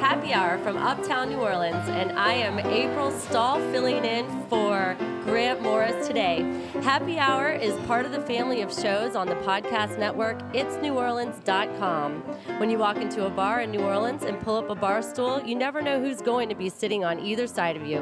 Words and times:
Happy 0.00 0.32
Hour 0.32 0.56
from 0.64 0.78
Uptown 0.78 1.28
New 1.28 1.36
Orleans, 1.36 1.86
and 1.90 2.18
I 2.18 2.32
am 2.32 2.58
April 2.58 3.10
Stahl 3.10 3.60
filling 3.70 4.02
in 4.02 4.26
for 4.48 4.96
Grant 5.24 5.60
Morris 5.60 6.06
today. 6.06 6.40
Happy 6.82 7.18
Hour 7.18 7.52
is 7.52 7.74
part 7.86 8.06
of 8.06 8.12
the 8.12 8.22
family 8.22 8.62
of 8.62 8.72
shows 8.72 9.14
on 9.14 9.26
the 9.26 9.34
podcast 9.36 9.98
network 9.98 10.38
itsneworleans.com. 10.54 12.22
When 12.58 12.70
you 12.70 12.78
walk 12.78 12.96
into 12.96 13.26
a 13.26 13.30
bar 13.30 13.60
in 13.60 13.70
New 13.70 13.82
Orleans 13.82 14.22
and 14.22 14.40
pull 14.40 14.56
up 14.56 14.70
a 14.70 14.74
bar 14.74 15.02
stool, 15.02 15.42
you 15.42 15.54
never 15.54 15.82
know 15.82 16.00
who's 16.00 16.22
going 16.22 16.48
to 16.48 16.54
be 16.54 16.70
sitting 16.70 17.04
on 17.04 17.20
either 17.20 17.46
side 17.46 17.76
of 17.76 17.86
you. 17.86 17.98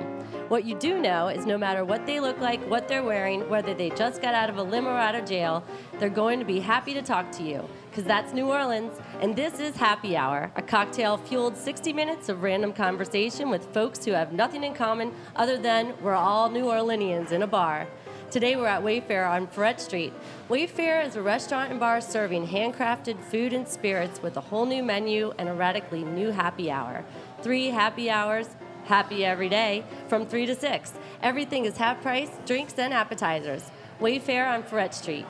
What 0.48 0.64
you 0.64 0.76
do 0.76 0.98
know 0.98 1.28
is 1.28 1.44
no 1.44 1.58
matter 1.58 1.84
what 1.84 2.06
they 2.06 2.20
look 2.20 2.40
like, 2.40 2.58
what 2.70 2.88
they're 2.88 3.02
wearing, 3.02 3.46
whether 3.50 3.74
they 3.74 3.90
just 3.90 4.22
got 4.22 4.32
out 4.32 4.48
of 4.48 4.56
a 4.56 4.62
limo 4.62 4.88
or 4.88 4.96
out 4.96 5.14
of 5.14 5.26
jail, 5.26 5.62
they're 5.98 6.08
going 6.08 6.38
to 6.38 6.46
be 6.46 6.58
happy 6.58 6.94
to 6.94 7.02
talk 7.02 7.30
to 7.32 7.42
you 7.42 7.68
because 7.90 8.04
that's 8.04 8.32
New 8.32 8.46
Orleans. 8.46 8.98
And 9.20 9.36
this 9.36 9.60
is 9.60 9.76
Happy 9.76 10.16
Hour, 10.16 10.50
a 10.56 10.62
cocktail 10.62 11.18
fueled 11.18 11.54
60 11.54 11.92
minutes 11.92 12.30
of 12.30 12.42
random 12.42 12.72
conversation 12.72 13.50
with 13.50 13.74
folks 13.74 14.06
who 14.06 14.12
have 14.12 14.32
nothing 14.32 14.64
in 14.64 14.72
common 14.72 15.12
other 15.36 15.58
than 15.58 15.92
we're 16.00 16.14
all 16.14 16.48
New 16.48 16.64
Orleanians 16.64 17.30
in 17.30 17.42
a 17.42 17.46
bar. 17.46 17.86
Today 18.30 18.56
we're 18.56 18.66
at 18.66 18.82
Wayfare 18.82 19.30
on 19.30 19.48
Freret 19.48 19.80
Street. 19.80 20.14
Wayfare 20.48 21.06
is 21.06 21.16
a 21.16 21.22
restaurant 21.22 21.70
and 21.70 21.80
bar 21.80 22.00
serving 22.00 22.46
handcrafted 22.46 23.18
food 23.24 23.52
and 23.52 23.68
spirits 23.68 24.22
with 24.22 24.38
a 24.38 24.40
whole 24.42 24.64
new 24.64 24.82
menu 24.82 25.32
and 25.38 25.48
a 25.48 25.52
radically 25.52 26.04
new 26.04 26.30
happy 26.30 26.70
hour. 26.70 27.04
Three 27.42 27.66
happy 27.66 28.10
hours, 28.10 28.48
happy 28.88 29.24
every 29.24 29.48
day, 29.48 29.84
from 30.08 30.26
3 30.26 30.46
to 30.46 30.54
6. 30.54 30.92
Everything 31.22 31.64
is 31.66 31.76
half 31.76 32.00
price, 32.02 32.30
drinks 32.46 32.74
and 32.78 32.92
appetizers. 32.92 33.70
Wayfare 34.00 34.48
on 34.52 34.62
Freret 34.62 34.94
Street. 34.94 35.26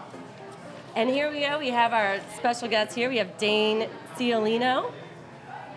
And 0.94 1.08
here 1.10 1.30
we 1.30 1.40
go. 1.40 1.58
We 1.58 1.68
have 1.70 1.92
our 1.92 2.20
special 2.36 2.68
guest 2.68 2.94
here. 2.94 3.08
We 3.08 3.18
have 3.18 3.36
Dane 3.38 3.88
Ciolino. 4.16 4.92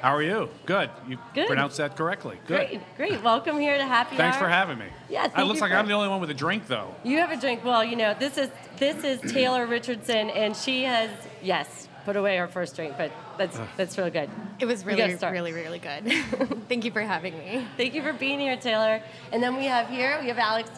How 0.02 0.16
are 0.16 0.23
you? 0.23 0.49
Good. 0.66 0.89
You 1.08 1.17
Good. 1.34 1.48
pronounced 1.48 1.77
that 1.77 1.95
correctly. 1.95 2.39
Good. 2.48 2.58
Great, 2.70 2.97
great. 2.97 3.23
Welcome 3.23 3.59
here 3.59 3.78
to 3.78 3.86
Happy 3.86 4.16
Every 4.16 4.17
Day. 4.17 4.23
Thanks 4.23 4.38
Hour. 4.38 4.44
for 4.45 4.50
having 4.50 4.80
me. 4.80 4.88
Yeah, 5.09 5.25
It 5.39 5.44
looks 5.44 5.61
like 5.61 5.72
I'm 5.72 5.88
the 5.88 5.94
only 5.94 6.08
one 6.08 6.19
with 6.22 6.31
a 6.31 6.36
drink, 6.36 6.67
though. 6.67 6.95
You 7.03 7.17
have 7.19 7.31
a 7.31 7.38
drink. 7.38 7.63
Well, 7.63 7.84
you 7.84 7.95
know, 7.95 8.16
this 8.17 8.38
is 8.38 8.50
this 8.78 9.03
is 9.03 9.31
Taylor 9.31 9.67
Richardson, 9.67 10.31
and 10.31 10.56
she 10.56 10.84
has 10.84 11.11
yes 11.44 11.88
put 12.05 12.16
away 12.16 12.38
our 12.38 12.47
first 12.47 12.75
drink, 12.75 12.95
but 12.97 13.11
that's 13.38 13.59
that's 13.77 13.97
really 13.97 14.11
good. 14.11 14.30
It 14.59 14.66
was 14.66 14.85
really, 14.85 15.16
start. 15.17 15.33
really, 15.33 15.53
really 15.53 15.80
good. 15.80 16.03
Thank 16.69 16.85
you 16.85 16.91
for 16.91 17.02
having 17.02 17.38
me. 17.38 17.66
Thank 17.77 17.94
you 17.94 18.02
for 18.02 18.13
being 18.13 18.39
here, 18.39 18.57
Taylor. 18.57 19.02
And 19.31 19.41
then 19.41 19.55
we 19.55 19.66
have 19.66 19.88
here 19.89 20.19
we 20.22 20.27
have 20.27 20.38
Alex 20.38 20.69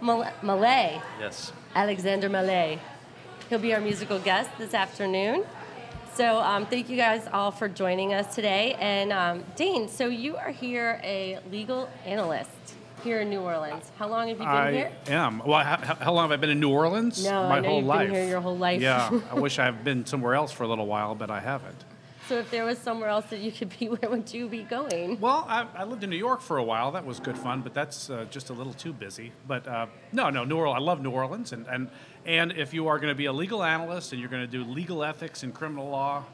Malay, 0.00 1.00
Yes. 1.18 1.52
Alexander 1.74 2.28
Malay. 2.28 2.78
He'll 3.48 3.58
be 3.58 3.72
our 3.74 3.80
musical 3.80 4.18
guest 4.18 4.50
this 4.58 4.74
afternoon. 4.74 5.44
So 6.14 6.38
um, 6.40 6.66
thank 6.66 6.88
you 6.88 6.96
guys 6.96 7.28
all 7.32 7.50
for 7.50 7.68
joining 7.68 8.14
us 8.14 8.34
today. 8.34 8.74
And 8.80 9.12
um, 9.12 9.44
Dane, 9.54 9.88
so 9.88 10.06
you 10.06 10.36
are 10.36 10.50
here 10.50 11.00
a 11.04 11.38
legal 11.50 11.88
analyst 12.06 12.50
here 13.06 13.20
in 13.20 13.30
New 13.30 13.40
Orleans. 13.40 13.90
How 13.98 14.08
long 14.08 14.28
have 14.28 14.36
you 14.38 14.44
been 14.44 14.48
I 14.48 14.72
here? 14.72 14.92
am. 15.06 15.38
Well, 15.46 15.64
how, 15.64 15.94
how 15.94 16.12
long 16.12 16.24
have 16.24 16.32
I 16.32 16.40
been 16.40 16.50
in 16.50 16.58
New 16.60 16.70
Orleans? 16.70 17.24
No, 17.24 17.48
My 17.48 17.56
I 17.56 17.60
know 17.60 17.68
whole 17.68 17.78
you've 17.78 17.86
life. 17.86 18.06
been 18.08 18.16
here 18.16 18.28
your 18.28 18.40
whole 18.40 18.58
life. 18.58 18.80
Yeah. 18.82 19.20
I 19.30 19.34
wish 19.34 19.58
I've 19.58 19.84
been 19.84 20.04
somewhere 20.04 20.34
else 20.34 20.50
for 20.52 20.64
a 20.64 20.68
little 20.68 20.86
while, 20.86 21.14
but 21.14 21.30
I 21.30 21.38
haven't. 21.40 21.84
So 22.28 22.38
if 22.38 22.50
there 22.50 22.64
was 22.64 22.78
somewhere 22.78 23.08
else 23.08 23.26
that 23.26 23.38
you 23.38 23.52
could 23.52 23.72
be, 23.78 23.88
where 23.94 24.10
would 24.10 24.34
you 24.34 24.48
be 24.48 24.62
going? 24.64 25.20
Well, 25.20 25.46
I, 25.48 25.66
I 25.76 25.84
lived 25.84 26.02
in 26.02 26.10
New 26.10 26.16
York 26.16 26.40
for 26.40 26.58
a 26.58 26.64
while. 26.64 26.90
That 26.90 27.06
was 27.06 27.20
good 27.20 27.38
fun, 27.38 27.60
but 27.62 27.72
that's 27.72 28.10
uh, 28.10 28.26
just 28.30 28.50
a 28.50 28.52
little 28.52 28.72
too 28.72 28.92
busy. 28.92 29.30
But 29.46 29.68
uh, 29.68 29.86
no, 30.12 30.28
no, 30.30 30.42
New 30.44 30.56
Orleans. 30.56 30.82
I 30.82 30.84
love 30.84 31.00
New 31.00 31.10
Orleans, 31.12 31.52
and 31.52 31.66
and 31.68 31.88
and 32.24 32.50
if 32.52 32.74
you 32.74 32.88
are 32.88 32.98
going 32.98 33.12
to 33.12 33.14
be 33.14 33.26
a 33.26 33.32
legal 33.32 33.62
analyst 33.62 34.12
and 34.12 34.20
you're 34.20 34.30
going 34.30 34.42
to 34.42 34.50
do 34.50 34.64
legal 34.64 35.04
ethics 35.04 35.44
and 35.44 35.54
criminal 35.54 35.88
law, 35.88 36.24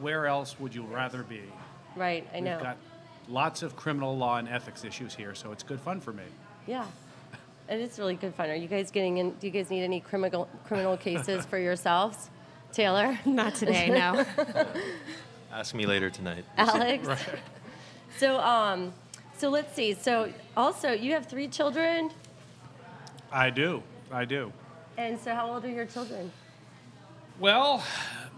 where 0.00 0.26
else 0.26 0.58
would 0.58 0.74
you 0.74 0.82
rather 0.82 1.22
be? 1.22 1.42
Right, 1.94 2.26
I 2.34 2.40
know. 2.40 2.56
We've 2.56 2.64
got 2.64 2.76
lots 3.28 3.62
of 3.62 3.76
criminal 3.76 4.16
law 4.16 4.38
and 4.38 4.48
ethics 4.48 4.84
issues 4.84 5.14
here, 5.14 5.34
so 5.34 5.52
it's 5.52 5.62
good 5.62 5.80
fun 5.80 6.00
for 6.00 6.12
me. 6.12 6.24
Yeah. 6.66 6.86
It 7.68 7.80
is 7.80 7.98
really 7.98 8.14
good 8.14 8.34
fun. 8.34 8.48
Are 8.48 8.54
you 8.54 8.68
guys 8.68 8.90
getting 8.90 9.18
in? 9.18 9.32
Do 9.32 9.46
you 9.46 9.50
guys 9.52 9.68
need 9.70 9.82
any 9.84 10.00
criminal 10.00 10.48
criminal 10.66 10.96
cases 10.96 11.44
for 11.44 11.58
yourselves, 11.58 12.30
Taylor, 12.72 13.18
Not 13.26 13.54
today, 13.54 13.90
no. 13.90 14.24
Ask 15.52 15.74
me 15.74 15.84
later 15.86 16.08
tonight. 16.08 16.44
Alex? 16.56 17.06
So, 18.16 18.38
um, 18.40 18.92
so 19.36 19.50
let's 19.50 19.74
see. 19.74 19.92
So, 19.94 20.32
also, 20.56 20.92
you 20.92 21.12
have 21.12 21.26
three 21.26 21.48
children, 21.48 22.10
I 23.30 23.50
do. 23.50 23.82
I 24.10 24.24
do. 24.24 24.50
and 24.96 25.18
so 25.20 25.34
how 25.34 25.52
old 25.52 25.64
are 25.66 25.70
your 25.70 25.84
children? 25.84 26.32
Well, 27.38 27.84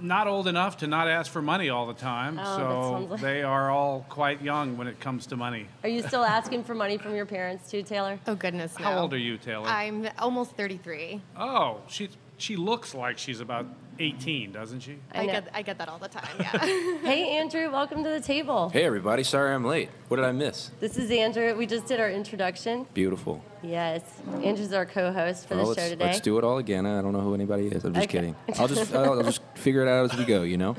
not 0.03 0.27
old 0.27 0.47
enough 0.47 0.79
to 0.79 0.87
not 0.87 1.09
ask 1.09 1.31
for 1.31 1.43
money 1.43 1.69
all 1.69 1.87
the 1.87 1.95
time, 1.95 2.39
Oh, 2.43 2.57
so 2.57 3.07
like- 3.11 3.21
they 3.21 3.43
are 3.43 3.71
all 3.71 4.05
quite 4.09 4.43
young 4.43 4.77
when 4.77 4.87
it 4.87 5.01
comes 5.01 5.27
to 5.29 5.37
money. 5.37 5.67
Are 5.83 5.89
you 5.89 6.03
still 6.03 6.25
asking 6.25 6.65
for 6.65 6.75
money 6.75 6.97
from 6.99 7.15
your 7.15 7.27
parents 7.27 7.71
too, 7.71 7.83
Taylor? 7.83 8.19
Oh, 8.27 8.35
goodness, 8.35 8.79
no. 8.79 8.85
How 8.85 8.99
old 9.01 9.15
are 9.15 9.19
you, 9.19 9.37
Taylor? 9.39 9.67
I'm 9.69 10.09
almost 10.19 10.57
33. 10.57 11.21
oh, 11.37 11.79
she 11.89 12.09
she 12.41 12.57
looks 12.57 12.95
like 12.95 13.19
she's 13.19 13.41
about 13.41 13.67
18, 13.99 14.53
doesn't 14.53 14.81
she? 14.81 14.97
I 15.13 15.23
I, 15.23 15.27
get, 15.27 15.49
I 15.55 15.63
get 15.63 15.79
that 15.79 15.89
all 15.89 15.99
the 15.99 16.09
time, 16.09 16.25
yeah. 16.41 16.59
Hey, 17.03 17.37
Andrew, 17.37 17.71
welcome 17.71 18.03
to 18.03 18.09
the 18.09 18.21
table. 18.21 18.71
Hey 18.71 18.85
everybody, 18.85 19.23
sorry 19.25 19.55
I'm 19.55 19.65
late. 19.65 19.91
What 20.09 20.17
did 20.17 20.25
I 20.27 20.33
miss? 20.33 20.71
This 20.81 20.97
is 20.97 21.11
Andrew. 21.11 21.55
We 21.55 21.67
just 21.67 21.87
did 21.87 22.01
our 22.01 22.11
introduction. 22.11 22.87
Beautiful. 22.95 23.45
Yes, 23.63 24.03
Andrew's 24.43 24.73
our 24.73 24.87
co-host 24.87 25.49
for 25.49 25.57
Well, 25.57 25.75
the 25.75 25.81
show 25.81 25.89
today. 25.91 26.07
let's 26.07 26.21
do 26.21 26.39
it 26.39 26.45
all 26.45 26.59
again. 26.59 26.87
I 26.87 27.03
don't 27.03 27.13
know 27.13 27.21
who 27.21 27.35
anybody 27.35 27.67
is. 27.69 27.85
I'm 27.85 27.93
just 27.93 28.05
Okay. 28.05 28.19
kidding. 28.19 28.37
I'll 28.59 28.69
just 28.69 28.95
I'll, 28.95 29.13
I'll 29.19 29.23
just 29.23 29.43
figure 29.55 29.83
it 29.83 29.89
out 29.89 30.11
as 30.11 30.19
we 30.19 30.25
go. 30.25 30.43
You 30.43 30.57
know. 30.57 30.77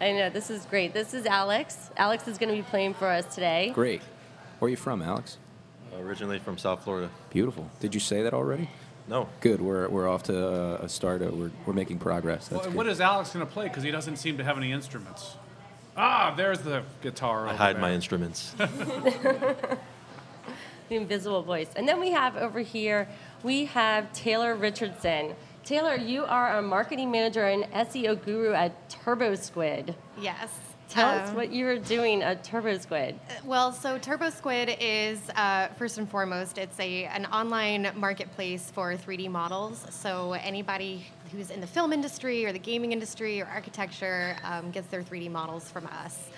I 0.00 0.12
know 0.12 0.28
this 0.30 0.50
is 0.50 0.66
great. 0.66 0.92
This 0.92 1.14
is 1.14 1.26
Alex. 1.26 1.90
Alex 1.96 2.26
is 2.26 2.36
going 2.36 2.48
to 2.50 2.56
be 2.56 2.62
playing 2.62 2.94
for 2.94 3.06
us 3.06 3.32
today. 3.34 3.70
Great. 3.72 4.02
Where 4.58 4.66
are 4.66 4.70
you 4.70 4.76
from, 4.76 5.00
Alex? 5.00 5.38
Originally 5.96 6.38
from 6.40 6.58
South 6.58 6.82
Florida. 6.84 7.08
Beautiful. 7.30 7.70
Did 7.80 7.94
you 7.94 8.00
say 8.00 8.22
that 8.22 8.34
already? 8.34 8.68
No. 9.08 9.28
Good. 9.40 9.60
We're, 9.60 9.88
we're 9.88 10.08
off 10.08 10.22
to 10.24 10.48
uh, 10.48 10.78
a 10.82 10.88
start. 10.88 11.22
Uh, 11.22 11.26
we're, 11.32 11.50
we're 11.66 11.72
making 11.72 11.98
progress. 11.98 12.48
That's 12.48 12.62
Well, 12.62 12.70
good. 12.70 12.76
what 12.76 12.86
is 12.86 13.00
Alex 13.00 13.32
going 13.32 13.44
to 13.46 13.52
play? 13.52 13.68
Because 13.68 13.82
he 13.82 13.90
doesn't 13.90 14.16
seem 14.16 14.38
to 14.38 14.44
have 14.44 14.56
any 14.56 14.72
instruments. 14.72 15.36
Ah, 15.96 16.32
there's 16.36 16.60
the 16.60 16.82
guitar. 17.02 17.46
I 17.46 17.50
over 17.50 17.56
hide 17.58 17.74
there. 17.76 17.80
my 17.82 17.92
instruments. 17.92 18.54
the 18.56 19.76
invisible 20.90 21.42
voice. 21.42 21.68
And 21.76 21.88
then 21.88 22.00
we 22.00 22.10
have 22.12 22.36
over 22.36 22.60
here, 22.60 23.08
we 23.42 23.64
have 23.66 24.12
Taylor 24.12 24.54
Richardson. 24.54 25.34
Taylor, 25.64 25.96
you 25.96 26.24
are 26.24 26.58
a 26.58 26.62
marketing 26.62 27.10
manager 27.10 27.46
and 27.46 27.64
SEO 27.72 28.22
guru 28.24 28.52
at 28.52 28.88
Turbo 28.88 29.34
Squid. 29.34 29.94
yes. 30.20 30.48
Tell 30.92 31.08
us 31.08 31.30
Um, 31.30 31.36
what 31.36 31.50
you 31.50 31.66
are 31.68 31.78
doing 31.78 32.22
at 32.22 32.44
Turbo 32.44 32.76
Squid. 32.76 33.18
Well, 33.44 33.72
so 33.72 33.96
Turbo 33.96 34.28
Squid 34.28 34.76
is 34.78 35.18
uh, 35.36 35.68
first 35.78 35.96
and 35.96 36.06
foremost, 36.08 36.58
it's 36.58 36.78
a 36.78 37.04
an 37.06 37.24
online 37.26 37.90
marketplace 37.96 38.70
for 38.70 38.94
3D 38.94 39.30
models. 39.30 39.86
So 39.88 40.32
anybody 40.34 41.06
who's 41.32 41.50
in 41.50 41.62
the 41.62 41.66
film 41.66 41.94
industry 41.94 42.44
or 42.44 42.52
the 42.52 42.58
gaming 42.58 42.92
industry 42.92 43.40
or 43.40 43.46
architecture 43.46 44.36
um, 44.44 44.70
gets 44.70 44.86
their 44.88 45.02
3D 45.02 45.30
models 45.30 45.70
from 45.70 45.86
us. 45.86 46.28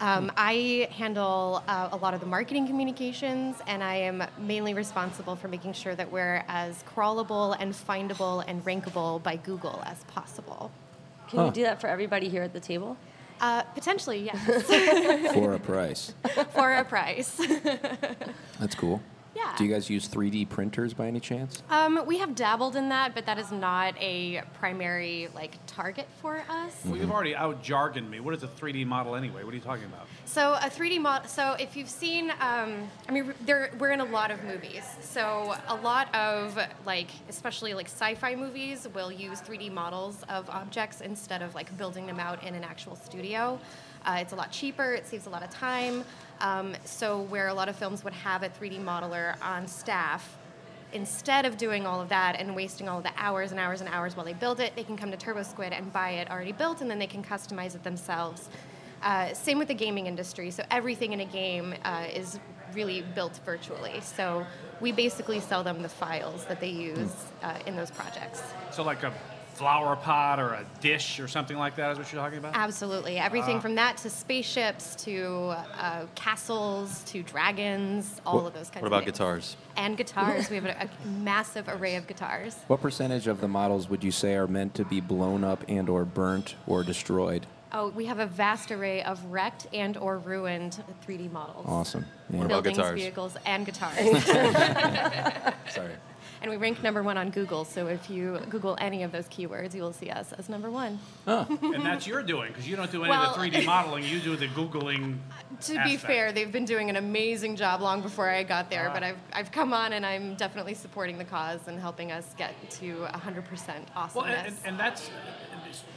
Um, 0.00 0.30
I 0.36 0.88
handle 0.92 1.64
uh, 1.66 1.88
a 1.90 1.96
lot 1.96 2.14
of 2.14 2.20
the 2.20 2.26
marketing 2.26 2.66
communications, 2.68 3.56
and 3.66 3.82
I 3.82 3.96
am 3.96 4.22
mainly 4.38 4.72
responsible 4.74 5.34
for 5.34 5.48
making 5.48 5.72
sure 5.72 5.94
that 5.96 6.12
we're 6.12 6.44
as 6.46 6.84
crawlable 6.84 7.56
and 7.58 7.72
findable 7.72 8.44
and 8.46 8.62
rankable 8.64 9.20
by 9.22 9.34
Google 9.36 9.82
as 9.84 10.04
possible. 10.04 10.70
Can 11.28 11.46
you 11.46 11.50
do 11.50 11.62
that 11.64 11.80
for 11.80 11.88
everybody 11.88 12.28
here 12.28 12.42
at 12.42 12.52
the 12.52 12.60
table? 12.60 12.96
Uh, 13.40 13.62
potentially, 13.74 14.24
yes, 14.24 15.32
For 15.34 15.52
a 15.52 15.58
price. 15.58 16.14
for 16.54 16.72
a 16.72 16.84
price. 16.84 17.36
That's 18.58 18.74
cool. 18.74 19.02
Yeah. 19.36 19.54
Do 19.58 19.64
you 19.64 19.72
guys 19.72 19.90
use 19.90 20.08
3D 20.08 20.48
printers 20.48 20.94
by 20.94 21.06
any 21.06 21.20
chance? 21.20 21.62
Um, 21.68 22.02
we 22.06 22.16
have 22.18 22.34
dabbled 22.34 22.74
in 22.74 22.88
that, 22.88 23.14
but 23.14 23.26
that 23.26 23.38
is 23.38 23.52
not 23.52 23.94
a 24.00 24.42
primary 24.58 25.28
like 25.34 25.58
target 25.66 26.08
for 26.22 26.42
us. 26.48 26.74
Well, 26.86 26.96
you've 26.96 27.10
already 27.10 27.36
out 27.36 27.62
jargoned 27.62 28.08
me. 28.08 28.20
What 28.20 28.32
is 28.34 28.42
a 28.42 28.48
3D 28.48 28.86
model 28.86 29.14
anyway? 29.14 29.44
What 29.44 29.52
are 29.52 29.56
you 29.56 29.62
talking 29.62 29.84
about? 29.84 30.06
So 30.24 30.54
a 30.54 30.70
3D 30.70 31.00
model. 31.00 31.28
So 31.28 31.54
if 31.60 31.76
you've 31.76 31.90
seen, 31.90 32.30
um, 32.40 32.88
I 33.08 33.12
mean, 33.12 33.34
there 33.44 33.70
we're 33.78 33.90
in 33.90 34.00
a 34.00 34.04
lot 34.04 34.30
of 34.30 34.42
movies. 34.42 34.84
So 35.02 35.54
a 35.68 35.76
lot 35.76 36.12
of 36.14 36.58
like, 36.86 37.10
especially 37.28 37.74
like 37.74 37.86
sci-fi 37.86 38.34
movies, 38.34 38.88
will 38.94 39.12
use 39.12 39.42
3D 39.42 39.70
models 39.70 40.24
of 40.30 40.48
objects 40.48 41.02
instead 41.02 41.42
of 41.42 41.54
like 41.54 41.76
building 41.76 42.06
them 42.06 42.18
out 42.18 42.42
in 42.42 42.54
an 42.54 42.64
actual 42.64 42.96
studio. 42.96 43.60
Uh, 44.06 44.18
it's 44.20 44.32
a 44.32 44.36
lot 44.36 44.52
cheaper. 44.52 44.92
It 44.94 45.06
saves 45.06 45.26
a 45.26 45.30
lot 45.30 45.42
of 45.42 45.50
time. 45.50 46.04
Um, 46.40 46.76
so 46.84 47.22
where 47.22 47.48
a 47.48 47.54
lot 47.54 47.68
of 47.68 47.76
films 47.76 48.04
would 48.04 48.12
have 48.12 48.42
a 48.42 48.48
3D 48.48 48.82
modeler 48.82 49.36
on 49.42 49.66
staff, 49.66 50.36
instead 50.92 51.44
of 51.44 51.56
doing 51.56 51.86
all 51.86 52.00
of 52.00 52.08
that 52.08 52.36
and 52.38 52.54
wasting 52.54 52.88
all 52.88 52.98
of 52.98 53.04
the 53.04 53.12
hours 53.16 53.50
and 53.50 53.60
hours 53.60 53.80
and 53.80 53.90
hours 53.90 54.16
while 54.16 54.24
they 54.24 54.32
build 54.32 54.60
it, 54.60 54.74
they 54.76 54.84
can 54.84 54.96
come 54.96 55.10
to 55.10 55.16
TurboSquid 55.16 55.72
and 55.72 55.92
buy 55.92 56.10
it 56.10 56.30
already 56.30 56.52
built, 56.52 56.80
and 56.80 56.90
then 56.90 56.98
they 56.98 57.06
can 57.06 57.22
customize 57.22 57.74
it 57.74 57.84
themselves. 57.84 58.48
Uh, 59.02 59.32
same 59.34 59.58
with 59.58 59.68
the 59.68 59.74
gaming 59.74 60.06
industry. 60.06 60.50
So 60.50 60.64
everything 60.70 61.12
in 61.12 61.20
a 61.20 61.24
game 61.24 61.74
uh, 61.84 62.06
is 62.12 62.38
really 62.72 63.02
built 63.14 63.40
virtually. 63.44 64.00
So 64.00 64.46
we 64.80 64.92
basically 64.92 65.40
sell 65.40 65.62
them 65.62 65.82
the 65.82 65.88
files 65.88 66.44
that 66.46 66.60
they 66.60 66.70
use 66.70 67.14
uh, 67.42 67.58
in 67.66 67.76
those 67.76 67.90
projects. 67.90 68.42
So 68.70 68.82
like 68.82 69.02
a 69.02 69.12
flower 69.56 69.96
pot 69.96 70.38
or 70.38 70.50
a 70.54 70.64
dish 70.80 71.18
or 71.18 71.28
something 71.28 71.56
like 71.56 71.76
that? 71.76 71.92
Is 71.92 71.98
what 71.98 72.12
you're 72.12 72.20
talking 72.22 72.38
about? 72.38 72.54
Absolutely. 72.54 73.18
Everything 73.18 73.60
from 73.60 73.74
that 73.76 73.96
to 73.98 74.10
spaceships 74.10 74.94
to 75.04 75.54
uh, 75.78 76.04
castles 76.14 77.02
to 77.04 77.22
dragons, 77.22 78.20
all 78.26 78.46
of 78.46 78.52
those 78.52 78.68
kinds 78.68 78.68
of 78.68 78.72
things. 78.72 78.82
What 78.82 78.86
of 78.86 78.92
about 78.92 79.04
things. 79.04 79.18
guitars? 79.18 79.56
And 79.76 79.96
guitars. 79.96 80.50
we 80.50 80.56
have 80.56 80.66
a, 80.66 80.88
a 81.04 81.08
massive 81.08 81.68
array 81.68 81.96
of 81.96 82.06
guitars. 82.06 82.56
What 82.66 82.82
percentage 82.82 83.26
of 83.26 83.40
the 83.40 83.48
models 83.48 83.88
would 83.88 84.04
you 84.04 84.12
say 84.12 84.34
are 84.34 84.46
meant 84.46 84.74
to 84.74 84.84
be 84.84 85.00
blown 85.00 85.42
up 85.42 85.64
and 85.68 85.88
or 85.88 86.04
burnt 86.04 86.54
or 86.66 86.82
destroyed? 86.82 87.46
Oh, 87.72 87.88
we 87.88 88.06
have 88.06 88.20
a 88.20 88.26
vast 88.26 88.70
array 88.70 89.02
of 89.02 89.22
wrecked 89.26 89.66
and 89.72 89.96
or 89.96 90.18
ruined 90.18 90.82
3D 91.06 91.32
models. 91.32 91.66
Awesome. 91.68 92.06
Yeah. 92.30 92.38
What 92.38 92.46
about 92.46 92.62
Buildings, 92.64 92.76
guitars? 92.78 93.00
vehicles, 93.00 93.36
and 93.44 93.66
guitars. 93.66 94.24
Sorry. 95.74 95.92
And 96.42 96.50
we 96.50 96.56
rank 96.56 96.82
number 96.82 97.02
one 97.02 97.16
on 97.16 97.30
Google, 97.30 97.64
so 97.64 97.86
if 97.86 98.08
you 98.10 98.38
Google 98.50 98.76
any 98.80 99.02
of 99.02 99.12
those 99.12 99.26
keywords, 99.28 99.74
you 99.74 99.82
will 99.82 99.92
see 99.92 100.10
us 100.10 100.32
as 100.32 100.48
number 100.48 100.70
one. 100.70 100.98
and 101.26 101.84
that's 101.84 102.06
your 102.06 102.22
doing 102.22 102.48
because 102.52 102.68
you 102.68 102.76
don't 102.76 102.90
do 102.90 103.02
any 103.02 103.10
Well- 103.10 103.34
of 103.34 103.40
the 103.40 103.48
3D 103.58 103.64
modeling. 103.66 104.04
You 104.04 104.20
do 104.20 104.36
the 104.36 104.48
googling. 104.48 105.18
To 105.62 105.82
be 105.84 105.96
fair, 105.96 106.32
they've 106.32 106.50
been 106.52 106.64
doing 106.64 106.90
an 106.90 106.96
amazing 106.96 107.56
job 107.56 107.80
long 107.80 108.02
before 108.02 108.28
I 108.28 108.42
got 108.42 108.70
there, 108.70 108.88
Ah. 108.90 108.94
but 108.94 109.02
I've, 109.02 109.18
I've 109.32 109.52
come 109.52 109.72
on 109.72 109.92
and 109.92 110.04
I'm 110.04 110.34
definitely 110.36 110.74
supporting 110.74 111.18
the 111.18 111.24
cause 111.24 111.60
and 111.66 111.78
helping 111.80 112.12
us 112.12 112.34
get 112.36 112.54
to 112.72 113.06
100% 113.12 113.86
awesomeness. 113.94 114.14
Well, 114.14 114.24
and, 114.24 114.46
and, 114.46 114.56
and 114.64 114.78
that's 114.80 115.10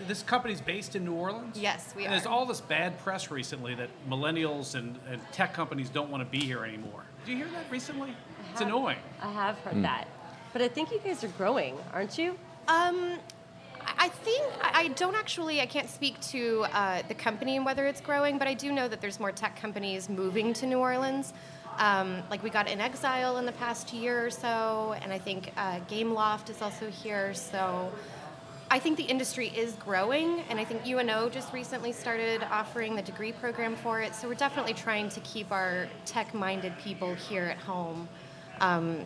this 0.08 0.24
company's 0.24 0.60
based 0.62 0.96
in 0.96 1.06
New 1.06 1.14
Orleans. 1.14 1.58
Yes, 1.58 1.94
we 1.96 2.04
and 2.06 2.14
There's 2.14 2.26
all 2.26 2.46
this 2.46 2.60
bad 2.62 2.98
press 3.00 3.32
recently 3.32 3.76
that 3.76 3.90
millennials 4.10 4.76
and, 4.76 4.98
and 5.10 5.22
tech 5.32 5.54
companies 5.54 5.90
don't 5.90 6.10
want 6.10 6.22
to 6.24 6.30
be 6.30 6.44
here 6.44 6.64
anymore. 6.66 7.04
Do 7.26 7.32
you 7.32 7.38
hear 7.38 7.48
that 7.54 7.70
recently? 7.72 8.14
It's 8.52 8.62
annoying. 8.62 8.98
I 9.22 9.32
have 9.32 9.58
heard 9.60 9.84
that. 9.84 10.08
But 10.54 10.62
I 10.62 10.68
think 10.68 10.92
you 10.92 11.00
guys 11.00 11.24
are 11.24 11.30
growing, 11.30 11.78
aren't 11.94 12.18
you? 12.18 12.38
Um, 12.68 13.20
I 13.98 14.10
think 14.10 14.44
I 14.62 14.80
I 14.80 14.88
don't 14.90 15.16
actually. 15.16 15.60
I 15.60 15.66
can't 15.66 15.90
speak 15.90 16.20
to 16.22 16.66
uh, 16.72 17.02
the 17.08 17.14
company 17.14 17.58
and 17.58 17.66
whether 17.66 17.86
it's 17.86 18.00
growing, 18.00 18.38
but 18.38 18.48
I 18.48 18.54
do 18.54 18.72
know 18.72 18.88
that 18.88 19.02
there's 19.02 19.20
more 19.20 19.32
tech 19.32 19.60
companies 19.60 20.08
moving 20.08 20.54
to 20.54 20.66
New 20.66 20.80
Orleans. 20.80 21.34
Um, 21.78 22.24
like 22.30 22.42
we 22.42 22.50
got 22.50 22.68
inXile 22.68 23.40
in 23.40 23.46
the 23.46 23.52
past 23.54 23.94
year 23.94 24.26
or 24.26 24.30
so, 24.30 24.96
and 25.02 25.12
I 25.12 25.18
think 25.18 25.52
uh, 25.58 25.80
Gameloft 25.90 26.50
is 26.50 26.62
also 26.62 26.90
here. 26.90 27.34
So 27.34 27.92
I 28.72 28.80
think 28.80 28.98
the 28.98 29.04
industry 29.04 29.48
is 29.48 29.74
growing, 29.74 30.42
and 30.50 30.60
I 30.60 30.66
think 30.66 30.86
UNO 30.86 31.30
just 31.30 31.52
recently 31.54 31.92
started 31.92 32.44
offering 32.52 32.96
the 32.96 33.02
degree 33.02 33.32
program 33.32 33.76
for 33.76 34.00
it. 34.02 34.14
So 34.14 34.28
we're 34.28 34.36
definitely 34.36 34.74
trying 34.74 35.10
to 35.10 35.20
keep 35.22 35.52
our 35.52 35.88
tech-minded 36.06 36.78
people 36.78 37.16
here 37.16 37.46
at 37.46 37.58
home. 37.58 38.08
Um, 38.62 39.06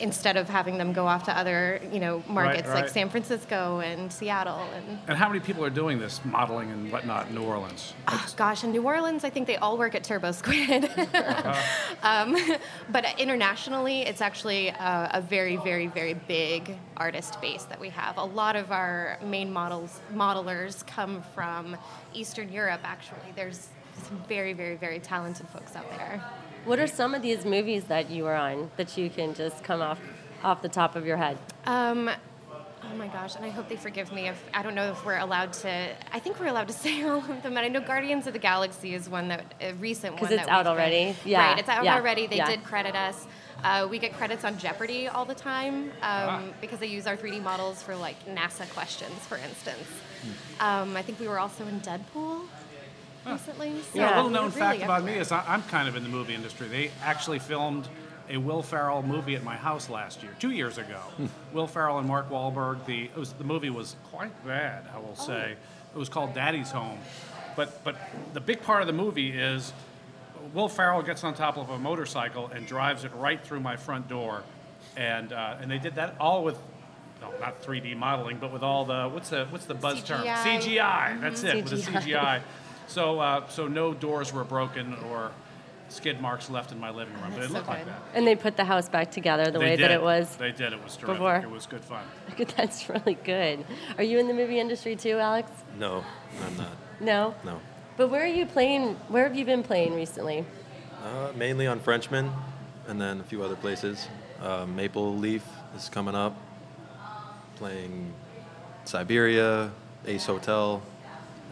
instead 0.00 0.36
of 0.36 0.48
having 0.48 0.76
them 0.76 0.92
go 0.92 1.06
off 1.06 1.24
to 1.24 1.36
other, 1.36 1.80
you 1.92 2.00
know, 2.00 2.22
markets 2.28 2.68
like 2.68 2.82
right. 2.84 2.90
San 2.90 3.08
Francisco 3.08 3.80
and 3.80 4.12
Seattle 4.12 4.66
and 4.74 4.98
And 5.06 5.16
how 5.16 5.28
many 5.28 5.40
people 5.40 5.64
are 5.64 5.70
doing 5.70 5.98
this 5.98 6.20
modeling 6.24 6.70
and 6.70 6.90
whatnot 6.90 7.28
in 7.28 7.34
New 7.34 7.44
Orleans? 7.44 7.94
oh, 8.08 8.26
gosh, 8.36 8.64
in 8.64 8.72
New 8.72 8.82
Orleans, 8.82 9.24
I 9.24 9.30
think 9.30 9.46
they 9.46 9.56
all 9.56 9.78
work 9.78 9.94
at 9.94 10.02
Turbo 10.02 10.32
Squid. 10.32 10.90
um, 12.02 12.36
but 12.90 13.18
internationally, 13.18 14.02
it's 14.02 14.20
actually 14.20 14.68
a, 14.68 15.10
a 15.14 15.20
very, 15.20 15.56
very, 15.56 15.86
very 15.86 16.14
big 16.14 16.76
artist 16.96 17.40
base 17.40 17.64
that 17.64 17.80
we 17.80 17.88
have. 17.90 18.16
A 18.18 18.24
lot 18.24 18.56
of 18.56 18.72
our 18.72 19.18
main 19.24 19.52
models, 19.52 20.00
modelers 20.12 20.84
come 20.86 21.22
from 21.34 21.76
Eastern 22.12 22.52
Europe. 22.52 22.80
Actually, 22.82 23.32
there's 23.36 23.68
some 24.02 24.22
very, 24.28 24.52
very, 24.52 24.76
very 24.76 24.98
talented 24.98 25.48
folks 25.48 25.76
out 25.76 25.88
there. 25.90 26.22
What 26.64 26.78
are 26.78 26.86
some 26.86 27.14
of 27.14 27.22
these 27.22 27.44
movies 27.44 27.84
that 27.84 28.10
you 28.10 28.24
were 28.24 28.34
on 28.34 28.70
that 28.76 28.96
you 28.96 29.10
can 29.10 29.34
just 29.34 29.62
come 29.62 29.82
off 29.82 30.00
off 30.42 30.62
the 30.62 30.68
top 30.68 30.96
of 30.96 31.04
your 31.06 31.16
head? 31.16 31.36
Um, 31.66 32.08
oh 32.82 32.96
my 32.96 33.08
gosh, 33.08 33.34
and 33.36 33.44
I 33.44 33.50
hope 33.50 33.68
they 33.68 33.76
forgive 33.76 34.12
me 34.12 34.28
if 34.28 34.42
I 34.54 34.62
don't 34.62 34.74
know 34.74 34.90
if 34.90 35.04
we're 35.04 35.18
allowed 35.18 35.52
to. 35.54 35.90
I 36.12 36.18
think 36.20 36.40
we're 36.40 36.46
allowed 36.46 36.68
to 36.68 36.72
say 36.84 37.02
all 37.02 37.18
of 37.18 37.26
them, 37.42 37.56
and 37.56 37.58
I 37.58 37.68
know 37.68 37.80
Guardians 37.80 38.26
of 38.26 38.32
the 38.32 38.38
Galaxy 38.38 38.94
is 38.94 39.08
one 39.10 39.28
that 39.28 39.44
a 39.60 39.72
recent 39.74 40.16
'Cause 40.16 40.30
one. 40.30 40.32
it's 40.38 40.46
that 40.46 40.50
out 40.52 40.58
we've 40.60 40.64
been- 40.64 40.72
already. 40.72 41.16
Yeah, 41.24 41.48
right. 41.50 41.58
It's 41.58 41.68
out 41.68 41.84
yeah, 41.84 41.96
already. 41.96 42.26
They 42.26 42.36
yeah. 42.36 42.46
did 42.50 42.64
credit 42.64 42.94
us. 42.94 43.26
Uh, 43.62 43.86
we 43.90 43.98
get 43.98 44.12
credits 44.14 44.44
on 44.44 44.58
Jeopardy 44.58 45.08
all 45.08 45.24
the 45.24 45.34
time 45.34 45.90
um, 46.02 46.52
because 46.60 46.78
they 46.80 46.86
use 46.86 47.06
our 47.06 47.16
3D 47.16 47.42
models 47.42 47.82
for 47.82 47.96
like 47.96 48.16
NASA 48.26 48.70
questions, 48.74 49.14
for 49.26 49.36
instance. 49.38 49.88
Um, 50.60 50.96
I 50.96 51.02
think 51.02 51.18
we 51.20 51.28
were 51.28 51.38
also 51.38 51.66
in 51.66 51.80
Deadpool 51.80 52.42
recently. 53.26 53.72
So 53.92 53.98
Yeah, 53.98 54.14
a 54.14 54.16
little 54.16 54.30
known 54.30 54.44
really 54.46 54.60
fact 54.60 54.82
about 54.82 55.04
me 55.04 55.14
is 55.14 55.32
I, 55.32 55.44
I'm 55.46 55.62
kind 55.64 55.88
of 55.88 55.96
in 55.96 56.02
the 56.02 56.08
movie 56.08 56.34
industry. 56.34 56.68
They 56.68 56.90
actually 57.02 57.38
filmed 57.38 57.88
a 58.30 58.36
Will 58.38 58.62
Ferrell 58.62 59.02
movie 59.02 59.36
at 59.36 59.42
my 59.42 59.56
house 59.56 59.90
last 59.90 60.22
year, 60.22 60.32
two 60.38 60.50
years 60.50 60.78
ago. 60.78 61.00
Will 61.52 61.66
Ferrell 61.66 61.98
and 61.98 62.08
Mark 62.08 62.30
Wahlberg. 62.30 62.84
The 62.86 63.04
it 63.04 63.16
was, 63.16 63.32
the 63.34 63.44
movie 63.44 63.70
was 63.70 63.96
quite 64.10 64.32
bad, 64.46 64.84
I 64.94 64.98
will 64.98 65.16
say. 65.16 65.56
It 65.94 65.98
was 65.98 66.08
called 66.08 66.34
Daddy's 66.34 66.70
Home, 66.70 66.98
but 67.54 67.82
but 67.84 67.96
the 68.32 68.40
big 68.40 68.62
part 68.62 68.80
of 68.80 68.86
the 68.86 68.92
movie 68.92 69.30
is 69.30 69.72
Will 70.52 70.68
Ferrell 70.68 71.02
gets 71.02 71.22
on 71.22 71.34
top 71.34 71.56
of 71.56 71.70
a 71.70 71.78
motorcycle 71.78 72.48
and 72.48 72.66
drives 72.66 73.04
it 73.04 73.12
right 73.14 73.42
through 73.44 73.60
my 73.60 73.76
front 73.76 74.08
door, 74.08 74.42
and 74.96 75.32
uh, 75.32 75.56
and 75.60 75.70
they 75.70 75.78
did 75.78 75.94
that 75.96 76.14
all 76.18 76.44
with. 76.44 76.58
No, 77.22 77.32
not 77.40 77.62
3D 77.62 77.96
modeling, 77.96 78.38
but 78.38 78.52
with 78.52 78.62
all 78.62 78.84
the 78.84 79.08
what's 79.08 79.30
the 79.30 79.46
what's 79.46 79.66
the 79.66 79.74
buzz 79.74 80.02
term? 80.02 80.24
CGI. 80.24 80.60
CGI. 80.60 81.20
That's 81.20 81.42
it. 81.44 81.56
With 81.56 81.70
the 81.70 81.76
CGI. 81.92 82.42
CGI. 82.86 82.90
So 82.90 83.20
uh, 83.20 83.48
so 83.48 83.66
no 83.68 83.94
doors 83.94 84.32
were 84.32 84.44
broken 84.44 84.94
or 85.10 85.30
skid 85.88 86.20
marks 86.20 86.48
left 86.50 86.72
in 86.72 86.80
my 86.80 86.90
living 86.90 87.14
room, 87.14 87.24
but 87.30 87.36
it 87.36 87.40
That's 87.40 87.48
so 87.52 87.54
looked 87.58 87.68
like 87.68 87.86
that. 87.86 88.00
And 88.14 88.26
they 88.26 88.34
put 88.34 88.56
the 88.56 88.64
house 88.64 88.88
back 88.88 89.10
together 89.10 89.44
the 89.50 89.58
They 89.58 89.64
way 89.64 89.76
did. 89.76 89.84
that 89.84 89.90
it 89.92 90.02
was. 90.02 90.34
They 90.36 90.50
did. 90.52 90.72
It 90.72 90.82
was 90.82 90.96
terrific. 90.96 91.16
before. 91.16 91.36
It 91.36 91.50
was 91.50 91.66
good 91.66 91.84
fun. 91.84 92.04
That's 92.56 92.88
really 92.88 93.14
good. 93.14 93.64
Are 93.98 94.02
you 94.04 94.18
in 94.18 94.26
the 94.26 94.34
movie 94.34 94.58
industry 94.58 94.96
too, 94.96 95.18
Alex? 95.18 95.50
No, 95.78 96.04
I'm 96.44 96.56
not. 96.56 96.72
No. 97.00 97.34
No. 97.44 97.60
But 97.96 98.08
where 98.10 98.22
are 98.24 98.26
you 98.26 98.46
playing? 98.46 98.94
Where 99.08 99.24
have 99.24 99.36
you 99.36 99.44
been 99.44 99.62
playing 99.62 99.94
recently? 99.94 100.44
Uh, 101.04 101.32
mainly 101.36 101.66
on 101.66 101.78
Frenchman, 101.80 102.30
and 102.88 103.00
then 103.00 103.20
a 103.20 103.24
few 103.24 103.42
other 103.42 103.56
places. 103.56 104.08
Uh, 104.42 104.66
Maple 104.66 105.16
Leaf 105.16 105.44
is 105.76 105.88
coming 105.88 106.14
up. 106.14 106.34
Playing 107.56 108.12
Siberia, 108.84 109.70
Ace 110.06 110.26
Hotel, 110.26 110.82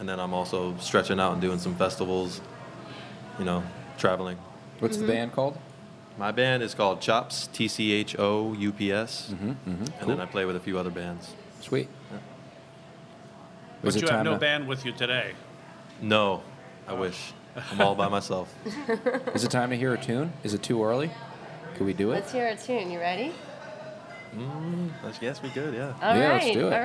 and 0.02 0.08
then 0.08 0.18
I'm 0.18 0.34
also 0.34 0.76
stretching 0.78 1.20
out 1.20 1.32
and 1.32 1.40
doing 1.40 1.60
some 1.60 1.76
festivals. 1.76 2.40
You 3.38 3.44
know, 3.44 3.62
traveling. 3.98 4.36
What's 4.80 4.96
the 4.96 5.04
mm-hmm. 5.04 5.12
band 5.12 5.32
called? 5.32 5.56
My 6.18 6.32
band 6.32 6.64
is 6.64 6.74
called 6.74 6.98
Tchoups, 6.98 7.52
T 7.52 7.68
C 7.68 7.92
H 7.92 8.18
O 8.18 8.52
U 8.52 8.72
P 8.72 8.90
S, 8.90 9.30
mm-hmm, 9.32 9.50
mm-hmm. 9.50 9.84
and 10.00 10.10
then 10.10 10.20
I 10.20 10.26
play 10.26 10.44
with 10.44 10.56
a 10.56 10.60
few 10.60 10.76
other 10.76 10.90
bands. 10.90 11.34
Sweet. 11.60 11.88
But 13.80 13.94
you 13.94 14.08
have 14.08 14.24
no 14.24 14.32
to- 14.32 14.40
band 14.40 14.66
with 14.66 14.84
you 14.84 14.90
today. 14.90 15.34
No, 16.00 16.42
I 16.88 16.94
oh. 16.94 17.00
wish. 17.00 17.32
I'm 17.70 17.80
all 17.80 17.94
by 17.94 18.08
myself. 18.08 18.52
Is 19.34 19.44
it 19.44 19.52
time 19.52 19.70
to 19.70 19.76
hear 19.76 19.94
a 19.94 19.98
tune? 19.98 20.32
Is 20.42 20.52
it 20.52 20.64
too 20.64 20.82
early? 20.82 21.12
Could 21.76 21.86
we 21.86 21.92
do 21.92 22.10
it? 22.10 22.14
Let's 22.14 22.32
hear 22.32 22.48
a 22.48 22.56
tune. 22.56 22.90
You 22.90 22.98
ready? 22.98 23.32
Mm, 24.34 24.90
I 25.04 25.12
guess 25.20 25.40
we 25.42 25.50
could, 25.50 25.74
yeah. 25.74 25.94
All 26.02 26.10
right. 26.10 26.18
Yeah, 26.18 26.32
let's 26.32 26.50
do 26.50 26.66
it. 26.66 26.72
All 26.72 26.80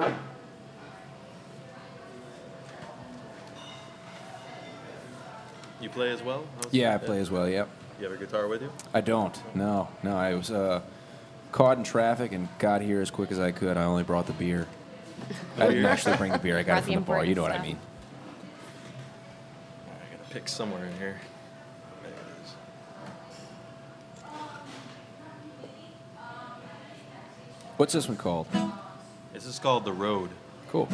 right. 0.00 0.14
You 5.82 5.90
play 5.90 6.10
as 6.10 6.22
well? 6.22 6.44
How's 6.56 6.72
Yeah, 6.72 6.94
I 6.94 6.98
play 6.98 7.18
as 7.18 7.28
well. 7.28 7.48
Yep. 7.48 7.68
You 7.98 8.04
have 8.08 8.14
a 8.14 8.16
guitar 8.16 8.46
with 8.46 8.62
you? 8.62 8.70
I 8.94 9.00
don't. 9.00 9.36
No, 9.56 9.88
no. 10.04 10.16
I 10.16 10.34
was 10.34 10.50
uh, 10.50 10.80
caught 11.50 11.76
in 11.76 11.82
traffic 11.82 12.30
and 12.32 12.48
got 12.60 12.82
here 12.82 13.02
as 13.02 13.10
quick 13.10 13.32
as 13.32 13.40
I 13.40 13.50
could. 13.50 13.76
I 13.76 13.82
only 13.82 14.04
brought 14.04 14.26
the 14.26 14.32
beer. 14.32 14.68
I 15.58 15.66
didn't 15.66 15.84
actually 15.86 16.16
bring 16.16 16.30
the 16.30 16.38
beer. 16.38 16.56
I 16.56 16.62
got 16.62 16.78
it 16.78 16.84
from 16.84 16.94
the 16.94 17.00
the 17.00 17.06
bar. 17.06 17.24
You 17.24 17.34
know 17.34 17.42
what 17.42 17.50
I 17.50 17.60
mean. 17.60 17.78
I 19.88 20.16
gotta 20.16 20.30
pick 20.30 20.48
somewhere 20.48 20.84
in 20.84 20.96
here. 20.98 21.20
There 22.02 22.12
it 22.12 22.16
is. 22.44 22.54
What's 27.76 27.92
this 27.92 28.06
one 28.06 28.16
called? 28.16 28.46
This 29.32 29.46
is 29.46 29.58
called 29.58 29.84
The 29.84 29.92
Road. 29.92 30.30
Cool. 30.68 30.88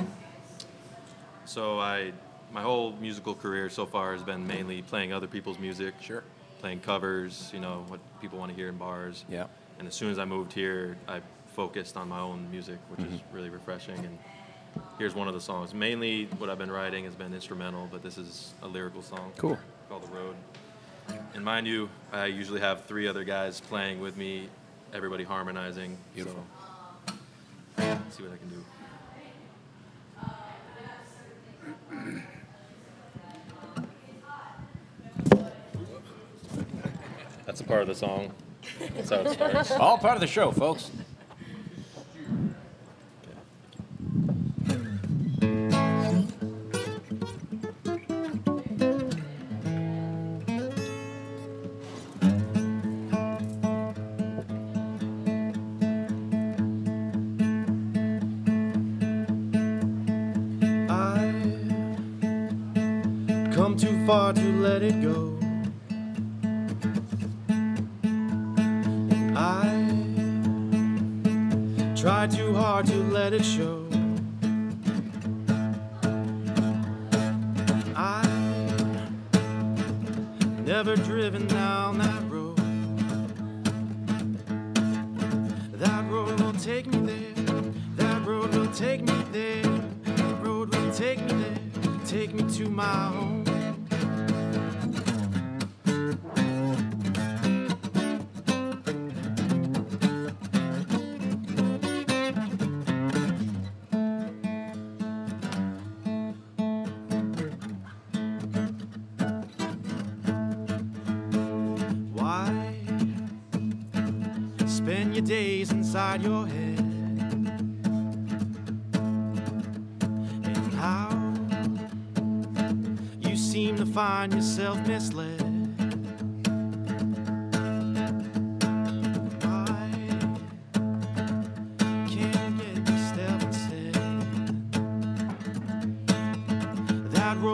So 1.44 1.78
I, 1.78 2.12
my 2.52 2.62
whole 2.62 2.92
musical 3.00 3.34
career 3.34 3.68
so 3.68 3.86
far 3.86 4.12
has 4.12 4.22
been 4.22 4.46
mainly 4.46 4.82
playing 4.82 5.12
other 5.12 5.26
people's 5.26 5.58
music. 5.58 5.94
Sure. 6.00 6.22
Playing 6.60 6.80
covers, 6.80 7.50
you 7.52 7.60
know, 7.60 7.84
what 7.88 8.00
people 8.20 8.38
want 8.38 8.50
to 8.50 8.56
hear 8.56 8.68
in 8.68 8.76
bars. 8.76 9.24
Yeah. 9.28 9.46
And 9.78 9.86
as 9.86 9.94
soon 9.94 10.10
as 10.10 10.18
I 10.18 10.24
moved 10.24 10.52
here, 10.52 10.96
I 11.06 11.20
focused 11.54 11.96
on 11.96 12.08
my 12.08 12.20
own 12.20 12.50
music, 12.50 12.78
which 12.88 13.06
is 13.06 13.14
mm-hmm. 13.14 13.36
really 13.36 13.50
refreshing. 13.50 13.98
And 13.98 14.18
here's 14.98 15.14
one 15.14 15.28
of 15.28 15.34
the 15.34 15.40
songs. 15.40 15.72
Mainly 15.74 16.26
what 16.38 16.50
I've 16.50 16.58
been 16.58 16.70
writing 16.70 17.04
has 17.04 17.14
been 17.14 17.32
instrumental, 17.32 17.88
but 17.90 18.02
this 18.02 18.18
is 18.18 18.54
a 18.62 18.66
lyrical 18.66 19.02
song. 19.02 19.32
Cool. 19.36 19.58
Called 19.88 20.02
The 20.02 20.14
Road. 20.14 20.36
And 21.34 21.44
mind 21.44 21.66
you, 21.66 21.88
I 22.12 22.26
usually 22.26 22.60
have 22.60 22.84
three 22.84 23.08
other 23.08 23.24
guys 23.24 23.60
playing 23.60 24.00
with 24.00 24.16
me, 24.16 24.48
everybody 24.92 25.24
harmonizing. 25.24 25.96
Beautiful. 26.14 26.44
So, 27.06 27.14
let's 27.78 28.16
see 28.16 28.22
what 28.22 28.32
I 28.32 28.36
can 28.36 28.48
do. 28.48 28.64
Part 37.68 37.82
of 37.82 37.88
the 37.88 37.94
song. 37.94 38.32
That's 38.96 39.10
how 39.10 39.20
it 39.20 39.34
starts. 39.34 39.70
All 39.72 39.98
part 39.98 40.14
of 40.14 40.20
the 40.20 40.26
show, 40.26 40.50
folks. 40.50 40.90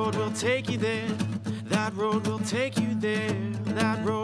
Road 0.04 0.16
will 0.16 0.32
take 0.32 0.68
you 0.68 0.76
there. 0.76 1.08
That 1.70 1.94
road 1.94 2.26
will 2.26 2.40
take 2.40 2.78
you 2.78 2.94
there. 2.96 3.34
That 3.80 4.04
road 4.04 4.23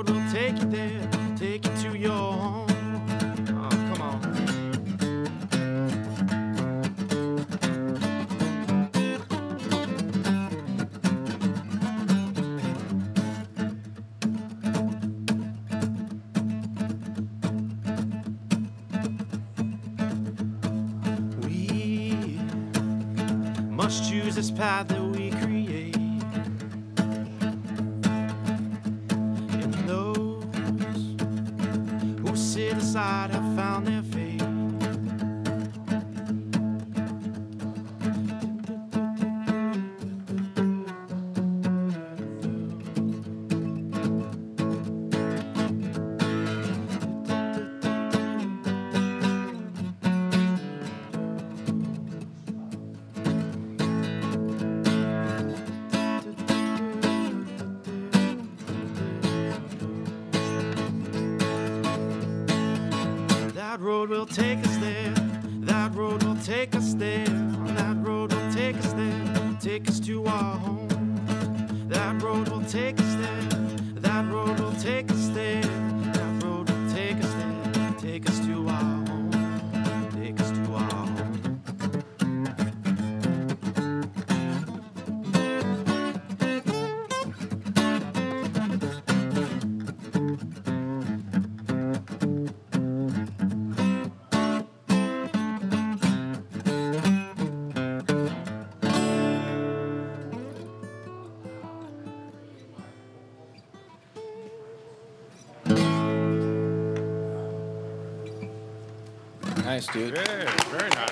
Nice, 109.71 109.87
dude. 109.87 110.17
Very, 110.17 110.47
very 110.67 110.89
nice. 110.91 111.11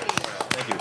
Thank 0.51 0.69
you. 0.69 0.79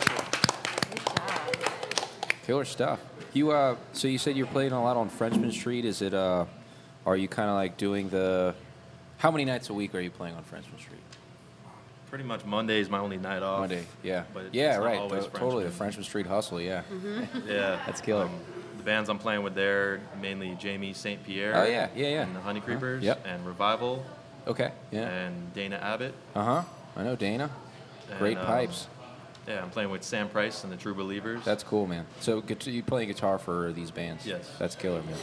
Killer 2.44 2.66
stuff. 2.66 3.00
You 3.34 3.52
uh, 3.52 3.76
so 3.94 4.08
you 4.08 4.18
said 4.18 4.36
you're 4.36 4.48
playing 4.48 4.72
a 4.72 4.82
lot 4.82 4.98
on 4.98 5.10
Frenchman 5.10 5.52
Street. 5.52 5.86
Is 5.86 6.02
it 6.02 6.12
uh, 6.12 6.46
are 7.06 7.16
you 7.16 7.28
kind 7.28 7.50
of 7.52 7.56
like 7.56 7.78
doing 7.78 8.10
the? 8.10 8.56
How 9.20 9.30
many 9.30 9.46
nights 9.46 9.70
a 9.70 9.76
week 9.76 9.94
are 9.94 10.00
you 10.00 10.10
playing 10.10 10.34
on 10.34 10.42
Frenchman 10.42 10.80
Street? 10.80 11.02
Pretty 12.10 12.24
much 12.24 12.44
Monday 12.46 12.80
is 12.80 12.90
my 12.90 12.98
only 12.98 13.18
night 13.18 13.44
off. 13.44 13.60
Monday, 13.60 13.86
yeah, 14.02 14.24
But 14.34 14.46
it's 14.46 14.56
yeah, 14.56 14.78
not 14.78 14.84
right. 14.84 14.98
always 14.98 15.26
to- 15.26 15.30
totally, 15.30 15.66
the 15.66 15.70
Frenchman. 15.70 15.78
Frenchman 15.78 16.04
Street 16.06 16.26
hustle. 16.26 16.60
Yeah. 16.60 16.82
Yeah. 17.48 17.80
That's 17.86 18.02
killer. 18.02 18.24
Um, 18.24 18.32
the 18.78 18.84
bands 18.84 19.08
I'm 19.08 19.20
playing 19.20 19.44
with 19.44 19.54
there, 19.54 20.02
mainly 20.20 20.56
Jamie 20.60 20.94
St. 20.94 21.24
Pierre. 21.24 21.56
Oh, 21.56 21.66
yeah, 21.66 21.90
yeah, 21.96 22.08
yeah. 22.08 22.24
And 22.24 22.36
the 22.36 22.42
Honey 22.42 22.60
Creepers. 22.60 23.04
Yep. 23.04 23.24
And 23.28 23.46
Revival. 23.46 24.04
Okay. 24.48 24.72
Yeah. 24.90 25.02
And 25.10 25.54
Dana 25.54 25.76
Abbott. 25.76 26.16
Uh 26.34 26.44
huh. 26.44 26.64
I 26.96 27.04
know 27.04 27.16
Dana. 27.16 27.52
Great 28.20 28.38
And, 28.38 28.40
um, 28.42 28.46
pipes. 28.46 28.88
Yeah, 29.48 29.62
I'm 29.64 29.70
playing 29.70 29.90
with 29.92 30.04
Sam 30.04 30.28
Price 30.30 30.64
and 30.64 30.74
the 30.74 30.78
True 30.78 30.94
Believers. 30.94 31.44
That's 31.46 31.64
cool, 31.64 31.88
man. 31.88 32.06
So 32.20 32.42
guit- 32.42 32.68
you 32.68 32.84
play 32.84 33.06
guitar 33.06 33.38
for 33.38 33.72
these 33.72 33.92
bands? 33.92 34.26
Yes. 34.26 34.50
That's 34.60 34.76
killer, 34.76 35.02
man. 35.04 35.18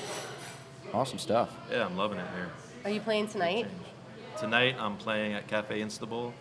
Awesome 0.94 1.18
stuff. 1.18 1.50
yeah, 1.70 1.84
I'm 1.84 1.96
loving 1.96 2.18
it 2.18 2.26
here. 2.34 2.48
Are 2.84 2.90
you 2.90 3.00
playing 3.00 3.28
tonight? 3.28 3.66
Tonight 4.38 4.76
I'm 4.78 4.96
playing 4.96 5.32
at 5.34 5.46
Cafe 5.46 5.82
Istanbul, 5.82 6.32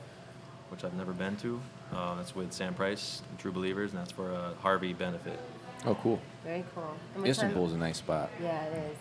which 0.69 0.83
I've 0.83 0.93
never 0.93 1.11
been 1.11 1.35
to. 1.37 1.59
Uh, 1.93 2.15
that's 2.15 2.35
with 2.35 2.53
Sam 2.53 2.73
Price 2.73 3.21
and 3.29 3.37
True 3.39 3.51
Believers, 3.51 3.91
and 3.91 3.99
that's 3.99 4.11
for 4.11 4.31
a 4.31 4.53
Harvey 4.61 4.93
benefit. 4.93 5.39
Oh, 5.85 5.95
cool. 5.95 6.19
Very 6.43 6.63
cool. 6.73 6.83
And 6.83 7.23
what 7.23 7.23
time- 7.23 7.29
Istanbul's 7.31 7.73
a 7.73 7.77
nice 7.77 7.97
spot. 7.97 8.29
Yeah, 8.41 8.63
it 8.63 8.91
is. 8.91 8.97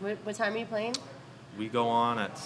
What, 0.00 0.18
what 0.24 0.34
time 0.34 0.54
are 0.54 0.58
you 0.58 0.66
playing? 0.66 0.94
We 1.58 1.68
go 1.68 1.88
on 1.88 2.18
at 2.18 2.36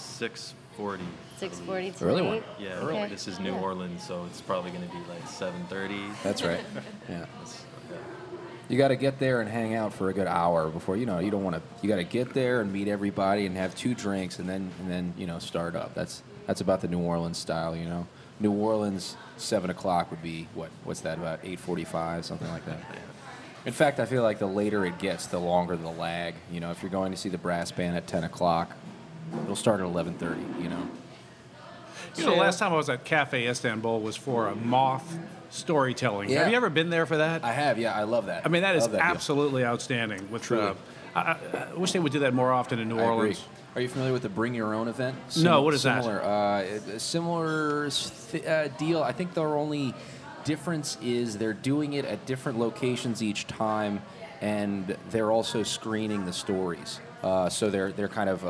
6:40. 0.76 1.00
6:40 1.40 1.96
tonight. 1.96 2.02
Early 2.02 2.22
one. 2.22 2.42
Yeah, 2.58 2.74
Okay. 2.80 3.08
this 3.08 3.26
is 3.28 3.38
New 3.40 3.52
Yeah. 3.54 3.60
Orleans, 3.60 4.02
so 4.06 4.24
it's 4.26 4.40
probably 4.40 4.70
going 4.70 4.86
to 4.86 4.92
be 4.94 5.00
like 5.08 5.26
7:30. 5.28 6.10
That's 6.22 6.42
right. 6.42 6.60
Yeah. 7.08 7.18
That's- 7.18 7.64
yeah. 7.90 7.96
You 8.68 8.78
got 8.78 8.88
to 8.88 8.96
get 8.96 9.18
there 9.18 9.40
and 9.40 9.50
hang 9.50 9.74
out 9.74 9.92
for 9.92 10.10
a 10.10 10.12
good 10.14 10.28
hour 10.28 10.68
before 10.68 10.96
you 10.96 11.04
know. 11.06 11.18
You 11.18 11.30
don't 11.32 11.42
want 11.42 11.56
to. 11.56 11.62
You 11.82 11.88
got 11.88 11.96
to 11.96 12.04
get 12.04 12.34
there 12.34 12.60
and 12.60 12.72
meet 12.72 12.86
everybody 12.86 13.46
and 13.46 13.56
have 13.56 13.74
two 13.74 13.94
drinks 13.94 14.38
and 14.38 14.48
then 14.48 14.70
and 14.80 14.88
then 14.90 15.12
you 15.16 15.26
know 15.26 15.38
start 15.40 15.74
up. 15.74 15.94
That's 15.94 16.22
that's 16.46 16.60
about 16.60 16.80
the 16.80 16.86
New 16.88 17.00
Orleans 17.00 17.36
style. 17.38 17.74
You 17.74 17.86
know, 17.86 18.06
New 18.38 18.52
Orleans 18.52 19.16
seven 19.38 19.70
o'clock 19.70 20.10
would 20.12 20.22
be 20.22 20.46
what? 20.54 20.70
What's 20.84 21.00
that 21.00 21.18
about? 21.18 21.40
Eight 21.42 21.58
forty-five, 21.58 22.24
something 22.24 22.48
like 22.48 22.64
that. 22.66 22.78
In 23.66 23.72
fact, 23.72 23.98
I 23.98 24.06
feel 24.06 24.22
like 24.22 24.38
the 24.38 24.46
later 24.46 24.86
it 24.86 24.98
gets, 24.98 25.26
the 25.26 25.38
longer 25.40 25.76
the 25.76 25.88
lag. 25.90 26.34
You 26.52 26.60
know, 26.60 26.70
if 26.70 26.80
you're 26.80 26.90
going 26.92 27.10
to 27.10 27.18
see 27.18 27.28
the 27.28 27.38
brass 27.38 27.72
band 27.72 27.96
at 27.96 28.06
ten 28.06 28.22
o'clock, 28.22 28.70
it'll 29.44 29.56
start 29.56 29.80
at 29.80 29.86
eleven 29.86 30.14
thirty. 30.14 30.40
You 30.62 30.68
know. 30.68 30.88
You 32.16 32.24
know, 32.26 32.30
the 32.34 32.40
last 32.40 32.58
time 32.58 32.72
I 32.72 32.76
was 32.76 32.88
at 32.90 33.04
Cafe 33.04 33.46
Istanbul 33.48 34.00
was 34.00 34.16
for 34.16 34.48
a 34.48 34.54
moth 34.56 35.16
storytelling. 35.50 36.28
Yeah. 36.28 36.40
Have 36.40 36.50
you 36.50 36.56
ever 36.56 36.68
been 36.70 36.90
there 36.90 37.06
for 37.06 37.18
that? 37.18 37.44
I 37.44 37.52
have, 37.52 37.78
yeah, 37.78 37.94
I 37.94 38.02
love 38.02 38.26
that. 38.26 38.44
I 38.44 38.48
mean, 38.48 38.62
that 38.62 38.74
is 38.74 38.82
Love 38.82 38.92
deal. 38.92 39.00
absolutely 39.00 39.64
outstanding. 39.64 40.28
With 40.30 40.42
Truly. 40.42 40.62
uh, 40.66 40.74
I, 41.14 41.20
I, 41.20 41.36
I 41.70 41.74
wish 41.74 41.92
they 41.92 42.00
would 42.00 42.12
do 42.12 42.18
that 42.20 42.34
more 42.34 42.52
often 42.52 42.78
in 42.80 42.88
New 42.88 42.98
I 42.98 43.02
agree. 43.02 43.14
Orleans. 43.14 43.44
Are 43.76 43.80
you 43.80 43.88
familiar 43.88 44.12
with 44.12 44.22
the 44.22 44.28
Bring 44.28 44.54
Your 44.54 44.74
Own 44.74 44.88
event? 44.88 45.16
No, 45.38 45.62
what 45.62 45.72
is 45.74 45.84
that? 45.84 46.02
similar, 46.02 46.20
Uh, 46.22 46.98
similar 46.98 47.90
th- 47.90 48.44
uh, 48.44 48.68
deal. 48.76 49.02
I 49.02 49.12
think 49.12 49.34
their 49.34 49.56
only 49.56 49.94
difference 50.44 50.98
is 51.00 51.38
they're 51.38 51.52
doing 51.54 51.92
it 51.92 52.04
at 52.04 52.26
different 52.26 52.58
locations 52.58 53.22
each 53.22 53.46
time, 53.46 54.02
and 54.40 54.96
they're 55.10 55.30
also 55.30 55.62
screening 55.62 56.24
the 56.26 56.32
stories. 56.32 56.98
Uh, 57.22 57.48
so 57.48 57.70
they're 57.70 57.92
they're 57.92 58.08
kind 58.08 58.28
of. 58.28 58.44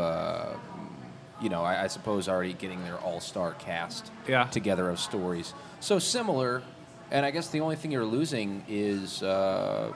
You 1.41 1.49
know, 1.49 1.63
I, 1.63 1.85
I 1.85 1.87
suppose 1.87 2.29
already 2.29 2.53
getting 2.53 2.83
their 2.85 2.99
all-star 2.99 3.53
cast 3.55 4.11
Yeah. 4.29 4.45
together 4.45 4.89
of 4.91 4.99
stories. 5.01 5.55
So 5.81 5.99
similar, 5.99 6.63
and 7.11 7.25
I 7.25 7.31
guess 7.31 7.49
the 7.49 7.61
only 7.61 7.77
thing 7.77 7.91
you're 7.91 8.05
losing 8.05 8.65
is, 8.69 9.23
uh, 9.23 9.93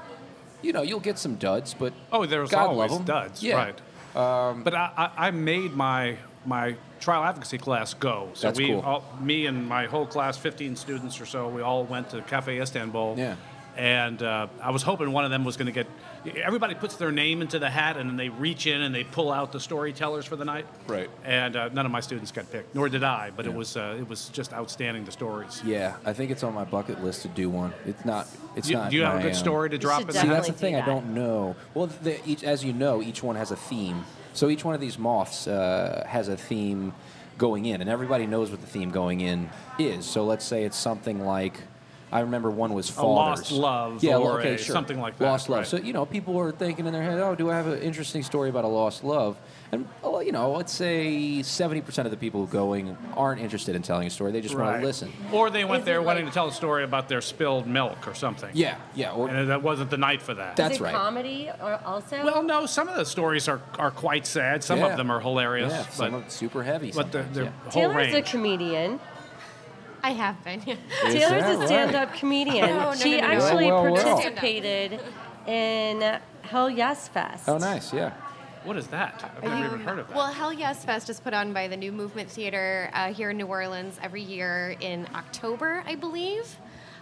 you 0.62 0.72
know, 0.72 0.82
you'll 0.82 1.00
get 1.00 1.18
some 1.18 1.34
duds, 1.36 1.74
but 1.74 1.92
Oh, 2.10 2.24
there's 2.26 2.50
God 2.50 2.68
always 2.68 2.96
duds, 2.98 3.42
Yeah. 3.42 3.56
right? 3.56 3.80
but 4.14 4.74
I, 4.74 5.10
I, 5.16 5.30
made 5.32 5.74
my 5.74 6.16
my 6.46 6.76
trial 7.00 7.24
advocacy 7.24 7.58
class 7.58 7.94
go. 7.94 8.28
So 8.34 8.46
That's 8.48 8.58
we, 8.58 8.68
cool. 8.68 8.80
all, 8.80 9.04
me 9.20 9.46
and 9.46 9.66
my 9.68 9.86
whole 9.86 10.06
class, 10.06 10.36
15 10.36 10.76
students 10.76 11.20
or 11.20 11.26
so, 11.26 11.48
we 11.48 11.62
all 11.62 11.84
went 11.84 12.10
to 12.10 12.20
Cafe 12.22 12.60
Istanbul. 12.60 13.14
Yeah. 13.18 13.36
And 13.76 14.22
uh, 14.22 14.46
I 14.62 14.70
was 14.70 14.82
hoping 14.82 15.10
one 15.10 15.24
of 15.24 15.30
them 15.30 15.44
was 15.44 15.56
going 15.56 15.66
to 15.66 15.72
get. 15.72 15.86
Everybody 16.36 16.74
puts 16.74 16.96
their 16.96 17.10
name 17.12 17.42
into 17.42 17.58
the 17.58 17.68
hat, 17.68 17.96
and 17.96 18.08
then 18.08 18.16
they 18.16 18.28
reach 18.28 18.66
in 18.66 18.82
and 18.82 18.94
they 18.94 19.04
pull 19.04 19.32
out 19.32 19.52
the 19.52 19.58
storytellers 19.60 20.24
for 20.24 20.36
the 20.36 20.44
night. 20.44 20.64
Right. 20.86 21.10
And 21.24 21.56
uh, 21.56 21.68
none 21.70 21.84
of 21.84 21.92
my 21.92 22.00
students 22.00 22.30
got 22.30 22.50
picked, 22.52 22.74
nor 22.74 22.88
did 22.88 23.02
I. 23.02 23.30
But 23.36 23.46
it 23.46 23.52
was 23.54 23.76
uh, 23.76 23.96
it 23.98 24.08
was 24.08 24.28
just 24.28 24.52
outstanding 24.52 25.04
the 25.04 25.12
stories. 25.12 25.60
Yeah, 25.64 25.96
I 26.04 26.12
think 26.12 26.30
it's 26.30 26.42
on 26.44 26.54
my 26.54 26.64
bucket 26.64 27.02
list 27.02 27.22
to 27.22 27.28
do 27.28 27.50
one. 27.50 27.72
It's 27.84 28.04
not. 28.04 28.28
It's 28.56 28.70
You- 28.70 28.76
not. 28.76 28.90
do 28.90 28.96
you 28.96 29.02
have 29.02 29.18
a 29.18 29.22
good 29.22 29.32
um, 29.32 29.34
story 29.34 29.70
to 29.70 29.78
drop 29.78 30.02
in 30.02 30.12
See, 30.12 30.28
that's 30.28 30.46
the 30.46 30.52
thing. 30.52 30.74
do 30.74 30.80
I 30.80 30.86
don't 30.86 31.12
know. 31.14 31.56
Well, 31.74 31.88
the, 31.88 32.20
each, 32.28 32.44
as 32.44 32.64
you 32.64 32.72
know, 32.72 33.02
each 33.02 33.22
one 33.22 33.36
has 33.36 33.50
a 33.50 33.56
theme. 33.56 34.04
So 34.34 34.48
each 34.48 34.64
one 34.64 34.74
of 34.74 34.80
these 34.80 34.98
moths 34.98 35.46
uh, 35.48 36.04
has 36.08 36.28
a 36.28 36.36
theme 36.36 36.92
going 37.38 37.66
in, 37.66 37.80
and 37.80 37.90
everybody 37.90 38.26
knows 38.26 38.50
what 38.50 38.60
the 38.60 38.66
theme 38.66 38.90
going 38.90 39.20
in 39.20 39.50
is. 39.78 40.06
So 40.06 40.24
let's 40.24 40.44
say 40.44 40.62
it's 40.64 40.76
something 40.78 41.24
like. 41.26 41.60
I 42.14 42.20
remember 42.20 42.48
one 42.48 42.74
was 42.74 42.96
A 42.96 43.04
lost 43.04 43.50
love 43.50 44.04
yeah, 44.04 44.16
or 44.18 44.38
okay, 44.38 44.54
a- 44.54 44.58
sure. 44.58 44.72
something 44.72 45.00
like 45.00 45.18
that, 45.18 45.24
Lost 45.24 45.48
love. 45.48 45.58
right. 45.58 45.66
So 45.66 45.78
you 45.78 45.92
know, 45.92 46.06
people 46.06 46.38
are 46.38 46.52
thinking 46.52 46.86
in 46.86 46.92
their 46.92 47.02
head, 47.02 47.18
"Oh, 47.18 47.34
do 47.34 47.50
I 47.50 47.56
have 47.56 47.66
an 47.66 47.80
interesting 47.80 48.22
story 48.22 48.50
about 48.50 48.62
a 48.64 48.68
lost 48.68 49.02
love?" 49.02 49.36
And 49.72 49.88
well, 50.00 50.22
you 50.22 50.30
know, 50.30 50.52
let's 50.52 50.72
say 50.72 51.42
seventy 51.42 51.80
percent 51.80 52.06
of 52.06 52.12
the 52.12 52.16
people 52.16 52.46
going 52.46 52.96
aren't 53.16 53.40
interested 53.40 53.74
in 53.74 53.82
telling 53.82 54.06
a 54.06 54.10
story; 54.10 54.30
they 54.30 54.40
just 54.40 54.54
want 54.54 54.78
to 54.80 54.86
listen. 54.86 55.12
Or 55.32 55.50
they 55.50 55.64
went 55.64 55.80
Is 55.80 55.86
there 55.86 56.00
wanting 56.02 56.26
like- 56.26 56.32
to 56.32 56.34
tell 56.38 56.46
a 56.46 56.52
story 56.52 56.84
about 56.84 57.08
their 57.08 57.20
spilled 57.20 57.66
milk 57.66 58.06
or 58.06 58.14
something. 58.14 58.50
Yeah, 58.52 58.76
yeah. 58.94 59.10
Or, 59.10 59.28
And 59.28 59.50
that 59.50 59.64
wasn't 59.64 59.90
the 59.90 59.96
night 59.98 60.22
for 60.22 60.34
that. 60.34 60.54
That- 60.54 60.62
That's 60.62 60.74
Is 60.76 60.80
it 60.80 60.84
right. 60.84 60.94
comedy 60.94 61.50
or 61.60 61.80
also? 61.84 62.24
well, 62.24 62.44
no, 62.44 62.64
some 62.66 62.86
of 62.86 62.94
the 62.96 63.04
stories 63.04 63.48
are, 63.48 63.60
are 63.76 63.90
quite 63.90 64.24
sad. 64.24 64.62
Some 64.62 64.78
Yeah. 64.78 64.86
of 64.92 64.96
them 64.96 65.10
are 65.10 65.18
hilarious. 65.18 65.72
Yeah, 65.72 65.82
some 65.88 66.12
but 66.12 66.16
of 66.18 66.22
it's 66.26 66.36
super 66.36 66.62
heavy. 66.62 66.92
but 66.94 67.10
the, 67.10 67.24
sometimes, 67.24 67.36
the 67.36 67.42
yeah. 67.44 67.50
whole 67.64 67.72
Taylor's 67.72 68.12
a 68.12 68.14
range. 68.18 68.30
comedian. 68.30 69.00
I 70.04 70.10
have 70.10 70.44
been. 70.44 70.60
Is 70.60 71.14
Taylor's 71.14 71.60
a 71.62 71.66
stand-up 71.66 72.12
comedian. 72.12 72.66
No, 72.68 72.90
no, 72.90 72.94
she 72.94 73.12
no, 73.12 73.20
no, 73.20 73.26
no. 73.26 73.32
actually 73.44 73.66
Well, 73.72 73.82
well, 73.84 73.92
well. 73.94 74.04
participated 74.16 75.00
in 75.46 76.20
Hell 76.42 76.68
Yes 76.68 77.08
Fest. 77.08 77.48
Oh, 77.48 77.56
nice. 77.56 77.90
Yeah. 77.90 78.12
what 78.64 78.76
is 78.76 78.86
that? 78.88 79.32
I've 79.38 79.42
never 79.44 79.64
even 79.76 79.80
heard 79.80 79.98
of 80.00 80.08
that. 80.08 80.14
Well, 80.14 80.30
Hell 80.30 80.52
Yes 80.52 80.84
Fest 80.84 81.08
is 81.08 81.20
put 81.20 81.32
on 81.32 81.54
by 81.54 81.68
the 81.68 81.76
New 81.78 81.90
Movement 81.90 82.28
Theater 82.30 82.90
uh, 82.92 83.14
here 83.14 83.30
in 83.30 83.38
New 83.38 83.46
Orleans 83.46 83.98
every 84.02 84.20
year 84.20 84.76
in 84.80 85.08
October, 85.14 85.82
I 85.86 85.94
believe. 85.94 86.54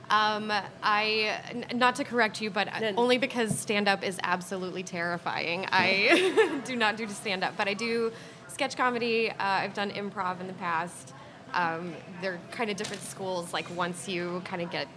Um, 0.09 0.53
I, 0.81 1.41
n- 1.51 1.67
not 1.75 1.97
to 1.97 2.05
correct 2.05 2.41
you, 2.41 2.51
but 2.51 2.69
No. 2.81 2.93
only 2.99 3.19
because 3.19 3.59
stand 3.59 3.89
up 3.89 4.05
is 4.05 4.21
absolutely 4.23 4.85
terrifying. 4.85 5.67
I 5.73 6.61
do 6.65 6.77
not 6.77 6.97
do 6.97 7.09
stand 7.09 7.43
up, 7.43 7.57
but 7.57 7.67
I 7.67 7.75
do 7.75 8.13
sketch 8.47 8.77
comedy. 8.77 9.29
Uh, 9.31 9.35
I've 9.39 9.75
done 9.75 9.91
improv 9.91 10.41
in 10.41 10.47
the 10.47 10.53
past. 10.53 11.15
Um, 11.55 11.95
they're 12.21 12.41
kind 12.51 12.71
of 12.71 12.77
different 12.77 13.03
schools, 13.03 13.53
like 13.53 13.67
once 13.77 14.09
you 14.09 14.43
kind 14.45 14.63
of 14.63 14.71
get 14.71 14.89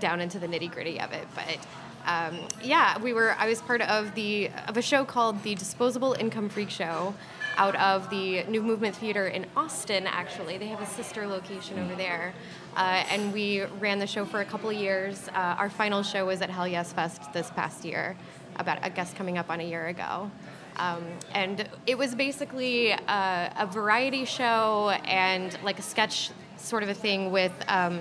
down 0.00 0.20
into 0.20 0.38
the 0.38 0.46
nitty 0.46 0.70
gritty 0.70 1.00
of 1.00 1.12
it. 1.12 1.26
But 1.34 1.58
um, 2.06 2.38
yeah, 2.62 2.98
we 2.98 3.12
were. 3.12 3.34
I 3.38 3.48
was 3.48 3.60
part 3.60 3.82
of 3.82 4.14
the 4.14 4.50
of 4.68 4.76
a 4.76 4.82
show 4.82 5.04
called 5.04 5.42
the 5.42 5.54
Disposable 5.54 6.14
Income 6.14 6.50
Freak 6.50 6.70
Show, 6.70 7.14
out 7.56 7.74
of 7.76 8.08
the 8.10 8.44
New 8.44 8.62
Movement 8.62 8.94
Theater 8.94 9.26
in 9.26 9.46
Austin. 9.56 10.06
Actually, 10.06 10.58
they 10.58 10.66
have 10.66 10.80
a 10.80 10.86
sister 10.86 11.26
location 11.26 11.78
over 11.78 11.94
there, 11.94 12.32
uh, 12.76 13.04
and 13.10 13.32
we 13.32 13.62
ran 13.80 13.98
the 13.98 14.06
show 14.06 14.24
for 14.24 14.40
a 14.40 14.44
couple 14.44 14.72
years. 14.72 15.28
Uh, 15.28 15.56
our 15.58 15.70
final 15.70 16.02
show 16.02 16.26
was 16.26 16.42
at 16.42 16.50
Hell 16.50 16.68
Yes 16.68 16.92
Fest 16.92 17.32
this 17.32 17.50
past 17.50 17.84
year, 17.84 18.16
about 18.56 18.78
I 18.82 18.88
guess 18.90 19.12
coming 19.12 19.38
up 19.38 19.50
on 19.50 19.60
a 19.60 19.64
year 19.64 19.86
ago. 19.86 20.30
Um, 20.78 21.04
and 21.32 21.68
it 21.86 21.96
was 21.96 22.14
basically 22.14 22.92
uh, 22.92 23.50
a 23.58 23.66
variety 23.70 24.24
show 24.24 24.90
and 25.04 25.56
like 25.62 25.78
a 25.78 25.82
sketch 25.82 26.30
sort 26.56 26.82
of 26.82 26.88
a 26.88 26.94
thing 26.94 27.30
with 27.30 27.52
um, 27.68 28.00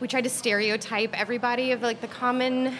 we 0.00 0.08
tried 0.08 0.24
to 0.24 0.30
stereotype 0.30 1.18
everybody 1.18 1.72
of 1.72 1.82
like 1.82 2.00
the 2.00 2.08
common 2.08 2.76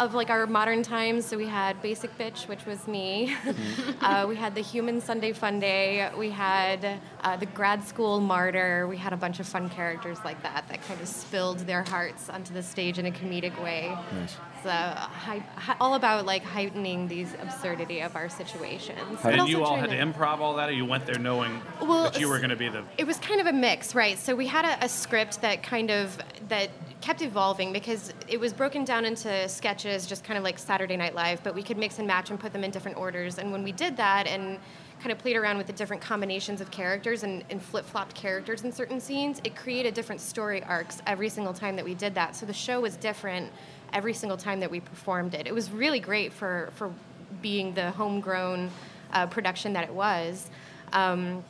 of 0.00 0.14
like 0.14 0.30
our 0.30 0.46
modern 0.46 0.82
times. 0.82 1.26
So 1.26 1.36
we 1.36 1.46
had 1.46 1.80
Basic 1.82 2.16
Bitch, 2.18 2.48
which 2.48 2.64
was 2.64 2.86
me. 2.88 3.34
uh, 4.00 4.24
we 4.28 4.36
had 4.36 4.54
the 4.54 4.60
Human 4.60 5.00
Sunday 5.00 5.32
Fun 5.32 5.60
Day. 5.60 6.10
We 6.16 6.30
had 6.30 7.00
uh, 7.22 7.36
the 7.36 7.46
Grad 7.46 7.84
School 7.84 8.20
Martyr. 8.20 8.86
We 8.86 8.96
had 8.96 9.12
a 9.12 9.16
bunch 9.16 9.40
of 9.40 9.46
fun 9.46 9.68
characters 9.68 10.18
like 10.24 10.42
that 10.42 10.66
that 10.68 10.82
kind 10.86 11.00
of 11.00 11.08
spilled 11.08 11.60
their 11.60 11.82
hearts 11.82 12.28
onto 12.28 12.54
the 12.54 12.62
stage 12.62 12.98
in 12.98 13.06
a 13.06 13.10
comedic 13.10 13.62
way. 13.62 13.96
Nice. 14.12 14.36
So 14.64 14.70
hi- 14.70 15.44
hi- 15.56 15.76
all 15.78 15.94
about 15.94 16.24
like 16.24 16.42
heightening 16.42 17.06
these 17.06 17.34
absurdity 17.34 18.00
of 18.00 18.16
our 18.16 18.30
situations. 18.30 18.98
but 19.22 19.32
and 19.32 19.42
also 19.42 19.50
you 19.50 19.62
all 19.62 19.76
had 19.76 19.90
to 19.90 19.96
improv 19.96 20.38
all 20.38 20.54
that, 20.54 20.70
or 20.70 20.72
you 20.72 20.86
went 20.86 21.04
there 21.04 21.18
knowing 21.18 21.60
Well, 21.82 22.04
that 22.04 22.18
you 22.18 22.30
were 22.30 22.38
going 22.38 22.48
to 22.48 22.56
be 22.56 22.70
the. 22.70 22.82
It 22.96 23.06
was 23.06 23.18
kind 23.18 23.42
of 23.42 23.46
a 23.46 23.52
mix, 23.52 23.94
right? 23.94 24.18
So 24.18 24.34
we 24.34 24.46
had 24.46 24.64
a, 24.64 24.86
a 24.86 24.88
script 24.88 25.42
that 25.42 25.62
kind 25.62 25.90
of 25.90 26.16
that 26.48 26.70
kept 27.02 27.20
evolving 27.20 27.74
because 27.74 28.14
it 28.26 28.40
was 28.40 28.54
broken 28.54 28.86
down 28.86 29.04
into 29.04 29.46
sketches, 29.50 30.06
just 30.06 30.24
kind 30.24 30.38
of 30.38 30.44
like 30.44 30.58
Saturday 30.58 30.96
Night 30.96 31.14
Live, 31.14 31.42
but 31.44 31.54
we 31.54 31.62
could 31.62 31.76
mix 31.76 31.98
and 31.98 32.08
match 32.08 32.30
and 32.30 32.40
put 32.40 32.54
them 32.54 32.64
in 32.64 32.70
different 32.70 32.96
orders. 32.96 33.36
And 33.36 33.52
when 33.52 33.62
we 33.62 33.72
did 33.72 33.98
that 33.98 34.26
and 34.26 34.58
kind 35.00 35.12
of 35.12 35.18
played 35.18 35.36
around 35.36 35.58
with 35.58 35.66
the 35.66 35.72
different 35.74 36.00
combinations 36.00 36.62
of 36.62 36.70
characters 36.70 37.22
and, 37.22 37.44
and 37.50 37.62
flip-flopped 37.62 38.14
characters 38.14 38.64
in 38.64 38.72
certain 38.72 38.98
scenes, 38.98 39.42
it 39.44 39.54
created 39.54 39.92
different 39.92 40.22
story 40.22 40.62
arcs 40.62 41.02
every 41.06 41.28
single 41.28 41.52
time 41.52 41.76
that 41.76 41.84
we 41.84 41.94
did 41.94 42.14
that. 42.14 42.34
So 42.34 42.46
the 42.46 42.54
show 42.54 42.80
was 42.80 42.96
different 42.96 43.52
every 43.94 44.12
single 44.12 44.36
time 44.36 44.60
that 44.60 44.70
we 44.70 44.80
performed 44.80 45.34
it. 45.34 45.46
It 45.46 45.54
was 45.54 45.70
really 45.70 46.00
great 46.00 46.32
for 46.32 46.70
for 46.74 46.92
being 47.40 47.74
the 47.74 47.90
homegrown 47.92 48.70
uh, 49.12 49.26
production 49.26 49.72
that 49.74 49.84
it 49.84 49.94
was. 49.94 50.50
Um, 50.92 51.44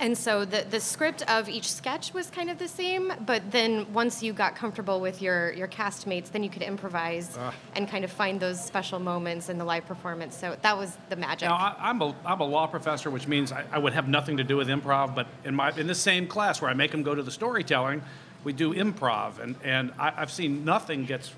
and 0.00 0.16
so 0.18 0.44
the, 0.44 0.66
the 0.68 0.80
script 0.80 1.22
of 1.30 1.48
each 1.48 1.72
sketch 1.72 2.12
was 2.12 2.28
kind 2.28 2.50
of 2.50 2.58
the 2.58 2.66
same, 2.66 3.12
but 3.26 3.48
then 3.52 3.92
once 3.92 4.22
you 4.22 4.32
got 4.32 4.56
comfortable 4.56 5.00
with 5.00 5.22
your, 5.22 5.52
your 5.52 5.68
castmates, 5.68 6.32
then 6.32 6.42
you 6.42 6.50
could 6.50 6.62
improvise 6.62 7.38
and 7.76 7.88
kind 7.88 8.04
of 8.04 8.10
find 8.10 8.40
those 8.40 8.62
special 8.62 8.98
moments 8.98 9.48
in 9.48 9.56
the 9.56 9.64
live 9.64 9.86
performance. 9.86 10.36
So 10.36 10.56
that 10.62 10.76
was 10.76 10.96
the 11.10 11.16
magic. 11.16 11.48
Now, 11.48 11.54
I, 11.54 11.76
I'm, 11.78 12.02
a, 12.02 12.14
I'm 12.24 12.40
a 12.40 12.44
law 12.44 12.66
professor, 12.66 13.08
which 13.08 13.28
means 13.28 13.52
I, 13.52 13.64
I 13.70 13.78
would 13.78 13.92
have 13.92 14.08
nothing 14.08 14.36
to 14.38 14.44
do 14.44 14.56
with 14.56 14.68
improv, 14.68 15.14
but 15.14 15.28
in, 15.44 15.54
my, 15.54 15.70
in 15.76 15.86
the 15.86 15.94
same 15.94 16.26
class 16.26 16.60
where 16.60 16.70
I 16.70 16.74
make 16.74 16.90
them 16.90 17.04
go 17.04 17.14
to 17.14 17.22
the 17.22 17.30
storytelling, 17.30 18.02
we 18.42 18.52
do 18.52 18.74
improv. 18.74 19.38
And, 19.38 19.54
and 19.62 19.92
I, 19.98 20.12
I've 20.16 20.32
seen 20.32 20.64
nothing 20.64 21.04
gets 21.04 21.32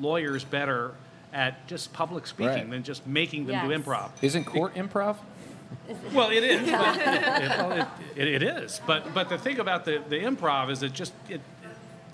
lawyers 0.00 0.44
better 0.44 0.92
at 1.32 1.66
just 1.66 1.92
public 1.92 2.26
speaking 2.26 2.52
Right. 2.54 2.70
than 2.70 2.82
just 2.82 3.06
making 3.06 3.46
them 3.46 3.68
do 3.68 3.76
improv. 3.76 4.10
Isn't 4.22 4.44
court 4.44 4.74
improv? 4.74 5.16
Well, 6.12 6.30
it 6.30 6.44
is. 6.44 6.70
but- 6.70 6.96
it, 6.98 7.48
well, 7.48 7.72
it, 7.72 7.88
it, 8.16 8.28
it 8.28 8.42
is. 8.42 8.80
But 8.86 9.12
but 9.12 9.28
the 9.28 9.38
thing 9.38 9.58
about 9.58 9.84
the, 9.84 10.02
the 10.08 10.16
improv 10.16 10.70
is 10.70 10.82
it 10.82 10.92
just 10.92 11.12
it, 11.28 11.40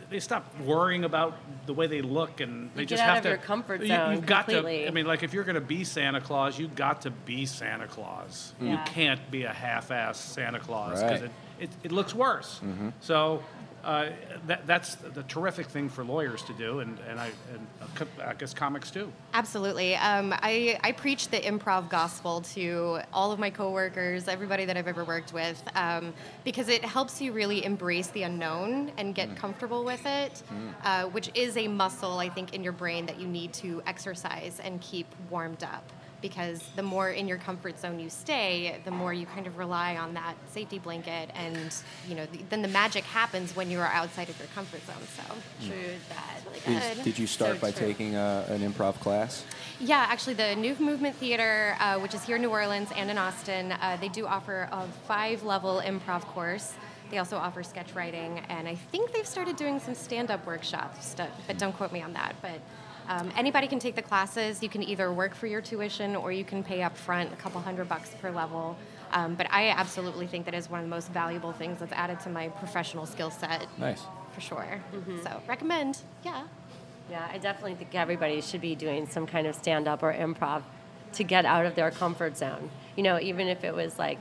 they 0.08 0.18
stop 0.20 0.44
worrying 0.60 1.04
about 1.04 1.36
the 1.66 1.74
way 1.74 1.86
they 1.86 2.00
look 2.02 2.40
and 2.40 2.70
they 2.74 2.80
You 2.82 2.86
get 2.86 2.96
just 2.96 3.02
out 3.02 3.08
have 3.08 3.16
of 3.18 3.22
to. 3.24 3.28
your 3.28 3.38
comfort 3.38 3.80
you, 3.82 3.88
zone 3.88 4.12
You've 4.16 4.26
got 4.26 4.46
completely. 4.46 4.82
to. 4.82 4.88
I 4.88 4.90
mean, 4.90 5.06
like 5.06 5.22
if 5.22 5.32
you're 5.34 5.44
going 5.44 5.54
to 5.54 5.60
be 5.60 5.84
Santa 5.84 6.20
Claus, 6.20 6.58
you've 6.58 6.74
got 6.74 7.02
to 7.02 7.10
be 7.10 7.46
Santa 7.46 7.86
Claus. 7.86 8.54
You 8.60 8.78
can't 8.86 9.20
be 9.30 9.44
a 9.44 9.52
half-ass 9.52 10.18
Santa 10.18 10.58
Claus 10.58 11.00
because 11.02 11.20
Right. 11.20 11.30
it, 11.60 11.64
it, 11.64 11.70
it 11.84 11.92
looks 11.92 12.14
worse. 12.14 12.60
Mm-hmm. 12.64 12.88
So. 13.00 13.42
Uh, 13.84 14.10
that, 14.46 14.66
that's 14.66 14.96
the 14.96 15.22
terrific 15.22 15.66
thing 15.66 15.88
for 15.88 16.04
lawyers 16.04 16.42
to 16.42 16.52
do, 16.52 16.80
and, 16.80 16.98
and, 17.08 17.18
I, 17.18 17.30
and 17.52 17.66
uh, 18.00 18.04
I 18.26 18.34
guess 18.34 18.52
comics 18.52 18.90
too. 18.90 19.10
Absolutely. 19.32 19.96
Um, 19.96 20.34
I, 20.34 20.78
I 20.82 20.92
preach 20.92 21.28
the 21.28 21.38
improv 21.38 21.88
gospel 21.88 22.42
to 22.42 23.00
all 23.12 23.32
of 23.32 23.38
my 23.38 23.48
coworkers, 23.48 24.28
everybody 24.28 24.64
that 24.66 24.76
I've 24.76 24.88
ever 24.88 25.04
worked 25.04 25.32
with, 25.32 25.62
um, 25.74 26.12
because 26.44 26.68
it 26.68 26.84
helps 26.84 27.20
you 27.20 27.32
really 27.32 27.64
embrace 27.64 28.08
the 28.08 28.24
unknown 28.24 28.92
and 28.98 29.14
get 29.14 29.34
comfortable 29.36 29.84
with 29.84 30.04
it, 30.04 30.42
uh, 30.84 31.04
which 31.04 31.30
is 31.34 31.56
a 31.56 31.66
muscle, 31.66 32.18
I 32.18 32.28
think, 32.28 32.54
in 32.54 32.62
your 32.62 32.72
brain 32.72 33.06
that 33.06 33.18
you 33.18 33.26
need 33.26 33.52
to 33.54 33.82
exercise 33.86 34.60
and 34.62 34.80
keep 34.80 35.06
warmed 35.30 35.62
up. 35.64 35.90
Because 36.20 36.62
the 36.76 36.82
more 36.82 37.10
in 37.10 37.26
your 37.26 37.38
comfort 37.38 37.78
zone 37.80 37.98
you 37.98 38.10
stay, 38.10 38.78
the 38.84 38.90
more 38.90 39.12
you 39.14 39.24
kind 39.26 39.46
of 39.46 39.56
rely 39.56 39.96
on 39.96 40.14
that 40.14 40.34
safety 40.52 40.78
blanket, 40.78 41.30
and 41.34 41.74
you 42.08 42.14
know, 42.14 42.26
the, 42.26 42.38
then 42.50 42.60
the 42.62 42.68
magic 42.68 43.04
happens 43.04 43.56
when 43.56 43.70
you 43.70 43.78
are 43.80 43.86
outside 43.86 44.28
of 44.28 44.38
your 44.38 44.48
comfort 44.48 44.82
zone. 44.86 44.96
So, 45.16 45.34
True 45.66 45.76
that. 46.10 46.66
really 46.66 46.76
Is- 46.76 47.04
did 47.04 47.18
you 47.18 47.26
start 47.26 47.56
So 47.56 47.60
by 47.62 47.70
true. 47.70 47.86
taking 47.86 48.16
uh, 48.16 48.46
an 48.50 48.60
improv 48.60 49.00
class? 49.00 49.44
Yeah, 49.78 50.06
actually, 50.08 50.34
the 50.34 50.54
New 50.56 50.74
Movement 50.78 51.16
Theater, 51.16 51.76
uh, 51.80 51.98
which 52.00 52.14
is 52.14 52.22
here 52.24 52.36
in 52.36 52.42
New 52.42 52.50
Orleans 52.50 52.90
and 52.94 53.10
in 53.10 53.16
Austin, 53.16 53.72
uh, 53.72 53.96
they 54.00 54.08
do 54.08 54.26
offer 54.26 54.68
a 54.70 54.86
five 55.06 55.42
level 55.42 55.80
improv 55.84 56.20
course. 56.22 56.74
They 57.10 57.18
also 57.18 57.38
offer 57.38 57.62
sketch 57.62 57.92
writing, 57.94 58.40
and 58.50 58.68
I 58.68 58.74
think 58.76 59.12
they've 59.12 59.26
started 59.26 59.56
doing 59.56 59.80
some 59.80 59.94
stand 59.94 60.30
up 60.30 60.46
workshops, 60.46 61.16
but 61.16 61.58
don't 61.58 61.72
quote 61.76 61.92
me 61.92 62.02
on 62.02 62.12
that. 62.12 62.36
But 62.40 62.60
Um, 63.08 63.30
anybody 63.36 63.66
can 63.66 63.78
take 63.78 63.96
the 63.96 64.02
classes. 64.02 64.62
You 64.62 64.68
can 64.68 64.82
either 64.82 65.12
work 65.12 65.34
for 65.34 65.46
your 65.46 65.60
tuition 65.60 66.14
or 66.16 66.30
you 66.32 66.44
can 66.44 66.62
pay 66.62 66.82
up 66.82 66.96
front 66.96 67.32
a 67.32 67.36
couple 67.36 67.60
hundred 67.60 67.88
bucks 67.88 68.10
per 68.20 68.30
level. 68.30 68.76
Um, 69.12 69.34
but 69.34 69.48
I 69.50 69.70
absolutely 69.70 70.26
think 70.28 70.44
that 70.44 70.54
is 70.54 70.70
one 70.70 70.80
of 70.80 70.86
the 70.86 70.90
most 70.90 71.08
valuable 71.10 71.52
things 71.52 71.80
that's 71.80 71.92
added 71.92 72.20
to 72.20 72.30
my 72.30 72.48
professional 72.48 73.06
skill 73.06 73.30
set 73.30 73.66
Nice. 73.76 74.02
for 74.32 74.40
sure. 74.40 74.80
So 75.24 75.42
recommend, 75.48 75.98
yeah. 76.24 76.44
Yeah, 77.10 77.28
I 77.32 77.38
definitely 77.38 77.74
think 77.74 77.92
everybody 77.96 78.40
should 78.40 78.60
be 78.60 78.76
doing 78.76 79.08
some 79.08 79.26
kind 79.26 79.48
of 79.48 79.56
stand 79.56 79.88
up 79.88 80.04
or 80.04 80.12
improv 80.12 80.62
to 81.14 81.24
get 81.24 81.44
out 81.44 81.66
of 81.66 81.74
their 81.74 81.90
comfort 81.90 82.36
zone. 82.36 82.70
You 82.94 83.02
know, 83.02 83.18
even 83.18 83.48
if 83.48 83.64
it 83.64 83.74
was 83.74 83.98
like 83.98 84.20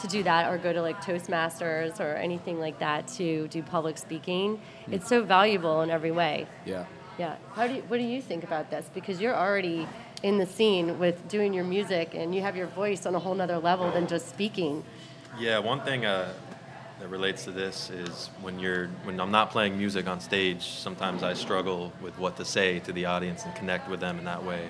to 0.00 0.06
do 0.08 0.22
that 0.24 0.52
or 0.52 0.58
go 0.58 0.74
to 0.74 0.82
like 0.82 1.00
Toastmasters 1.02 1.98
or 1.98 2.14
anything 2.16 2.60
like 2.60 2.80
that 2.80 3.08
to 3.08 3.48
do 3.48 3.62
public 3.62 3.96
speaking, 3.96 4.60
it's 4.90 5.08
so 5.08 5.22
valuable 5.22 5.80
in 5.80 5.88
every 5.88 6.10
way. 6.10 6.46
Yeah. 6.66 6.84
Yeah. 7.18 7.34
How 7.54 7.66
do 7.66 7.74
you, 7.74 7.82
what 7.88 7.98
do 7.98 8.04
you 8.04 8.22
think 8.22 8.44
about 8.44 8.70
this? 8.70 8.88
Because 8.94 9.20
you're 9.20 9.34
already 9.34 9.88
in 10.22 10.38
the 10.38 10.46
scene 10.46 10.98
with 10.98 11.28
doing 11.28 11.52
your 11.52 11.64
music 11.64 12.14
and 12.14 12.34
you 12.34 12.40
have 12.42 12.56
your 12.56 12.68
voice 12.68 13.06
on 13.06 13.14
a 13.14 13.18
whole 13.18 13.34
nother 13.34 13.58
level 13.58 13.90
than 13.90 14.06
just 14.06 14.28
speaking. 14.28 14.84
Yeah, 15.38 15.58
one 15.58 15.80
thing 15.82 16.06
uh, 16.06 16.32
that 17.00 17.08
relates 17.08 17.44
to 17.44 17.50
this 17.50 17.90
is 17.90 18.30
when 18.40 18.58
you're 18.58 18.86
when 19.04 19.20
I'm 19.20 19.30
not 19.30 19.50
playing 19.50 19.76
music 19.76 20.06
on 20.06 20.20
stage, 20.20 20.62
sometimes 20.62 21.22
I 21.22 21.34
struggle 21.34 21.92
with 22.00 22.18
what 22.18 22.36
to 22.36 22.44
say 22.44 22.78
to 22.80 22.92
the 22.92 23.06
audience 23.06 23.44
and 23.44 23.54
connect 23.54 23.88
with 23.88 24.00
them 24.00 24.18
in 24.18 24.24
that 24.24 24.44
way. 24.44 24.68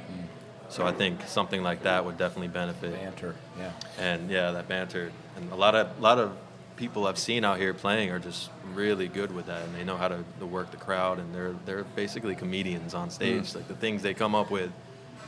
So 0.71 0.87
I 0.87 0.93
think 0.93 1.27
something 1.27 1.63
like 1.63 1.83
that 1.85 2.05
would 2.05 2.19
definitely 2.19 2.49
benefit. 2.49 2.93
Banter. 2.93 3.35
Yeah. 3.59 3.73
And 3.99 4.31
yeah, 4.31 4.51
that 4.51 4.69
banter 4.69 5.11
and 5.37 5.51
a 5.53 5.55
lot 5.55 5.75
of 5.75 5.99
a 5.99 6.01
lot 6.01 6.19
of 6.19 6.37
people 6.79 7.09
I've 7.09 7.19
seen 7.19 7.45
out 7.45 7.59
here 7.59 7.75
playing 7.75 8.11
are 8.11 8.21
just 8.21 8.51
really 8.73 9.09
good 9.09 9.35
with 9.35 9.47
that, 9.47 9.65
and 9.65 9.75
they 9.75 9.85
know 9.85 9.97
how 9.97 10.09
to, 10.09 10.25
to 10.39 10.47
work 10.47 10.71
the 10.71 10.77
crowd, 10.77 11.19
and 11.19 11.35
they're 11.35 11.55
they're 11.67 11.85
basically 11.85 12.35
comedians 12.35 12.95
on 12.95 13.11
stage. 13.11 13.55
Like 13.55 13.69
the 13.69 13.75
things 13.75 14.01
they 14.03 14.15
come 14.15 14.35
up 14.35 14.51
with 14.51 14.71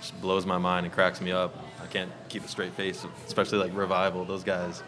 just 0.01 0.19
blows 0.23 0.47
my 0.47 0.57
mind 0.57 0.87
and 0.87 0.95
cracks 0.95 1.21
me 1.21 1.33
up. 1.33 1.55
I 1.83 1.87
can't 1.87 2.11
keep 2.29 2.45
a 2.45 2.49
straight 2.49 2.73
face, 2.73 3.05
especially 3.27 3.59
like 3.59 3.77
Revival. 3.77 4.25
Those 4.25 4.45
guys. 4.45 4.83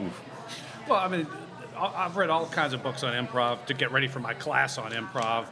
Oof. 0.00 0.20
Well, 0.88 1.00
I 1.00 1.08
mean, 1.08 1.26
I- 1.76 2.04
I've 2.04 2.16
read 2.16 2.30
all 2.30 2.46
kinds 2.46 2.74
of 2.74 2.82
books 2.82 3.02
on 3.02 3.12
improv 3.14 3.64
to 3.66 3.74
get 3.74 3.90
ready 3.90 4.06
for 4.06 4.20
my 4.20 4.34
class 4.34 4.76
on 4.76 4.92
improv, 4.92 5.46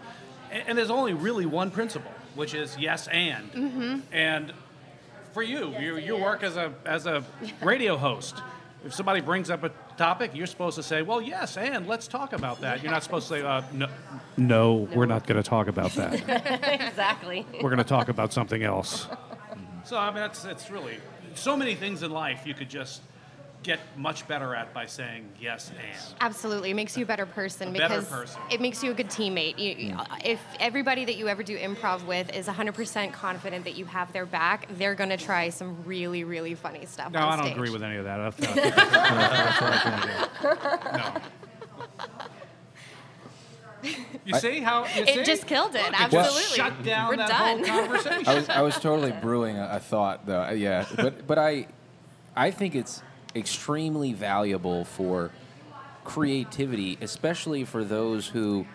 and, 0.52 0.68
and 0.68 0.78
there's 0.78 0.90
only 0.90 1.14
really 1.14 1.46
one 1.46 1.70
principle, 1.70 2.12
which 2.34 2.54
is 2.54 2.76
yes 2.78 3.08
and. 3.08 3.52
Mm-hmm. 3.52 3.98
And 4.12 4.52
for 5.32 5.42
you, 5.42 5.74
you, 5.78 5.96
you 5.96 6.16
work 6.16 6.42
as 6.42 6.56
a 6.56 6.74
as 6.84 7.06
a 7.06 7.24
radio 7.62 7.96
host. 7.96 8.42
If 8.84 8.94
somebody 8.94 9.20
brings 9.20 9.50
up 9.50 9.64
a 9.64 9.70
topic, 9.96 10.30
you're 10.34 10.46
supposed 10.46 10.76
to 10.76 10.82
say, 10.82 11.02
"Well, 11.02 11.20
yes, 11.20 11.56
and 11.56 11.86
let's 11.86 12.06
talk 12.06 12.32
about 12.32 12.60
that." 12.60 12.82
You're 12.82 12.92
not 12.92 13.02
supposed 13.02 13.28
to 13.28 13.34
say, 13.34 13.42
uh, 13.42 13.62
"No, 13.72 13.88
no, 14.36 14.74
we're 14.94 15.06
not 15.06 15.26
going 15.26 15.42
to 15.42 15.48
talk 15.48 15.66
about 15.66 15.92
that. 15.92 16.14
exactly. 16.88 17.44
we're 17.54 17.70
going 17.70 17.78
to 17.78 17.84
talk 17.84 18.08
about 18.08 18.32
something 18.32 18.62
else." 18.62 19.08
So 19.84 19.96
I 19.96 20.10
mean, 20.10 20.16
that's 20.16 20.44
it's 20.44 20.70
really 20.70 20.98
so 21.34 21.56
many 21.56 21.74
things 21.74 22.02
in 22.02 22.10
life 22.10 22.46
you 22.46 22.52
could 22.52 22.68
just 22.68 23.00
get 23.68 23.80
much 23.98 24.26
better 24.26 24.54
at 24.54 24.72
by 24.72 24.86
saying 24.86 25.28
yes 25.38 25.70
and. 25.70 26.14
Absolutely, 26.22 26.70
it 26.70 26.74
makes 26.74 26.96
you 26.96 27.02
a 27.04 27.06
better 27.06 27.26
person 27.26 27.68
A 27.68 27.72
better 27.72 27.96
because 28.00 28.08
person. 28.08 28.40
it 28.50 28.62
makes 28.62 28.82
you 28.82 28.90
a 28.90 28.94
good 28.94 29.08
teammate. 29.08 29.58
You, 29.58 29.70
you- 29.74 29.88
Mm. 29.98 30.06
If 30.24 30.40
everybody 30.58 31.04
that 31.04 31.16
you 31.16 31.28
ever 31.28 31.42
do 31.42 31.56
improv 31.58 32.04
with 32.06 32.34
is 32.34 32.46
100% 32.46 33.12
confident 33.12 33.64
that 33.64 33.74
you 33.76 33.84
have 33.84 34.10
their 34.12 34.24
back, 34.26 34.66
they're 34.78 34.94
going 34.94 35.10
to 35.10 35.16
try 35.18 35.50
some 35.50 35.84
really, 35.84 36.24
really 36.24 36.54
funny 36.54 36.86
stuff. 36.86 37.12
No, 37.12 37.20
on 37.20 37.24
I 37.32 37.36
don't 37.36 37.44
stage. 37.46 37.56
agree 37.56 37.70
with 37.70 37.82
any 37.82 37.96
of 37.96 38.04
that. 38.04 38.20
I 38.20 38.30
feel 38.30 38.50
like 38.62 38.74
that's 38.74 39.60
what 39.60 39.72
I 39.72 39.78
can 39.78 40.92
do. 40.92 40.98
No. 40.98 41.20
You 44.24 44.34
see 44.40 44.60
how 44.60 44.84
you 44.86 44.90
see? 45.06 45.10
It 45.20 45.24
just 45.26 45.46
killed 45.46 45.74
it. 45.76 45.82
Look, 45.84 45.92
just 45.92 46.14
Absolutely. 46.14 46.56
shut 46.56 46.82
down 46.84 47.08
We're 47.10 47.16
that 47.18 47.28
done. 47.28 47.58
whole 47.64 47.78
conversation. 47.86 48.26
I 48.26 48.34
was, 48.34 48.48
I 48.48 48.60
was 48.62 48.78
totally 48.78 49.12
brewing 49.12 49.56
a, 49.56 49.68
a 49.74 49.78
thought 49.80 50.26
though. 50.26 50.50
Yeah, 50.50 50.84
but 50.96 51.26
but 51.26 51.38
I 51.38 51.66
I 52.36 52.50
think 52.50 52.74
it's 52.74 53.02
extremely 53.38 54.12
valuable 54.12 54.84
for 54.84 55.30
creativity, 56.04 56.98
especially 57.00 57.64
for 57.64 57.84
those 57.84 58.26
who 58.26 58.66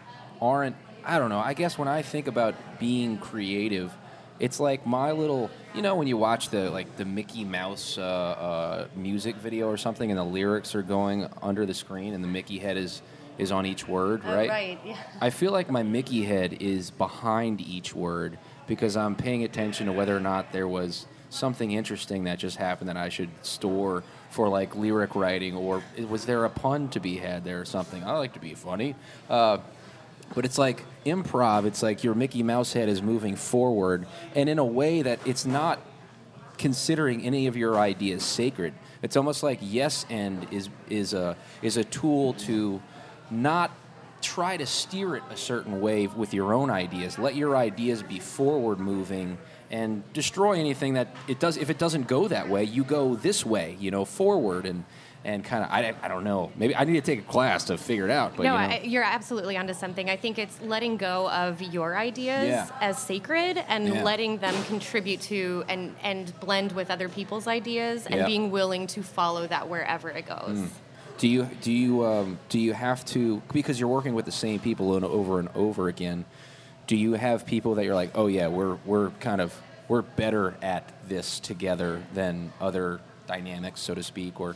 aren't. 0.41 0.76
I 1.06 1.19
don't 1.19 1.30
know. 1.30 1.39
I 1.39 1.54
guess 1.54 1.78
when 1.78 1.88
I 1.88 2.02
think 2.02 2.28
about 2.28 2.56
being 2.80 3.17
creative, 3.17 3.91
it's 4.39 4.60
like 4.60 4.86
my 4.86 5.12
little. 5.12 5.49
You 5.76 5.82
know, 5.82 5.95
when 5.95 6.08
you 6.08 6.17
watch 6.17 6.49
the 6.49 6.69
like 6.69 6.95
the 6.97 7.06
Mickey 7.06 7.43
Mouse 7.43 7.97
uh, 7.97 8.02
uh, 8.02 8.88
music 8.95 9.36
video 9.38 9.67
or 9.67 9.78
something, 9.78 10.10
and 10.12 10.17
the 10.19 10.23
lyrics 10.23 10.76
are 10.76 10.84
going 10.84 11.28
under 11.41 11.65
the 11.65 11.73
screen, 11.73 12.13
and 12.13 12.23
the 12.23 12.28
Mickey 12.28 12.60
head 12.60 12.78
is 12.78 13.02
is 13.39 13.52
on 13.52 13.65
each 13.65 13.88
word, 13.88 14.21
Oh, 14.23 14.32
right? 14.36 14.47
right, 14.49 14.80
yeah. 14.86 14.95
I 15.19 15.32
feel 15.32 15.52
like 15.52 15.71
my 15.71 15.82
Mickey 15.82 16.23
head 16.23 16.58
is 16.62 16.91
behind 16.91 17.62
each 17.62 17.95
word 17.95 18.38
because 18.67 18.95
I'm 18.95 19.15
paying 19.15 19.43
attention 19.43 19.88
to 19.88 19.91
whether 19.91 20.15
or 20.15 20.19
not 20.19 20.52
there 20.52 20.67
was 20.67 21.08
something 21.33 21.71
interesting 21.71 22.25
that 22.25 22.39
just 22.39 22.57
happened 22.57 22.89
that 22.89 22.97
I 22.97 23.09
should 23.09 23.29
store 23.41 24.03
for 24.29 24.49
like 24.49 24.75
lyric 24.75 25.15
writing, 25.15 25.55
or 25.55 25.83
was 26.07 26.25
there 26.25 26.45
a 26.45 26.49
pun 26.49 26.89
to 26.89 26.99
be 26.99 27.17
had 27.17 27.43
there 27.43 27.61
or 27.61 27.65
something? 27.65 28.03
I 28.03 28.11
like 28.13 28.33
to 28.33 28.39
be 28.39 28.53
funny. 28.53 28.95
Uh, 29.29 29.57
but 30.33 30.45
it's 30.45 30.57
like 30.57 30.83
improv, 31.05 31.65
it's 31.65 31.83
like 31.83 32.03
your 32.03 32.15
Mickey 32.15 32.43
Mouse 32.43 32.73
head 32.73 32.89
is 32.89 33.01
moving 33.01 33.35
forward, 33.35 34.07
and 34.35 34.49
in 34.49 34.59
a 34.59 34.65
way 34.65 35.01
that 35.01 35.19
it's 35.25 35.45
not 35.45 35.79
considering 36.57 37.23
any 37.23 37.47
of 37.47 37.57
your 37.57 37.77
ideas 37.77 38.23
sacred. 38.23 38.73
It's 39.01 39.17
almost 39.17 39.43
like 39.43 39.59
yes 39.61 40.05
and 40.09 40.47
is 40.51 40.69
is 40.89 41.13
a 41.13 41.35
is 41.61 41.77
a 41.77 41.83
tool 41.83 42.33
to 42.33 42.81
not 43.29 43.71
try 44.21 44.55
to 44.55 44.65
steer 44.65 45.17
it 45.17 45.23
a 45.29 45.37
certain 45.37 45.81
way 45.81 46.07
with 46.07 46.33
your 46.33 46.53
own 46.53 46.69
ideas. 46.69 47.19
Let 47.19 47.35
your 47.35 47.57
ideas 47.57 48.01
be 48.01 48.19
forward 48.19 48.79
moving 48.79 49.37
and 49.73 50.03
destroy 50.13 50.53
anything 50.53 50.93
that 50.93 51.07
it 51.27 51.39
does 51.39 51.57
if 51.57 51.69
it 51.71 51.79
doesn't 51.79 52.07
go 52.07 52.27
that 52.27 52.47
way, 52.47 52.63
you 52.63 52.83
go 52.83 53.15
this 53.15 53.43
way, 53.45 53.75
you 53.79 53.89
know, 53.91 54.05
forward 54.05 54.65
and 54.65 54.86
and 55.25 55.43
kind 55.43 55.63
of 55.63 55.71
I, 55.71 55.95
I 56.03 56.07
don't 56.09 56.23
know. 56.25 56.51
Maybe 56.55 56.75
I 56.75 56.83
need 56.83 56.93
to 56.93 57.01
take 57.01 57.19
a 57.19 57.31
class 57.31 57.63
to 57.65 57.77
figure 57.77 58.05
it 58.05 58.12
out, 58.12 58.36
but 58.38 58.43
no, 58.43 58.59
you 58.62 58.67
know. 58.67 58.79
You're 58.83 59.03
absolutely 59.05 59.57
onto 59.57 59.73
something. 59.73 60.09
I 60.09 60.17
think 60.17 60.38
it's 60.38 60.62
letting 60.62 60.97
go 60.97 61.29
of 61.31 61.62
your 61.62 61.97
ideas 61.97 62.47
Yeah. 62.49 62.67
as 62.81 62.97
sacred 62.99 63.57
and 63.67 63.88
Yeah. 63.88 64.03
letting 64.03 64.38
them 64.39 64.53
contribute 64.65 65.21
to 65.21 65.63
and, 65.69 65.95
and 66.03 66.38
blend 66.41 66.73
with 66.73 66.91
other 66.91 67.09
people's 67.09 67.47
ideas 67.47 68.05
and 68.05 68.15
Yeah. 68.15 68.25
being 68.27 68.51
willing 68.51 68.86
to 68.88 69.01
follow 69.01 69.47
that 69.47 69.69
wherever 69.69 70.09
it 70.09 70.27
goes. 70.27 70.69
Do 71.17 71.27
you 71.29 71.47
do 71.62 71.71
you 71.71 72.05
um, 72.05 72.38
do 72.49 72.59
you 72.59 72.73
have 72.73 73.05
to 73.05 73.41
because 73.53 73.79
you're 73.79 73.89
working 73.97 74.13
with 74.13 74.25
the 74.25 74.31
same 74.31 74.59
people 74.59 74.95
and 74.97 75.05
over 75.05 75.39
and 75.39 75.47
over 75.55 75.88
again? 75.88 76.25
Do 76.87 76.95
you 76.95 77.13
have 77.13 77.45
people 77.45 77.75
that 77.75 77.85
you're 77.85 77.95
like, 77.95 78.11
oh 78.15 78.27
yeah, 78.27 78.47
we're 78.47 78.75
we're 78.85 79.09
kind 79.19 79.41
of 79.41 79.53
we're 79.87 80.01
better 80.01 80.55
at 80.61 80.83
this 81.07 81.39
together 81.39 82.01
than 82.13 82.51
other 82.59 82.99
dynamics, 83.27 83.81
so 83.81 83.93
to 83.95 84.03
speak, 84.03 84.39
or 84.39 84.55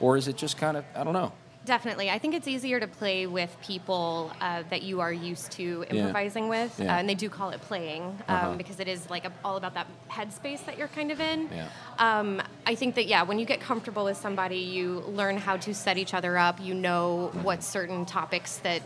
or 0.00 0.16
is 0.16 0.28
it 0.28 0.36
just 0.36 0.56
kind 0.58 0.76
of 0.76 0.84
I 0.94 1.04
don't 1.04 1.12
know? 1.12 1.32
Definitely. 1.64 2.08
I 2.08 2.18
think 2.18 2.34
it's 2.34 2.48
easier 2.48 2.80
to 2.80 2.86
play 2.86 3.26
with 3.26 3.54
people 3.62 4.32
uh, 4.40 4.62
that 4.70 4.80
you 4.82 5.00
are 5.00 5.12
used 5.12 5.52
to 5.52 5.84
Yeah. 5.90 5.96
improvising 6.06 6.48
with. 6.48 6.80
Yeah. 6.80 6.94
Uh, 6.94 6.98
and 7.00 7.06
they 7.08 7.14
do 7.14 7.28
call 7.28 7.50
it 7.50 7.60
playing 7.60 8.04
um, 8.04 8.14
Uh-huh. 8.28 8.54
because 8.56 8.80
it 8.80 8.88
is 8.88 9.10
like 9.10 9.26
a, 9.26 9.32
all 9.44 9.58
about 9.58 9.74
that 9.74 9.86
headspace 10.08 10.64
that 10.64 10.78
you're 10.78 10.88
kind 10.88 11.10
of 11.12 11.20
in. 11.20 11.50
Yeah. 11.54 11.68
Um, 11.98 12.40
I 12.66 12.74
think 12.74 12.94
that, 12.94 13.06
yeah, 13.06 13.22
when 13.22 13.38
you 13.38 13.44
get 13.44 13.60
comfortable 13.60 14.04
with 14.04 14.16
somebody, 14.16 14.56
you 14.60 15.00
learn 15.08 15.36
how 15.36 15.58
to 15.58 15.74
set 15.74 15.98
each 15.98 16.14
other 16.14 16.38
up. 16.38 16.58
You 16.58 16.72
know 16.72 17.32
what 17.42 17.62
certain 17.62 18.06
topics 18.06 18.58
that, 18.58 18.80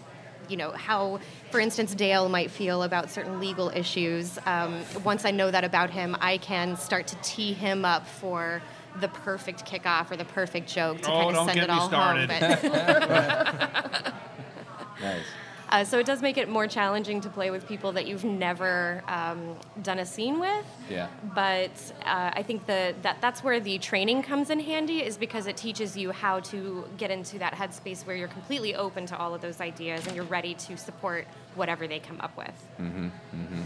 you 0.49 0.57
know, 0.57 0.71
how, 0.73 1.21
for 1.51 1.61
instance, 1.61 1.95
Dale 1.95 2.29
might 2.29 2.51
feel 2.51 2.83
about 2.83 3.11
certain 3.11 3.41
legal 3.41 3.71
issues. 3.71 4.39
Um, 4.47 4.83
once 5.05 5.25
I 5.25 5.31
know 5.31 5.51
that 5.51 5.65
about 5.65 5.91
him, 5.91 6.17
I 6.21 6.39
can 6.39 6.77
start 6.77 7.07
to 7.09 7.17
tee 7.23 7.53
him 7.53 7.85
up 7.85 8.07
for 8.07 8.63
the 9.01 9.09
perfect 9.09 9.65
kickoff 9.65 10.11
or 10.11 10.17
the 10.17 10.25
perfect 10.25 10.69
joke 10.69 11.01
to 11.03 11.09
Oh, 11.11 11.17
kind 11.19 11.29
of 11.31 11.35
don't 11.35 11.47
send 11.47 11.55
get 11.61 11.65
it 11.69 11.73
me 11.73 11.79
all 11.79 11.89
started. 11.89 12.31
home. 12.31 12.59
But, 12.63 14.15
Nice. 15.01 15.25
Uh, 15.73 15.83
so 15.85 15.99
it 15.99 16.05
does 16.05 16.21
make 16.21 16.37
it 16.37 16.49
more 16.49 16.67
challenging 16.67 17.21
to 17.23 17.31
play 17.31 17.51
with 17.51 17.67
people 17.67 17.93
that 17.93 18.07
you've 18.07 18.25
never 18.25 19.03
um, 19.09 19.57
done 19.83 19.99
a 19.99 20.07
scene 20.07 20.39
with. 20.39 20.67
Yeah. 20.91 21.09
But 21.35 21.71
uh, 22.05 22.31
I 22.35 22.43
think 22.43 22.67
the, 22.67 22.95
that 23.01 23.23
that's 23.23 23.43
where 23.43 23.59
the 23.59 23.79
training 23.79 24.23
comes 24.23 24.51
in 24.51 24.61
handy, 24.61 25.03
is 25.03 25.17
because 25.17 25.47
it 25.47 25.57
teaches 25.57 25.97
you 25.97 26.13
how 26.13 26.41
to 26.41 26.85
get 26.99 27.11
into 27.11 27.39
that 27.39 27.55
headspace 27.55 28.07
where 28.07 28.15
you're 28.15 28.29
completely 28.29 28.75
open 28.75 29.07
to 29.07 29.17
all 29.17 29.35
of 29.35 29.41
those 29.41 29.61
ideas 29.63 30.07
and 30.07 30.15
you're 30.15 30.27
ready 30.27 30.53
to 30.55 30.77
support 30.77 31.27
whatever 31.55 31.89
they 31.89 31.99
come 31.99 32.21
up 32.21 32.37
with. 32.37 32.67
Mm-hmm. 32.79 33.63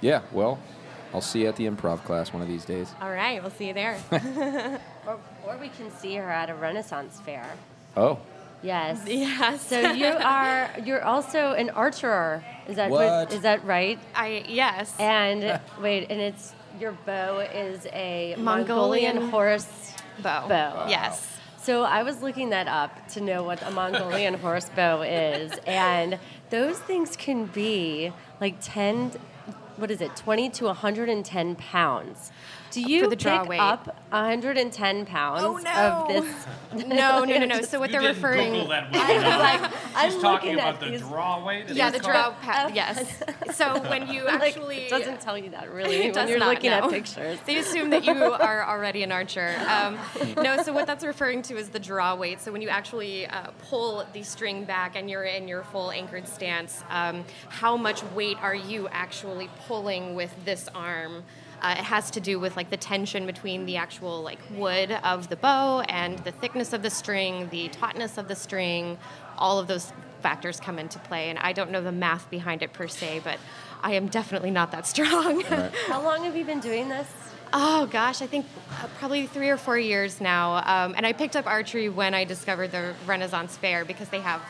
Yeah. 0.00 0.22
Well, 0.30 0.60
I'll 1.12 1.20
see 1.20 1.42
you 1.42 1.48
at 1.48 1.56
the 1.56 1.66
improv 1.66 2.04
class 2.04 2.32
one 2.32 2.42
of 2.42 2.48
these 2.48 2.64
days. 2.64 2.94
All 3.00 3.10
right, 3.10 3.42
we'll 3.42 3.50
see 3.50 3.68
you 3.68 3.74
there. 3.74 3.98
Or, 5.06 5.18
or 5.46 5.58
we 5.58 5.68
can 5.68 5.90
see 5.90 6.14
her 6.14 6.30
at 6.30 6.48
a 6.48 6.54
Renaissance 6.54 7.20
fair. 7.20 7.46
Oh. 7.94 8.18
Yes. 8.64 9.02
yes. 9.06 9.66
So 9.66 9.92
you 9.92 10.06
are 10.06 10.70
you're 10.84 11.04
also 11.04 11.52
an 11.52 11.70
archer. 11.70 12.42
Is 12.66 12.76
that 12.76 12.90
What? 12.90 13.32
is 13.32 13.42
that 13.42 13.64
right? 13.64 13.98
I 14.14 14.44
yes. 14.48 14.94
And 14.98 15.60
wait, 15.80 16.10
and 16.10 16.20
it's 16.20 16.54
your 16.80 16.92
bow 17.06 17.38
is 17.40 17.86
a 17.92 18.34
Mongolian 18.38 19.16
Mongolian 19.16 19.30
horse 19.30 19.94
bow. 20.22 20.48
bow. 20.48 20.86
Yes. 20.88 21.30
So 21.62 21.82
I 21.82 22.02
was 22.02 22.20
looking 22.20 22.50
that 22.50 22.68
up 22.68 23.08
to 23.08 23.20
know 23.20 23.42
what 23.42 23.62
a 23.62 23.70
Mongolian 23.70 24.34
horse 24.34 24.68
bow 24.76 25.02
is, 25.02 25.52
and 25.66 26.18
those 26.50 26.78
things 26.78 27.16
can 27.16 27.46
be 27.46 28.12
like 28.38 28.56
10, 28.60 29.12
what 29.76 29.90
is 29.90 30.02
it, 30.02 30.14
20 30.14 30.50
to 30.50 30.66
110 30.66 31.56
pounds. 31.56 32.30
Do 32.74 32.80
you 32.80 33.04
For 33.04 33.10
the 33.10 33.16
draw 33.16 33.40
pick 33.42 33.50
weight. 33.50 33.60
up 33.60 33.86
110 34.10 35.06
pounds 35.06 35.42
Oh, 35.44 35.58
no. 35.58 35.70
of 35.70 36.08
this? 36.08 36.46
No, 36.88 37.24
no, 37.24 37.38
no, 37.38 37.44
no. 37.46 37.62
So 37.62 37.78
what 37.78 37.90
You 37.90 38.00
they're 38.00 38.12
didn't 38.12 38.16
referring. 38.16 38.52
Google 38.52 38.68
that 38.70 38.90
weight, 38.90 39.00
I 39.00 39.14
was 39.60 39.62
like, 39.62 39.72
I'm 39.94 40.10
She's 40.10 40.20
talking 40.20 40.54
about 40.54 40.80
the 40.80 40.86
these. 40.86 41.00
draw 41.02 41.44
weight. 41.46 41.68
Yeah, 41.70 41.90
the 41.90 42.00
draw. 42.00 42.32
Pa- 42.32 42.72
yes. 42.74 43.22
So 43.54 43.80
when 43.88 44.08
you 44.08 44.24
Like, 44.24 44.42
actually 44.56 44.78
it 44.86 44.90
doesn't 44.90 45.20
tell 45.20 45.38
you 45.38 45.50
that 45.50 45.70
really 45.72 45.94
It 46.06 46.16
when 46.16 46.28
you're 46.28 46.38
not, 46.40 46.48
looking 46.48 46.70
no. 46.70 46.78
at 46.84 46.90
pictures. 46.90 47.38
They 47.46 47.58
assume 47.58 47.90
that 47.90 48.04
you 48.04 48.12
are 48.24 48.66
already 48.68 49.04
an 49.04 49.12
archer. 49.12 49.54
Um, 49.68 49.96
no, 50.42 50.60
so 50.64 50.72
what 50.72 50.86
that's 50.88 51.04
referring 51.04 51.42
to 51.42 51.56
is 51.56 51.68
the 51.68 51.78
draw 51.78 52.16
weight. 52.16 52.40
So 52.40 52.50
when 52.50 52.60
you 52.60 52.70
actually 52.70 53.26
uh, 53.28 53.52
pull 53.70 54.04
the 54.12 54.24
string 54.24 54.64
back 54.64 54.96
and 54.96 55.08
you're 55.08 55.22
in 55.24 55.46
your 55.46 55.62
full 55.62 55.92
anchored 55.92 56.26
stance, 56.26 56.82
um, 56.90 57.24
how 57.50 57.76
much 57.76 58.02
weight 58.16 58.38
are 58.42 58.54
you 58.56 58.88
actually 58.88 59.48
pulling 59.68 60.16
with 60.16 60.34
this 60.44 60.68
arm? 60.74 61.22
Uh, 61.64 61.70
it 61.70 61.78
has 61.78 62.10
to 62.10 62.20
do 62.20 62.38
with 62.38 62.58
like 62.58 62.68
the 62.68 62.76
tension 62.76 63.24
between 63.24 63.64
the 63.64 63.78
actual 63.78 64.20
like 64.20 64.38
wood 64.50 64.92
of 65.02 65.30
the 65.30 65.36
bow 65.36 65.80
and 65.80 66.18
the 66.18 66.30
thickness 66.30 66.74
of 66.74 66.82
the 66.82 66.90
string, 66.90 67.48
the 67.48 67.68
tautness 67.68 68.18
of 68.18 68.28
the 68.28 68.34
string. 68.34 68.98
All 69.38 69.58
of 69.58 69.66
those 69.66 69.90
factors 70.20 70.60
come 70.60 70.78
into 70.78 70.98
play, 70.98 71.30
and 71.30 71.38
I 71.38 71.54
don't 71.54 71.70
know 71.70 71.80
the 71.80 71.90
math 71.90 72.28
behind 72.28 72.62
it 72.62 72.74
per 72.74 72.86
se, 72.86 73.22
but 73.24 73.38
I 73.82 73.94
am 73.94 74.08
definitely 74.08 74.50
not 74.50 74.72
that 74.72 74.86
strong. 74.94 75.40
How 75.40 76.02
long 76.02 76.24
have 76.24 76.36
you 76.36 76.44
been 76.44 76.60
doing 76.60 76.90
this? 76.90 77.08
Oh 77.54 77.86
gosh, 77.86 78.20
I 78.20 78.26
think 78.26 78.44
uh, 78.70 78.88
probably 78.98 79.26
three 79.26 79.48
or 79.48 79.56
four 79.56 79.78
years 79.78 80.20
now. 80.20 80.56
Um, 80.56 80.94
and 80.98 81.06
I 81.06 81.14
picked 81.14 81.34
up 81.34 81.46
archery 81.46 81.88
when 81.88 82.12
I 82.12 82.24
discovered 82.24 82.72
the 82.72 82.94
Renaissance 83.06 83.56
Fair 83.56 83.86
because 83.86 84.10
they 84.10 84.20
have 84.20 84.42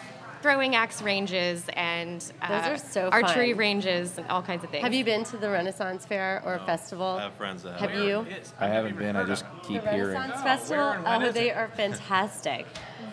throwing 0.45 0.75
axe 0.75 1.01
ranges 1.01 1.65
and 1.73 2.31
uh, 2.43 2.49
Those 2.69 2.83
are 2.83 2.87
so 2.87 3.09
archery 3.09 3.53
fun. 3.53 3.59
ranges 3.61 4.19
and 4.19 4.27
all 4.29 4.43
kinds 4.43 4.63
of 4.63 4.69
things. 4.69 4.85
Have 4.85 4.93
you 4.93 5.03
been 5.03 5.25
to 5.25 5.39
the 5.39 5.49
Renaissance 5.49 6.05
Fair 6.05 6.43
or 6.45 6.59
festival? 6.67 7.17
I 7.19 7.23
have 7.23 7.33
friends 7.33 7.63
that 7.63 7.81
Have 7.81 7.93
have. 7.93 8.05
you? 8.05 8.19
I 8.19 8.19
I've 8.19 8.29
never 8.29 8.75
haven't 8.75 8.99
been. 8.99 9.17
I 9.17 9.25
just 9.25 9.47
keep 9.67 9.83
the 9.83 9.91
hearing. 9.91 10.13
Renaissance 10.19 10.41
Oh, 10.41 10.45
Festival? 10.45 10.85
where 10.85 10.99
and 11.07 11.25
oh, 11.25 11.33
they 11.33 11.49
it? 11.49 11.57
are 11.57 11.69
fantastic. 11.69 12.67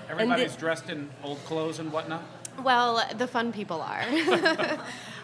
Everybody's 0.09 0.51
the- 0.55 0.59
dressed 0.59 0.89
in 0.89 1.09
old 1.23 1.37
clothes 1.45 1.79
and 1.79 1.89
whatnot. 1.93 2.21
Well, 2.61 3.01
the 3.17 3.27
fun 3.27 3.53
people 3.53 3.81
are. 3.81 4.03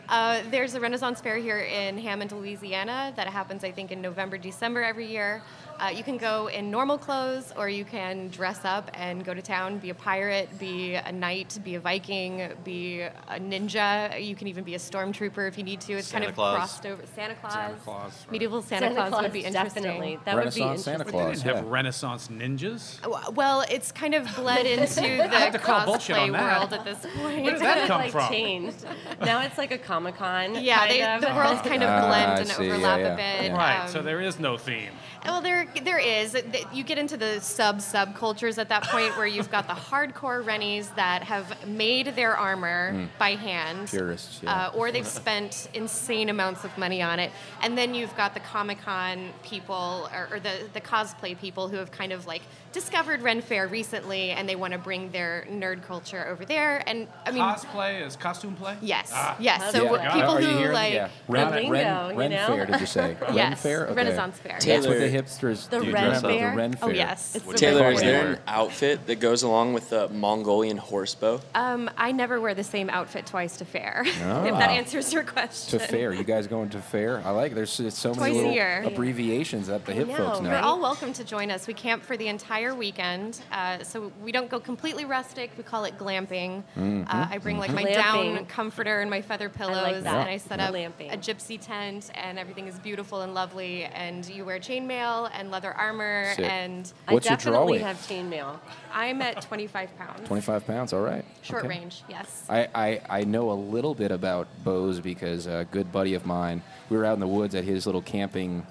uh, 0.09 0.41
there's 0.51 0.73
a 0.73 0.79
Renaissance 0.79 1.21
Fair 1.21 1.37
here 1.37 1.59
in 1.59 1.97
Hammond, 1.97 2.31
Louisiana 2.31 3.13
that 3.15 3.27
happens, 3.27 3.63
I 3.63 3.71
think, 3.71 3.91
in 3.91 4.01
November, 4.01 4.37
December 4.37 4.83
every 4.83 5.05
year. 5.07 5.41
Uh, 5.79 5.89
you 5.89 6.03
can 6.03 6.17
go 6.17 6.47
in 6.47 6.71
normal 6.71 6.97
clothes 6.97 7.53
or 7.55 7.69
you 7.69 7.85
can 7.85 8.29
dress 8.29 8.65
up 8.65 8.89
and 8.95 9.23
go 9.23 9.33
to 9.33 9.43
town, 9.43 9.77
be 9.77 9.91
a 9.91 9.93
pirate, 9.93 10.49
be 10.57 10.95
a 10.95 11.11
knight, 11.11 11.59
be 11.63 11.75
a 11.75 11.79
Viking, 11.79 12.49
be 12.63 13.01
a 13.01 13.11
ninja. 13.39 14.25
You 14.25 14.35
can 14.35 14.47
even 14.47 14.63
be 14.63 14.73
a 14.73 14.79
stormtrooper 14.79 15.47
if 15.47 15.55
you 15.55 15.63
need 15.63 15.79
to. 15.81 15.93
It's 15.93 16.11
kind 16.11 16.23
of 16.23 16.33
Claus. 16.33 16.55
crossed 16.55 16.85
over. 16.87 17.03
Santa 17.15 17.35
Claus. 17.35 17.53
Santa 17.53 17.75
Claus, 17.83 18.11
right. 18.25 18.31
Medieval 18.31 18.61
Santa, 18.63 18.91
Claus, 18.91 19.21
would 19.21 19.31
be 19.31 19.41
interesting. 19.45 19.83
definitely. 19.83 20.19
That 20.25 20.35
would 20.35 20.41
be 20.53 20.61
Renaissance 20.61 20.83
Santa 20.83 20.99
interesting. 21.05 21.19
They 21.19 21.25
Claus. 21.25 21.41
didn't 21.43 21.55
have 21.55 21.65
yeah. 21.65 21.71
Renaissance 21.71 22.27
ninjas. 22.29 23.33
Well, 23.35 23.63
it's 23.69 23.91
kind 23.91 24.15
of 24.15 24.35
bled 24.35 24.65
into 24.65 24.95
the 24.95 25.49
to 25.51 25.59
call 25.59 25.85
bullshit 25.85 26.15
cosplay 26.15 26.31
world 26.31 26.73
at 26.73 26.85
this 26.85 27.05
point. 27.15 27.43
Where 27.43 27.51
did 27.51 27.61
that 27.61 27.87
come 27.87 28.01
like 28.01 28.11
from? 28.11 28.29
changed. 28.29 28.83
Now 29.21 29.41
it's 29.41 29.59
like 29.59 29.71
a 29.71 29.77
Comic 29.97 30.15
Con. 30.15 30.63
Yeah, 30.63 30.77
kind 30.77 30.91
they, 30.91 31.03
of. 31.03 31.21
the 31.21 31.27
worlds 31.33 31.62
kind 31.62 31.81
of 31.81 31.89
Ah, 31.89 32.07
blend 32.07 32.31
I 32.31 32.38
and 32.41 32.47
see, 32.47 32.67
yeah, 32.67 32.73
overlap 32.73 32.99
yeah, 32.99 33.13
a 33.13 33.41
bit. 33.41 33.51
Right. 33.51 33.79
um, 33.79 33.88
so 33.88 34.03
there 34.03 34.21
is 34.21 34.39
no 34.39 34.55
theme. 34.55 34.91
Well, 35.25 35.41
there 35.41 35.67
there 35.84 35.99
is. 35.99 36.36
You 36.73 36.84
get 36.84 36.97
into 36.97 37.17
the 37.17 37.39
sub 37.41 37.77
subcultures 37.80 38.58
at 38.58 38.69
that 38.69 38.84
point 38.84 39.15
where 39.17 39.27
you've 39.27 39.51
got 39.51 39.67
the 39.67 39.73
hardcore 39.89 40.45
Rennies 40.45 40.89
that 40.91 41.23
have 41.23 41.67
made 41.67 42.15
their 42.15 42.36
armor 42.38 43.08
by 43.19 43.32
hand, 43.32 43.88
Purists, 43.89 44.41
yeah. 44.43 44.67
uh, 44.67 44.71
or 44.75 44.91
they've 44.91 45.08
spent 45.21 45.69
insane 45.73 46.30
amounts 46.30 46.63
of 46.63 46.77
money 46.77 47.01
on 47.01 47.19
it, 47.19 47.32
and 47.62 47.77
then 47.77 47.93
you've 47.93 48.15
got 48.15 48.34
the 48.34 48.39
Comic 48.39 48.80
Con 48.82 49.32
people 49.43 50.10
or, 50.13 50.27
or 50.32 50.39
the 50.39 50.67
the 50.73 50.82
cosplay 50.82 51.38
people 51.38 51.67
who 51.67 51.77
have 51.77 51.91
kind 51.91 52.12
of 52.12 52.25
like 52.27 52.41
discovered 52.73 53.21
Ren 53.21 53.41
Fair 53.41 53.67
recently, 53.67 54.32
and 54.32 54.47
they 54.47 54.56
want 54.56 54.73
to 54.73 54.80
bring 54.80 55.10
their 55.12 55.47
nerd 55.49 55.84
culture 55.84 56.27
over 56.27 56.45
there. 56.45 56.84
And 56.86 57.08
I 57.25 57.32
mean, 57.32 57.41
Cosplay 57.41 58.06
is 58.06 58.15
costume 58.15 58.56
play. 58.56 58.77
Yes, 58.82 59.10
Ah. 59.13 59.36
yes. 59.39 59.71
So 59.71 59.84
Yeah. 59.86 59.89
what 59.91 60.01
Got 60.01 60.08
it. 60.10 60.19
people 60.19 60.38
who 60.38 60.71
like 60.73 60.93
yeah. 60.93 61.10
Ren, 61.27 61.49
lingo, 61.51 61.71
Ren, 61.71 62.12
you 62.13 62.19
Ren 62.19 62.32
know? 62.32 62.47
Fair, 62.47 62.65
did 62.67 62.80
you 62.80 62.86
say? 62.86 63.17
Ren 63.21 63.36
Yes, 63.36 63.62
Fair? 63.63 63.86
Okay. 63.88 63.93
Renaissance 63.95 64.38
Fair. 64.39 64.60
That's 64.63 64.86
what 64.86 64.97
the 65.07 65.11
Taylor- 65.11 65.23
hipsters 65.23 65.69
The 65.69 65.79
do. 65.79 65.91
Ren 65.91 66.03
dress 66.05 66.23
up, 66.23 66.29
Fair? 66.31 66.51
The 66.51 66.57
Ren 66.57 66.77
Oh 66.81 66.89
yes. 66.89 67.35
It's 67.35 67.45
the 67.45 67.53
Taylor, 67.53 67.83
big 67.89 67.95
is 67.97 68.01
one. 68.03 68.11
there 68.11 68.27
an 68.33 68.39
outfit 68.47 69.07
that 69.07 69.19
goes 69.19 69.43
along 69.43 69.73
with 69.73 69.89
the 69.89 70.09
Mongolian 70.09 70.77
horse 70.77 71.15
bow? 71.15 71.41
Um, 71.55 71.89
I 71.97 72.11
never 72.11 72.39
wear 72.41 72.53
the 72.53 72.63
same 72.63 72.89
outfit 72.89 73.25
twice 73.25 73.57
to 73.57 73.65
fair. 73.65 74.03
if 74.05 74.21
Ah. 74.23 74.43
that 74.43 74.69
answers 74.69 75.11
your 75.13 75.23
question. 75.23 75.79
To 75.79 75.85
fair. 75.85 76.13
You 76.13 76.23
guys 76.23 76.47
going 76.47 76.69
to 76.69 76.79
fair? 76.81 77.21
I 77.25 77.31
like 77.31 77.53
there's 77.55 77.77
there's 77.77 77.97
so 77.97 78.13
Twice 78.13 78.19
many 78.27 78.33
a 78.33 78.37
little 78.37 78.53
year. 78.53 78.83
abbreviations 78.85 79.67
that 79.67 79.85
the 79.85 79.93
hip 79.93 80.07
know, 80.07 80.15
folks 80.15 80.41
know. 80.41 80.49
You're 80.49 80.59
all 80.59 80.79
welcome 80.79 81.13
to 81.13 81.23
join 81.23 81.51
us. 81.51 81.67
We 81.67 81.73
camp 81.73 82.03
for 82.03 82.17
the 82.17 82.27
entire 82.27 82.73
weekend, 82.75 83.39
uh, 83.51 83.83
so 83.83 84.11
we 84.23 84.31
don't 84.31 84.49
go 84.49 84.59
completely 84.59 85.05
rustic. 85.05 85.51
We 85.57 85.63
call 85.63 85.85
it 85.85 85.97
glamping. 85.97 86.63
Mm-hmm. 86.77 87.03
Uh, 87.07 87.27
I 87.31 87.37
bring 87.37 87.57
like 87.57 87.71
my 87.71 87.83
Glamping. 87.83 87.93
down 88.35 88.45
comforter 88.47 88.99
and 89.01 89.09
my 89.09 89.21
feather 89.21 89.49
pillows, 89.49 90.03
that. 90.03 90.15
and 90.21 90.29
I 90.29 90.37
set 90.37 90.59
up 90.59 90.73
Glamping. 90.73 91.13
a 91.13 91.17
gypsy 91.17 91.59
tent, 91.59 92.09
and 92.15 92.37
everything 92.39 92.67
is 92.67 92.77
beautiful 92.79 93.21
and 93.21 93.33
lovely. 93.33 93.83
And 93.85 94.27
you 94.27 94.45
wear 94.45 94.59
chainmail 94.59 94.96
and 95.07 95.51
leather 95.51 95.71
armor, 95.73 96.33
Sick. 96.36 96.45
and 96.45 96.91
What's 97.07 97.27
I 97.27 97.31
your 97.31 97.38
draw 97.38 97.51
definitely 97.51 97.71
weight? 97.73 97.81
have 97.81 97.97
chainmail. 97.97 98.60
I'm 98.93 99.21
at 99.21 99.41
25 99.41 99.97
pounds. 99.97 100.27
25 100.27 100.67
pounds, 100.67 100.93
all 100.93 101.01
right. 101.01 101.23
Short 101.41 101.65
Okay. 101.65 101.79
range, 101.79 102.03
yes. 102.10 102.45
I, 102.49 102.67
I, 102.73 103.01
I 103.10 103.23
know 103.23 103.51
a 103.51 103.53
little 103.53 103.93
bit 103.93 104.12
about 104.12 104.47
bows 104.63 104.99
because 104.99 105.45
a 105.47 105.67
good 105.71 105.91
buddy 105.91 106.13
of 106.15 106.25
mine, 106.25 106.62
we 106.89 106.97
were 106.97 107.05
out 107.05 107.13
in 107.13 107.19
the 107.19 107.27
woods 107.27 107.55
at 107.55 107.63
his 107.63 107.86
little 107.86 108.01
camping 108.01 108.65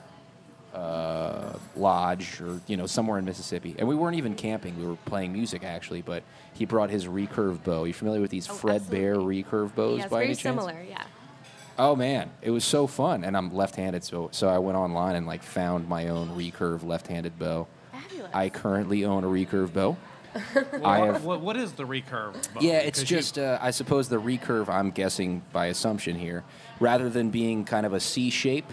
uh, 0.74 1.54
lodge 1.74 2.40
or, 2.40 2.60
you 2.66 2.76
know, 2.76 2.86
somewhere 2.86 3.18
in 3.18 3.24
Mississippi. 3.24 3.74
And 3.78 3.88
we 3.88 3.94
weren't 3.94 4.16
even 4.16 4.34
camping, 4.34 4.78
we 4.78 4.86
were 4.86 4.96
playing 5.06 5.32
music 5.32 5.64
actually, 5.64 6.02
but 6.02 6.22
he 6.52 6.64
brought 6.66 6.90
his 6.90 7.06
recurve 7.06 7.62
bow. 7.64 7.84
You 7.84 7.94
familiar 7.94 8.20
with 8.20 8.30
these 8.30 8.48
Oh, 8.50 8.54
Fred 8.54 8.88
Bear 8.90 9.12
absolutely. 9.12 9.42
recurve 9.44 9.74
bows 9.74 10.02
by 10.02 10.08
very 10.08 10.24
any 10.26 10.34
chance? 10.34 10.42
similar, 10.42 10.82
yeah. 10.88 11.04
Oh 11.78 11.94
man, 11.94 12.30
it 12.42 12.50
was 12.50 12.64
so 12.64 12.86
fun, 12.86 13.22
and 13.24 13.36
I'm 13.36 13.54
left-handed, 13.54 14.02
so 14.04 14.28
so 14.32 14.48
I 14.48 14.58
went 14.58 14.78
online 14.78 15.16
and 15.16 15.26
like 15.26 15.42
found 15.42 15.88
my 15.88 16.08
own 16.08 16.30
recurve 16.30 16.82
left-handed 16.84 17.38
bow. 17.38 17.66
Fabulous. 17.92 18.30
I 18.34 18.48
currently 18.48 19.04
own 19.04 19.24
a 19.24 19.26
recurve 19.26 19.72
bow. 19.74 19.96
I 20.84 20.98
have 21.06 21.24
what, 21.24 21.40
what 21.40 21.56
is 21.56 21.72
the 21.72 21.84
recurve? 21.84 22.32
bow? 22.54 22.60
yeah, 22.60 22.78
it's 22.78 23.00
Because 23.00 23.10
you- 23.10 23.16
just 23.18 23.38
uh, 23.38 23.58
I 23.60 23.70
suppose 23.70 24.08
the 24.08 24.20
recurve. 24.20 24.68
I'm 24.68 24.90
guessing 24.90 25.42
by 25.52 25.66
assumption 25.66 26.16
here, 26.16 26.44
rather 26.80 27.08
than 27.10 27.30
being 27.30 27.64
kind 27.64 27.84
of 27.86 27.92
a 27.92 28.00
C 28.00 28.30
shape, 28.30 28.70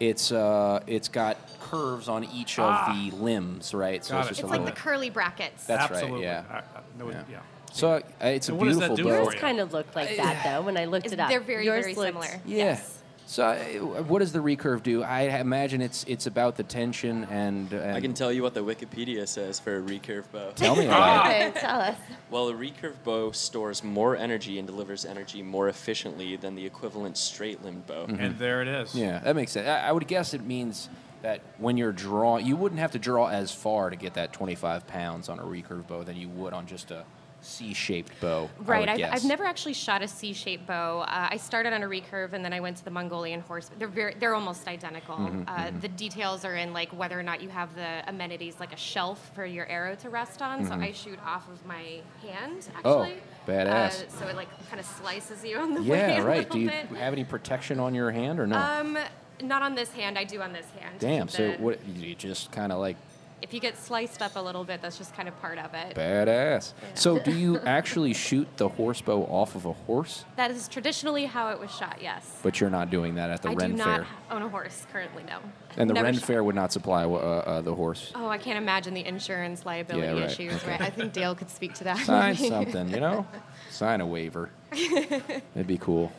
it's 0.00 0.32
uh, 0.32 0.80
it's 0.86 1.08
got 1.08 1.36
curves 1.60 2.08
on 2.08 2.24
each 2.24 2.58
of 2.58 2.64
Ah. 2.66 2.92
the 3.10 3.14
limbs, 3.16 3.74
right? 3.74 4.02
So 4.04 4.14
Got 4.14 4.20
it's 4.20 4.28
just 4.28 4.40
It's 4.40 4.48
a 4.48 4.56
like 4.56 4.64
the 4.64 4.72
curly 4.72 5.10
brackets. 5.10 5.66
That's 5.66 5.90
right, 5.90 5.98
absolutely. 6.02 6.24
yeah. 6.24 6.44
I- 6.50 6.56
I- 6.58 6.62
no, 6.98 7.10
Yeah. 7.10 7.22
yeah. 7.30 7.38
So 7.72 7.92
uh, 7.92 8.00
it's 8.22 8.48
a 8.48 8.52
And 8.52 8.60
what 8.60 8.66
does 8.68 8.78
that 8.78 8.88
beautiful 8.88 8.96
do 8.96 9.02
bow. 9.04 9.08
for 9.10 9.22
Yours 9.24 9.34
you? 9.34 9.40
kind 9.40 9.60
of 9.60 9.72
looked 9.72 9.94
like 9.96 10.16
that 10.16 10.44
though 10.44 10.62
when 10.62 10.76
I 10.76 10.84
looked 10.86 11.06
It's- 11.06 11.12
it 11.18 11.20
up. 11.20 11.28
They're 11.28 11.40
very, 11.40 11.64
Yours 11.64 11.84
very 11.84 11.94
looked- 11.94 12.08
similar. 12.08 12.40
Yeah. 12.46 12.56
Yes. 12.56 12.94
So 13.26 13.44
uh, 13.44 14.02
what 14.04 14.20
does 14.20 14.32
the 14.32 14.38
recurve 14.38 14.82
do? 14.82 15.02
I 15.02 15.24
imagine 15.38 15.82
it's 15.82 16.02
it's 16.08 16.26
about 16.26 16.56
the 16.56 16.62
tension 16.62 17.24
and. 17.24 17.70
and 17.74 17.94
I 17.94 18.00
can 18.00 18.14
tell 18.14 18.32
you 18.32 18.42
what 18.42 18.54
the 18.54 18.64
Wikipedia 18.64 19.28
says 19.28 19.60
for 19.60 19.76
a 19.76 19.82
recurve 19.82 20.24
bow. 20.32 20.52
Tell 20.56 20.74
me 20.74 20.86
about 20.86 21.30
it. 21.30 21.48
Okay, 21.50 21.60
tell 21.60 21.78
us. 21.78 21.96
Well, 22.30 22.48
a 22.48 22.54
recurve 22.54 22.94
bow 23.04 23.32
stores 23.32 23.84
more 23.84 24.16
energy 24.16 24.58
and 24.58 24.66
delivers 24.66 25.04
energy 25.04 25.42
more 25.42 25.68
efficiently 25.68 26.36
than 26.36 26.54
the 26.54 26.64
equivalent 26.64 27.18
straight-limbed 27.18 27.86
bow. 27.86 28.06
And 28.08 28.38
there 28.38 28.62
it 28.62 28.68
is. 28.68 28.94
Yeah, 28.94 29.18
that 29.18 29.36
makes 29.36 29.52
sense. 29.52 29.68
I, 29.68 29.88
I 29.88 29.92
would 29.92 30.06
guess 30.08 30.32
it 30.32 30.42
means 30.46 30.88
that 31.20 31.42
when 31.58 31.76
you're 31.76 31.92
drawing, 31.92 32.46
you 32.46 32.56
wouldn't 32.56 32.80
have 32.80 32.92
to 32.92 32.98
draw 32.98 33.26
as 33.28 33.52
far 33.52 33.90
to 33.90 33.96
get 33.96 34.14
that 34.14 34.32
25 34.32 34.86
pounds 34.86 35.28
on 35.28 35.38
a 35.38 35.42
recurve 35.44 35.86
bow 35.86 36.02
than 36.02 36.16
you 36.16 36.30
would 36.30 36.54
on 36.54 36.66
just 36.66 36.90
a 36.92 37.04
C-shaped 37.40 38.20
bow. 38.20 38.50
Right. 38.60 38.88
I've. 38.88 39.00
I've 39.00 39.24
never 39.24 39.44
actually 39.44 39.72
shot 39.72 40.02
a 40.02 40.08
C-shaped 40.08 40.66
bow. 40.66 41.00
Uh, 41.00 41.28
I 41.30 41.36
started 41.36 41.72
on 41.72 41.82
a 41.82 41.86
recurve 41.86 42.32
and 42.32 42.44
then 42.44 42.52
I 42.52 42.60
went 42.60 42.76
to 42.78 42.84
the 42.84 42.90
Mongolian 42.90 43.40
horse. 43.40 43.70
They're 43.78 43.88
very, 43.88 44.14
they're 44.18 44.34
almost 44.34 44.66
identical. 44.68 45.16
Mm-hmm, 45.16 45.42
uh, 45.46 45.70
The 45.80 45.88
details 45.88 46.44
are 46.44 46.56
in 46.56 46.72
like 46.72 46.90
whether 46.90 47.18
or 47.18 47.22
not 47.22 47.40
you 47.42 47.48
have 47.48 47.74
the 47.74 48.02
amenities 48.08 48.58
like 48.60 48.72
a 48.72 48.76
shelf 48.76 49.30
for 49.34 49.46
your 49.46 49.66
arrow 49.66 49.94
to 49.96 50.10
rest 50.10 50.42
on. 50.42 50.66
So 50.66 50.74
I 50.74 50.92
shoot 50.92 51.18
off 51.24 51.48
of 51.48 51.64
my 51.66 52.00
hand 52.22 52.58
Mm-hmm. 52.62 52.80
Oh, 52.84 53.02
actually. 53.04 53.20
badass. 53.46 54.04
Uh, 54.06 54.08
so 54.18 54.26
it 54.26 54.36
like 54.36 54.48
kind 54.68 54.80
of 54.80 54.86
slices 54.86 55.44
you 55.44 55.58
on 55.58 55.74
the 55.74 55.82
way 55.82 55.88
Yeah, 56.16 56.22
right. 56.22 56.48
Do 56.50 56.58
you 56.58 56.68
bit. 56.70 56.86
have 56.98 57.12
any 57.12 57.24
protection 57.24 57.78
on 57.80 57.94
your 57.94 58.10
hand 58.10 58.40
or 58.40 58.46
no? 58.46 58.56
Um, 58.58 58.98
not 59.42 59.62
on 59.62 59.74
this 59.76 59.90
hand. 59.92 60.18
I 60.18 60.24
do 60.24 60.40
on 60.42 60.52
this 60.52 60.66
hand. 60.78 60.96
Damn. 60.98 61.28
keep 61.28 61.36
So 61.36 61.50
the- 61.52 61.56
what? 61.58 61.86
You 61.86 62.14
just 62.14 62.50
kind 62.52 62.72
of 62.72 62.78
like 62.80 62.96
If 63.40 63.54
you 63.54 63.60
get 63.60 63.78
sliced 63.78 64.20
up 64.20 64.34
a 64.36 64.40
little 64.40 64.64
bit, 64.64 64.82
that's 64.82 64.98
just 64.98 65.14
kind 65.14 65.28
of 65.28 65.40
part 65.40 65.58
of 65.58 65.72
it. 65.72 65.94
badass. 65.94 66.72
So 66.94 67.18
do 67.20 67.32
you 67.36 67.58
actually 67.66 68.12
shoot 68.12 68.48
the 68.56 68.68
horse 68.68 69.00
bow 69.00 69.22
off 69.26 69.54
of 69.54 69.64
a 69.64 69.72
horse? 69.72 70.24
That 70.36 70.50
is 70.50 70.66
traditionally 70.66 71.26
how 71.26 71.50
it 71.50 71.60
was 71.60 71.70
shot. 71.74 71.98
Yes. 72.02 72.38
But 72.42 72.60
you're 72.60 72.68
not 72.70 72.90
doing 72.90 73.14
that 73.14 73.30
at 73.30 73.42
the 73.42 73.50
I 73.50 73.54
Ren 73.54 73.70
do 73.72 73.76
not 73.76 74.00
Fair. 74.00 74.06
own 74.32 74.42
a 74.42 74.48
horse 74.48 74.86
currently. 74.92 75.22
No. 75.22 75.38
And 75.76 75.88
the 75.88 75.94
Never 75.94 76.06
Ren 76.06 76.14
shot. 76.14 76.24
Fair 76.24 76.42
would 76.42 76.56
not 76.56 76.72
supply 76.72 77.04
uh, 77.04 77.08
uh, 77.08 77.60
the 77.62 77.74
horse. 77.74 78.10
Oh, 78.16 78.28
I 78.28 78.38
can't 78.38 78.58
imagine 78.58 78.92
the 78.94 79.06
insurance 79.06 79.64
liability 79.64 80.06
Yeah, 80.06 80.14
right. 80.14 80.30
issues, 80.30 80.54
Okay. 80.54 80.70
right? 80.72 80.80
I 80.80 80.90
think 80.90 81.12
Dale 81.12 81.36
could 81.36 81.50
speak 81.50 81.74
to 81.74 81.84
that. 81.84 81.98
Sign 81.98 82.34
something, 82.36 82.88
you 82.88 82.98
know? 83.00 83.24
Sign 83.70 84.00
a 84.00 84.06
waiver. 84.06 84.50
It'd 84.72 85.66
be 85.66 85.78
cool. 85.78 86.10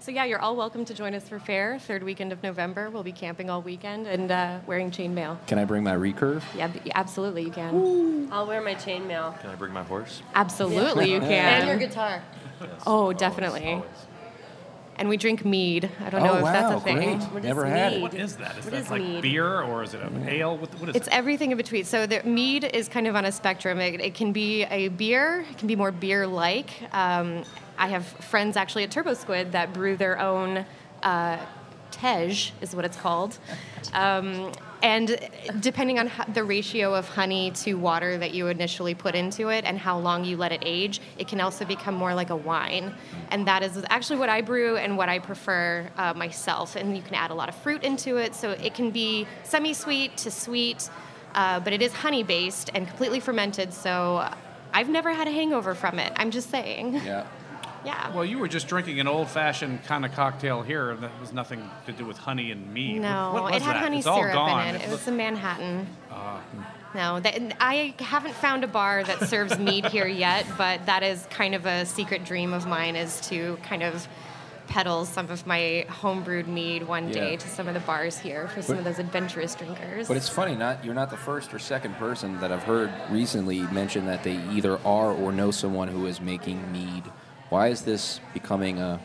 So 0.00 0.10
yeah, 0.10 0.24
you're 0.24 0.40
all 0.40 0.56
welcome 0.56 0.86
to 0.86 0.94
join 0.94 1.14
us 1.14 1.28
for 1.28 1.38
fair. 1.38 1.78
Third 1.78 2.02
weekend 2.02 2.32
of 2.32 2.42
November, 2.42 2.88
we'll 2.88 3.02
be 3.02 3.12
camping 3.12 3.50
all 3.50 3.60
weekend 3.60 4.06
and 4.06 4.30
uh, 4.30 4.60
wearing 4.66 4.90
chainmail. 4.90 5.46
Can 5.46 5.58
I 5.58 5.66
bring 5.66 5.84
my 5.84 5.94
recurve? 5.94 6.42
Yeah, 6.56 6.72
absolutely 6.94 7.42
you 7.42 7.50
can. 7.50 8.32
I'll 8.32 8.46
wear 8.46 8.62
my 8.62 8.74
chainmail 8.74 9.38
Can 9.42 9.50
I 9.50 9.54
bring 9.56 9.74
my 9.74 9.82
horse? 9.82 10.22
Absolutely 10.34 11.12
you 11.12 11.20
can. 11.20 11.60
and 11.60 11.68
your 11.68 11.76
guitar. 11.76 12.22
Oh, 12.86 13.12
definitely. 13.12 13.82
And 15.00 15.08
we 15.08 15.16
drink 15.16 15.46
mead. 15.46 15.90
I 16.04 16.10
don't 16.10 16.22
know 16.22 16.32
Oh, 16.34 16.36
if 16.36 16.44
that's 16.44 16.70
wow, 16.70 16.76
a 16.76 16.80
thing. 16.80 16.96
great. 16.96 17.16
What 17.32 17.38
is 17.38 17.44
Never 17.44 17.64
had 17.64 17.94
it. 17.94 17.96
mead? 17.96 18.02
What 18.02 18.12
is 18.14 18.36
that? 18.36 18.58
Is 18.58 18.64
What 18.66 18.72
that 18.72 18.80
is 18.82 18.90
like 18.90 19.00
mead? 19.00 19.22
beer 19.22 19.62
or 19.62 19.82
is 19.82 19.94
it 19.94 20.02
an 20.02 20.28
ale? 20.28 20.58
What, 20.58 20.74
what 20.78 20.90
is 20.90 20.94
It's 20.96 21.06
it? 21.08 21.14
everything 21.14 21.50
in 21.52 21.56
between. 21.56 21.84
So 21.84 22.06
the 22.06 22.22
mead 22.22 22.64
is 22.64 22.86
kind 22.86 23.06
of 23.06 23.16
on 23.16 23.24
a 23.24 23.32
spectrum. 23.32 23.80
It, 23.80 23.98
it 24.02 24.14
can 24.14 24.30
be 24.32 24.64
a 24.64 24.88
beer. 24.88 25.46
It 25.50 25.56
can 25.56 25.68
be 25.68 25.74
more 25.74 25.90
beer-like. 25.90 26.70
Um, 26.92 27.44
I 27.78 27.88
have 27.88 28.04
friends 28.06 28.58
actually 28.58 28.84
at 28.84 28.90
TurboSquid 28.90 29.52
that 29.52 29.72
brew 29.72 29.96
their 29.96 30.18
own 30.20 30.66
uh, 31.02 31.38
tej, 31.90 32.52
is 32.60 32.74
what 32.74 32.84
it's 32.84 32.96
called. 32.96 33.38
Um, 33.92 34.52
and 34.82 35.18
depending 35.60 35.98
on 35.98 36.06
ho- 36.06 36.24
the 36.32 36.42
ratio 36.42 36.94
of 36.94 37.06
honey 37.08 37.50
to 37.50 37.74
water 37.74 38.16
that 38.16 38.32
you 38.32 38.46
initially 38.46 38.94
put 38.94 39.14
into 39.14 39.48
it 39.48 39.64
and 39.64 39.78
how 39.78 39.98
long 39.98 40.24
you 40.24 40.36
let 40.38 40.52
it 40.52 40.62
age, 40.64 41.00
it 41.18 41.28
can 41.28 41.40
also 41.40 41.64
become 41.64 41.94
more 41.94 42.14
like 42.14 42.30
a 42.30 42.36
wine. 42.36 42.94
And 43.30 43.46
that 43.46 43.62
is 43.62 43.84
actually 43.90 44.18
what 44.18 44.30
I 44.30 44.40
brew 44.40 44.76
and 44.78 44.96
what 44.96 45.08
I 45.08 45.18
prefer 45.18 45.90
uh, 45.98 46.14
myself. 46.14 46.76
And 46.76 46.96
you 46.96 47.02
can 47.02 47.14
add 47.14 47.30
a 47.30 47.34
lot 47.34 47.48
of 47.48 47.54
fruit 47.56 47.82
into 47.84 48.16
it, 48.16 48.34
so 48.34 48.52
it 48.52 48.74
can 48.74 48.90
be 48.90 49.26
semi-sweet 49.42 50.16
to 50.18 50.30
sweet, 50.30 50.88
uh, 51.34 51.60
but 51.60 51.72
it 51.72 51.82
is 51.82 51.92
honey-based 51.92 52.70
and 52.74 52.88
completely 52.88 53.20
fermented. 53.20 53.74
So 53.74 54.26
I've 54.72 54.88
never 54.88 55.12
had 55.12 55.28
a 55.28 55.32
hangover 55.32 55.74
from 55.74 55.98
it. 55.98 56.12
I'm 56.16 56.30
just 56.30 56.48
saying. 56.48 56.94
Yeah. 56.94 57.26
Yeah. 57.84 58.14
Well, 58.14 58.24
you 58.24 58.38
were 58.38 58.48
just 58.48 58.68
drinking 58.68 59.00
an 59.00 59.08
old-fashioned 59.08 59.84
kind 59.84 60.04
of 60.04 60.12
cocktail 60.12 60.62
here 60.62 60.90
and 60.90 61.02
that 61.02 61.18
was 61.20 61.32
nothing 61.32 61.68
to 61.86 61.92
do 61.92 62.04
with 62.04 62.18
honey 62.18 62.50
and 62.50 62.72
mead. 62.74 63.00
No, 63.00 63.32
What- 63.32 63.42
what 63.44 63.52
was 63.54 63.62
it 63.62 63.64
had 63.64 63.76
that? 63.76 63.82
honey 63.82 63.98
it's 63.98 64.06
all 64.06 64.20
syrup 64.20 64.34
gone. 64.34 64.68
in 64.68 64.74
it. 64.74 64.82
It 64.82 64.88
was 64.90 64.90
looked- 64.92 65.08
a 65.08 65.12
Manhattan. 65.12 65.86
uh, 66.10 66.38
No, 66.94 67.20
that, 67.20 67.40
I 67.60 67.94
haven't 68.00 68.34
found 68.34 68.64
a 68.64 68.66
bar 68.66 69.04
that 69.04 69.28
serves 69.28 69.58
mead 69.58 69.86
here 69.86 70.06
yet, 70.08 70.44
but 70.58 70.86
that 70.86 71.02
is 71.04 71.26
kind 71.30 71.54
of 71.54 71.64
a 71.64 71.86
secret 71.86 72.24
dream 72.24 72.52
of 72.52 72.66
mine 72.66 72.96
is 72.96 73.20
to 73.28 73.56
kind 73.62 73.82
of 73.84 74.08
peddle 74.66 75.04
some 75.04 75.28
of 75.30 75.46
my 75.46 75.84
homebrewed 75.88 76.46
mead 76.46 76.86
one 76.86 77.08
Yeah. 77.08 77.14
day 77.14 77.36
to 77.36 77.48
some 77.48 77.66
of 77.66 77.74
the 77.74 77.80
bars 77.80 78.18
here 78.18 78.46
for 78.48 78.60
some 78.62 78.76
But- 78.76 78.78
of 78.80 78.84
those 78.84 78.98
adventurous 78.98 79.54
drinkers. 79.54 80.06
But 80.08 80.16
it's 80.16 80.28
funny, 80.28 80.54
not 80.54 80.84
you're 80.84 80.94
not 80.94 81.10
the 81.10 81.16
first 81.16 81.52
or 81.54 81.58
second 81.58 81.96
person 81.96 82.38
that 82.40 82.52
I've 82.52 82.62
heard 82.64 82.92
recently 83.08 83.60
mention 83.62 84.06
that 84.06 84.22
they 84.22 84.38
either 84.52 84.78
are 84.84 85.12
or 85.12 85.32
know 85.32 85.50
someone 85.50 85.88
who 85.88 86.06
is 86.06 86.20
making 86.20 86.70
mead. 86.72 87.04
Why 87.50 87.68
is 87.68 87.82
this 87.82 88.20
becoming 88.32 88.78
a 88.78 89.00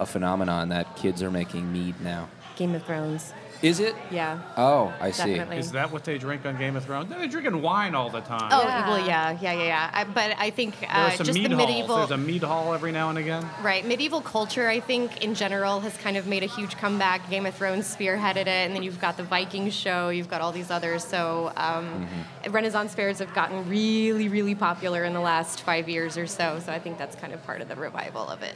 a 0.00 0.06
phenomenon 0.06 0.68
that 0.70 0.96
kids 0.96 1.22
are 1.22 1.30
making 1.30 1.72
mead 1.72 2.00
now? 2.00 2.28
Game 2.56 2.74
of 2.74 2.84
Thrones. 2.84 3.32
Is 3.62 3.80
it? 3.80 3.94
Yeah. 4.10 4.40
Oh, 4.56 4.92
I 5.00 5.10
see. 5.10 5.34
Definitely. 5.34 5.58
is 5.58 5.72
that 5.72 5.90
what 5.90 6.04
they 6.04 6.18
drink 6.18 6.44
on 6.44 6.56
Game 6.58 6.76
of 6.76 6.84
Thrones? 6.84 7.08
They're 7.08 7.26
drinking 7.26 7.62
wine 7.62 7.94
all 7.94 8.10
the 8.10 8.20
time. 8.20 8.50
Oh, 8.52 8.62
Yeah. 8.62 8.88
well, 8.88 9.06
yeah, 9.06 9.38
yeah, 9.40 9.52
yeah, 9.52 9.62
yeah. 9.64 9.90
I, 9.92 10.04
but 10.04 10.34
I 10.38 10.50
think 10.50 10.78
there 10.80 10.90
uh, 10.90 11.08
are 11.08 11.10
some 11.12 11.26
just 11.26 11.38
mead 11.38 11.50
the 11.50 11.56
halls. 11.56 11.68
medieval. 11.68 11.96
There's 11.96 12.10
a 12.10 12.16
mead 12.18 12.42
hall 12.42 12.74
every 12.74 12.92
now 12.92 13.08
and 13.08 13.18
again. 13.18 13.48
Right. 13.62 13.86
Medieval 13.86 14.20
culture, 14.20 14.68
I 14.68 14.80
think, 14.80 15.24
in 15.24 15.34
general, 15.34 15.80
has 15.80 15.96
kind 15.96 16.16
of 16.16 16.26
made 16.26 16.42
a 16.42 16.46
huge 16.46 16.76
comeback. 16.76 17.28
Game 17.30 17.46
of 17.46 17.54
Thrones 17.54 17.84
spearheaded 17.94 18.36
it, 18.42 18.48
and 18.48 18.74
then 18.74 18.82
you've 18.82 19.00
got 19.00 19.16
the 19.16 19.22
Viking 19.24 19.70
show, 19.70 20.10
you've 20.10 20.28
got 20.28 20.40
all 20.40 20.52
these 20.52 20.70
others. 20.70 21.04
So, 21.04 21.52
um, 21.56 22.06
Renaissance 22.50 22.94
fairs 22.94 23.18
have 23.20 23.32
gotten 23.34 23.68
really, 23.68 24.28
really 24.28 24.54
popular 24.54 25.04
in 25.04 25.14
the 25.14 25.20
last 25.20 25.62
five 25.62 25.88
years 25.88 26.18
or 26.18 26.26
so. 26.26 26.60
So, 26.64 26.72
I 26.72 26.78
think 26.78 26.98
that's 26.98 27.16
kind 27.16 27.32
of 27.32 27.42
part 27.44 27.60
of 27.62 27.68
the 27.68 27.76
revival 27.76 28.28
of 28.28 28.42
it. 28.42 28.54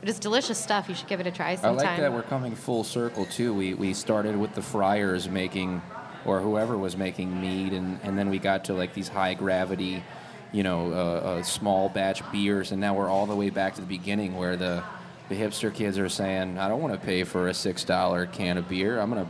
But 0.00 0.08
it's 0.08 0.18
delicious 0.18 0.58
stuff. 0.58 0.88
You 0.88 0.94
should 0.94 1.08
give 1.08 1.20
it 1.20 1.26
a 1.26 1.30
try 1.30 1.50
I 1.50 1.54
sometime. 1.56 1.86
like 1.86 1.96
that 1.98 2.12
we're 2.12 2.22
coming 2.22 2.54
full 2.54 2.84
circle 2.84 3.26
too. 3.26 3.52
We 3.52 3.74
we 3.74 3.94
started 3.94 4.36
with 4.36 4.54
the 4.54 4.62
friars 4.62 5.28
making, 5.28 5.82
or 6.24 6.40
whoever 6.40 6.78
was 6.78 6.96
making 6.96 7.40
mead, 7.40 7.72
and, 7.72 7.98
and 8.02 8.16
then 8.16 8.30
we 8.30 8.38
got 8.38 8.64
to 8.66 8.74
like 8.74 8.94
these 8.94 9.08
high 9.08 9.34
gravity, 9.34 10.04
you 10.52 10.62
know, 10.62 10.92
uh, 10.92 10.96
uh, 10.96 11.42
small 11.42 11.88
batch 11.88 12.22
beers, 12.30 12.70
and 12.70 12.80
now 12.80 12.94
we're 12.94 13.08
all 13.08 13.26
the 13.26 13.36
way 13.36 13.50
back 13.50 13.74
to 13.74 13.80
the 13.80 13.86
beginning 13.86 14.36
where 14.36 14.56
the 14.56 14.84
the 15.28 15.34
hipster 15.34 15.72
kids 15.72 15.98
are 15.98 16.08
saying, 16.08 16.58
I 16.58 16.68
don't 16.68 16.80
want 16.80 16.94
to 16.94 17.00
pay 17.00 17.24
for 17.24 17.48
a 17.48 17.54
six 17.54 17.84
dollar 17.84 18.26
can 18.26 18.56
of 18.56 18.68
beer. 18.68 18.98
I'm 18.98 19.10
gonna 19.10 19.28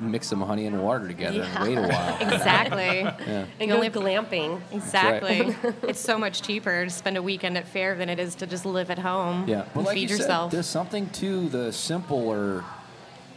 mix 0.00 0.26
some 0.28 0.40
honey 0.40 0.66
and 0.66 0.82
water 0.82 1.06
together 1.06 1.42
and 1.42 1.64
wait 1.68 1.78
a 1.78 1.82
while. 1.82 2.16
Exactly. 2.40 3.00
Yeah. 3.00 3.44
And 3.58 3.60
You 3.60 3.66
go 3.68 3.74
only- 3.74 3.90
glamping. 3.90 4.60
Exactly. 4.72 5.54
it's 5.88 6.00
so 6.00 6.18
much 6.18 6.42
cheaper 6.42 6.84
to 6.84 6.90
spend 6.90 7.16
a 7.16 7.22
weekend 7.22 7.56
at 7.58 7.66
fair 7.68 7.94
than 7.94 8.08
it 8.08 8.18
is 8.18 8.34
to 8.36 8.46
just 8.46 8.64
live 8.64 8.90
at 8.90 8.98
home 8.98 9.46
Yeah, 9.48 9.62
and 9.62 9.70
but 9.74 9.84
like 9.84 9.94
feed 9.94 10.10
you 10.10 10.16
yourself. 10.16 10.50
said, 10.50 10.56
there's 10.56 10.66
something 10.66 11.08
to 11.10 11.48
the 11.48 11.72
simpler 11.72 12.64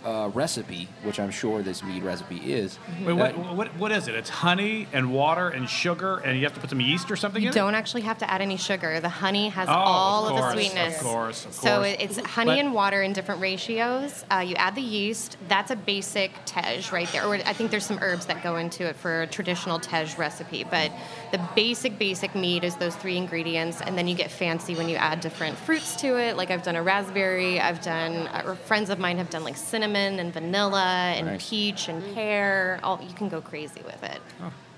uh, 0.03 0.29
recipe, 0.33 0.87
which 1.03 1.19
I'm 1.19 1.31
sure 1.31 1.61
this 1.61 1.81
mead 1.83 2.03
recipe 2.03 2.37
is. 2.51 2.77
Wait, 3.05 3.15
that- 3.17 3.37
what, 3.37 3.55
what, 3.55 3.75
what 3.77 3.91
is 3.91 4.07
it? 4.07 4.15
It's 4.15 4.29
honey 4.29 4.87
and 4.91 5.13
water 5.13 5.47
and 5.49 5.69
sugar, 5.69 6.17
and 6.25 6.37
you 6.37 6.43
have 6.43 6.53
to 6.55 6.59
put 6.59 6.69
some 6.69 6.81
yeast 6.81 7.09
or 7.09 7.15
something 7.15 7.41
You 7.41 7.49
in 7.49 7.53
don't 7.53 7.73
actually 7.75 8.01
have 8.01 8.17
to 8.17 8.29
add 8.29 8.41
any 8.41 8.57
sugar. 8.57 8.99
The 8.99 9.07
honey 9.07 9.49
has 9.49 9.69
Oh, 9.69 9.71
all 9.71 10.25
of, 10.25 10.31
course, 10.31 10.43
the 10.55 10.59
sweetness. 10.61 10.97
of 10.97 11.03
course, 11.03 11.45
of 11.45 11.53
So 11.53 11.75
course. 11.77 11.87
it- 11.87 12.01
it's 12.01 12.17
honey 12.31 12.51
But- 12.51 12.59
and 12.59 12.73
water 12.73 13.01
in 13.01 13.13
different 13.13 13.39
ratios. 13.39 14.25
Uh, 14.29 14.39
you 14.39 14.55
add 14.55 14.75
the 14.75 14.81
yeast. 14.81 15.37
That's 15.47 15.71
a 15.71 15.75
basic 15.77 16.31
tej 16.45 16.81
right 16.91 17.09
there. 17.13 17.25
Or 17.25 17.35
I 17.35 17.53
think 17.53 17.71
there's 17.71 17.85
some 17.85 17.99
herbs 18.01 18.25
that 18.25 18.43
go 18.43 18.57
into 18.57 18.85
it 18.85 18.97
for 18.97 19.21
a 19.21 19.27
traditional 19.27 19.79
tej 19.79 20.07
recipe. 20.17 20.65
But 20.69 20.91
the 21.31 21.39
basic, 21.55 21.97
basic 21.97 22.35
mead 22.35 22.65
is 22.65 22.75
those 22.75 22.95
three 22.95 23.15
ingredients, 23.15 23.79
and 23.79 23.97
then 23.97 24.09
you 24.09 24.15
get 24.15 24.31
fancy 24.31 24.75
when 24.75 24.89
you 24.89 24.97
add 24.97 25.21
different 25.21 25.57
fruits 25.59 25.95
to 26.01 26.17
it. 26.17 26.35
Like 26.35 26.51
I've 26.51 26.63
done 26.63 26.75
a 26.75 26.83
raspberry. 26.83 27.61
I've 27.61 27.81
done. 27.81 28.27
Uh, 28.27 28.55
friends 28.65 28.89
of 28.89 28.99
mine 28.99 29.17
have 29.17 29.29
done 29.29 29.45
like 29.45 29.55
cinnamon 29.55 29.92
and 29.95 30.33
vanilla 30.33 31.13
and 31.15 31.27
Nice. 31.27 31.49
peach 31.49 31.87
and 31.89 32.03
pear. 32.13 32.79
All 32.83 32.99
you 33.01 33.13
can 33.13 33.29
go 33.29 33.41
crazy 33.41 33.81
with 33.85 34.03
it. 34.03 34.19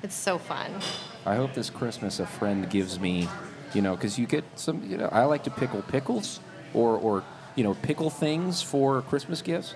It's 0.03 0.15
so 0.15 0.37
fun. 0.37 0.71
I 1.25 1.35
hope 1.35 1.53
this 1.53 1.69
Christmas 1.69 2.19
a 2.19 2.25
friend 2.25 2.69
gives 2.69 2.99
me, 2.99 3.27
you 3.73 3.81
know, 3.81 3.95
because 3.95 4.19
you 4.19 4.27
get 4.27 4.43
some, 4.55 4.83
you 4.83 4.97
know, 4.97 5.09
I 5.11 5.23
like 5.25 5.43
to 5.45 5.49
pickle 5.51 5.81
pickles 5.81 6.39
or, 6.73 6.91
or, 6.97 7.23
you 7.55 7.63
know, 7.63 7.73
pickle 7.75 8.09
things 8.09 8.61
for 8.61 9.01
Christmas 9.03 9.41
gifts. 9.41 9.73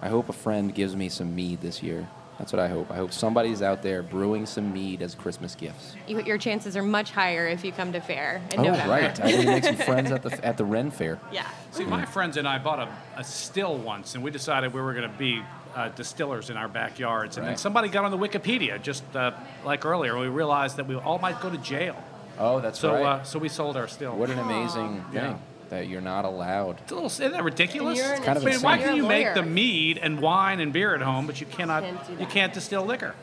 I 0.00 0.08
hope 0.08 0.28
a 0.28 0.32
friend 0.32 0.74
gives 0.74 0.94
me 0.96 1.08
some 1.08 1.34
mead 1.34 1.60
this 1.60 1.82
year. 1.82 2.08
That's 2.42 2.52
what 2.52 2.58
I 2.58 2.66
hope. 2.66 2.90
I 2.90 2.96
hope 2.96 3.12
somebody's 3.12 3.62
out 3.62 3.84
there 3.84 4.02
brewing 4.02 4.46
some 4.46 4.72
mead 4.72 5.00
as 5.00 5.14
Christmas 5.14 5.54
gifts. 5.54 5.94
you, 6.08 6.20
your 6.22 6.38
chances 6.38 6.76
are 6.76 6.82
much 6.82 7.12
higher 7.12 7.46
if 7.46 7.64
you 7.64 7.70
come 7.70 7.92
to 7.92 8.00
fair 8.00 8.42
in 8.52 8.58
oh, 8.58 8.64
November. 8.64 8.90
right. 8.90 9.20
I 9.24 9.26
need 9.28 9.42
to 9.42 9.46
make 9.46 9.62
some 9.62 9.76
friends 9.76 10.10
at 10.10 10.24
the 10.24 10.44
at 10.44 10.56
the 10.56 10.64
Ren 10.64 10.90
Fair. 10.90 11.20
Yeah. 11.30 11.46
See, 11.70 11.84
my 11.84 12.04
friends 12.04 12.36
and 12.36 12.48
I 12.48 12.58
bought 12.58 12.80
a, 12.80 12.88
a 13.16 13.22
still 13.22 13.76
once, 13.76 14.16
and 14.16 14.24
we 14.24 14.32
decided 14.32 14.74
we 14.74 14.80
were 14.80 14.92
going 14.92 15.08
to 15.08 15.16
be 15.16 15.40
uh, 15.76 15.90
distillers 15.90 16.50
in 16.50 16.56
our 16.56 16.66
backyards. 16.66 17.36
And 17.36 17.46
then 17.46 17.56
somebody 17.56 17.88
got 17.88 18.04
on 18.04 18.10
the 18.10 18.18
Wikipedia, 18.18 18.82
just 18.82 19.04
uh, 19.14 19.30
like 19.64 19.86
earlier, 19.86 20.10
and 20.14 20.22
we 20.22 20.26
realized 20.26 20.78
that 20.78 20.88
we 20.88 20.96
all 20.96 21.20
might 21.20 21.40
go 21.40 21.48
to 21.48 21.58
jail. 21.58 21.94
Oh, 22.40 22.58
that's 22.58 22.80
So, 22.80 22.92
right. 22.94 23.04
uh, 23.04 23.22
so 23.22 23.38
we 23.38 23.48
sold 23.48 23.76
our 23.76 23.86
still. 23.86 24.16
what 24.16 24.30
an 24.30 24.40
amazing 24.40 25.04
Yeah. 25.12 25.28
thing 25.34 25.42
that 25.72 25.88
you're 25.88 26.02
not 26.02 26.26
allowed. 26.26 26.80
It's 26.82 26.92
a 26.92 26.94
little, 26.94 27.06
isn't 27.06 27.32
that 27.32 27.42
ridiculous? 27.42 27.98
And 27.98 28.22
kind 28.22 28.36
of 28.36 28.44
I 28.46 28.50
mean, 28.50 28.60
why 28.60 28.76
can 28.76 28.94
you 28.94 29.04
You're 29.04 29.08
make 29.08 29.34
the 29.34 29.42
mead 29.42 29.96
and 29.96 30.20
wine 30.20 30.60
and 30.60 30.70
beer 30.70 30.94
at 30.94 31.00
home, 31.00 31.26
but 31.26 31.40
you 31.40 31.46
cannot? 31.46 31.82
Can't 31.82 32.20
you 32.20 32.26
can't 32.26 32.52
distill 32.52 32.84
liquor. 32.84 33.14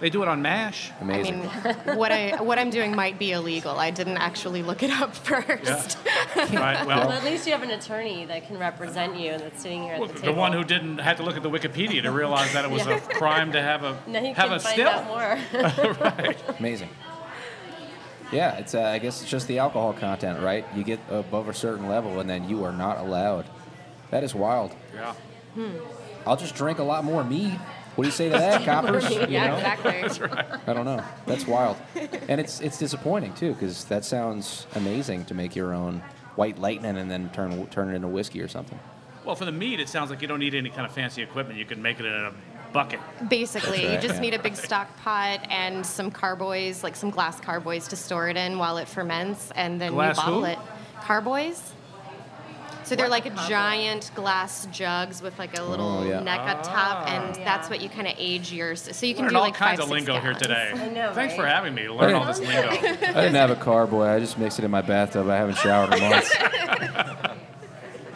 They 0.00 0.10
do 0.10 0.20
it 0.22 0.28
on 0.28 0.42
Mash. 0.42 0.90
Amazing. 1.00 1.48
I 1.64 1.84
mean, 1.86 1.96
what 1.96 2.12
I 2.12 2.42
what 2.42 2.58
I'm 2.58 2.68
doing 2.68 2.94
might 2.94 3.18
be 3.18 3.32
illegal. 3.32 3.78
I 3.78 3.90
didn't 3.90 4.18
actually 4.18 4.62
look 4.62 4.82
it 4.82 4.90
up 4.90 5.14
first. 5.30 5.96
right. 6.36 6.84
Well, 6.86 7.08
Well, 7.08 7.12
at 7.12 7.24
least 7.24 7.46
you 7.46 7.52
have 7.52 7.62
an 7.62 7.70
attorney 7.70 8.26
that 8.26 8.46
can 8.46 8.58
represent 8.58 9.18
you 9.18 9.30
and 9.30 9.42
that's 9.42 9.62
sitting 9.62 9.84
here 9.84 9.94
at 9.94 10.00
well, 10.00 10.10
the 10.10 10.20
the 10.20 10.32
one 10.34 10.52
who 10.52 10.64
didn't 10.64 10.98
had 10.98 11.16
to 11.16 11.22
look 11.22 11.36
at 11.38 11.42
the 11.42 11.50
Wikipedia 11.50 12.02
to 12.02 12.10
realize 12.12 12.52
that 12.52 12.66
it 12.66 12.70
was 12.70 12.84
Yeah. 12.86 12.96
a 12.96 13.00
crime 13.00 13.52
to 13.52 13.62
have 13.62 13.84
a 13.84 13.96
now 14.06 14.20
you 14.20 14.34
have 14.34 14.48
can 14.48 14.56
a 14.56 14.60
find 14.60 14.74
still. 14.74 14.88
out 14.88 15.06
more. 15.06 16.54
Amazing. 16.58 16.90
Yeah, 18.34 18.56
it's. 18.56 18.74
Uh, 18.74 18.82
I 18.82 18.98
guess 18.98 19.22
it's 19.22 19.30
just 19.30 19.46
the 19.46 19.60
alcohol 19.60 19.92
content, 19.92 20.40
right? 20.40 20.66
You 20.74 20.82
get 20.82 20.98
above 21.08 21.48
a 21.48 21.54
certain 21.54 21.88
level, 21.88 22.18
and 22.20 22.28
then 22.28 22.48
you 22.48 22.64
are 22.64 22.72
not 22.72 22.98
allowed. 22.98 23.46
That 24.10 24.24
is 24.24 24.34
wild. 24.34 24.74
Yeah. 24.92 25.14
Hmm. 25.54 25.76
I'll 26.26 26.36
just 26.36 26.54
drink 26.54 26.78
a 26.80 26.82
lot 26.82 27.04
more 27.04 27.22
mead. 27.22 27.52
What 27.94 28.04
do 28.04 28.08
you 28.08 28.12
say 28.12 28.28
to 28.28 28.36
that, 28.36 28.64
coppers? 28.64 29.08
You 29.10 29.26
yeah, 29.28 29.46
know? 29.48 29.56
exactly. 29.56 30.28
I 30.66 30.72
don't 30.72 30.84
know. 30.84 31.02
That's 31.26 31.46
wild, 31.46 31.76
and 32.28 32.40
it's 32.40 32.60
it's 32.60 32.76
disappointing 32.78 33.34
too 33.34 33.52
because 33.52 33.84
that 33.84 34.04
sounds 34.04 34.66
amazing 34.74 35.26
to 35.26 35.34
make 35.34 35.54
your 35.54 35.72
own 35.72 36.02
white 36.34 36.58
lightning 36.58 36.96
and 36.96 37.08
then 37.08 37.30
turn 37.30 37.66
turn 37.68 37.90
it 37.90 37.94
into 37.94 38.08
whiskey 38.08 38.40
or 38.40 38.48
something. 38.48 38.78
Well, 39.24 39.36
for 39.36 39.44
the 39.44 39.52
mead, 39.52 39.80
it 39.80 39.88
sounds 39.88 40.10
like 40.10 40.20
you 40.20 40.28
don't 40.28 40.40
need 40.40 40.54
any 40.54 40.70
kind 40.70 40.86
of 40.86 40.92
fancy 40.92 41.22
equipment. 41.22 41.58
You 41.58 41.64
can 41.64 41.80
make 41.80 41.98
it 42.00 42.04
in 42.04 42.12
a 42.12 42.32
bucket. 42.74 43.00
Basically, 43.30 43.86
right, 43.86 43.94
you 43.94 43.98
just 44.00 44.16
yeah. 44.16 44.20
need 44.20 44.34
a 44.34 44.38
big 44.38 44.56
stock 44.56 44.94
pot 44.98 45.40
and 45.48 45.86
some 45.86 46.10
carboys, 46.10 46.82
like 46.82 46.96
some 46.96 47.08
glass 47.08 47.40
carboys, 47.40 47.88
to 47.88 47.96
store 47.96 48.28
it 48.28 48.36
in 48.36 48.58
while 48.58 48.76
it 48.76 48.86
ferments, 48.88 49.50
and 49.56 49.80
then 49.80 49.92
Glass 49.92 50.18
you 50.18 50.22
bottle 50.22 50.44
who? 50.44 50.50
it. 50.50 50.58
Carboys. 51.00 51.72
So 52.82 52.94
they're 52.94 53.08
like 53.08 53.24
a 53.24 53.30
giant 53.48 54.10
glass 54.14 54.66
jugs 54.66 55.22
with 55.22 55.38
like 55.38 55.56
a 55.56 55.62
oh, 55.62 55.70
little 55.70 55.98
Oh, 56.00 56.06
yeah. 56.06 56.20
neck 56.20 56.40
up 56.40 56.62
top, 56.62 57.08
and 57.08 57.34
yeah. 57.34 57.44
that's 57.44 57.70
what 57.70 57.80
you 57.80 57.88
kind 57.88 58.06
of 58.06 58.14
age 58.18 58.52
yours. 58.52 58.82
So 58.92 59.06
you 59.06 59.14
can 59.14 59.24
Learn 59.24 59.32
do 59.32 59.38
all 59.38 59.44
like 59.44 59.54
kinds 59.54 59.80
five, 59.80 59.88
of 59.90 59.96
six 59.96 60.06
lingo 60.06 60.20
here 60.20 60.34
today. 60.34 60.72
I 60.74 60.90
know, 60.90 61.14
Thanks 61.14 61.34
for 61.34 61.46
having 61.46 61.74
me 61.74 61.84
to 61.84 61.94
learn 61.94 62.12
all 62.12 62.26
this 62.26 62.40
lingo. 62.40 62.68
I 62.68 62.76
didn't 62.76 63.36
have 63.36 63.50
a 63.50 63.56
carboy. 63.56 64.04
I 64.04 64.20
just 64.20 64.38
mixed 64.38 64.58
it 64.58 64.66
in 64.66 64.70
my 64.70 64.82
bathtub. 64.82 65.30
I 65.30 65.36
haven't 65.36 65.56
showered 65.56 65.94
in 65.94 66.10
months. 66.10 66.34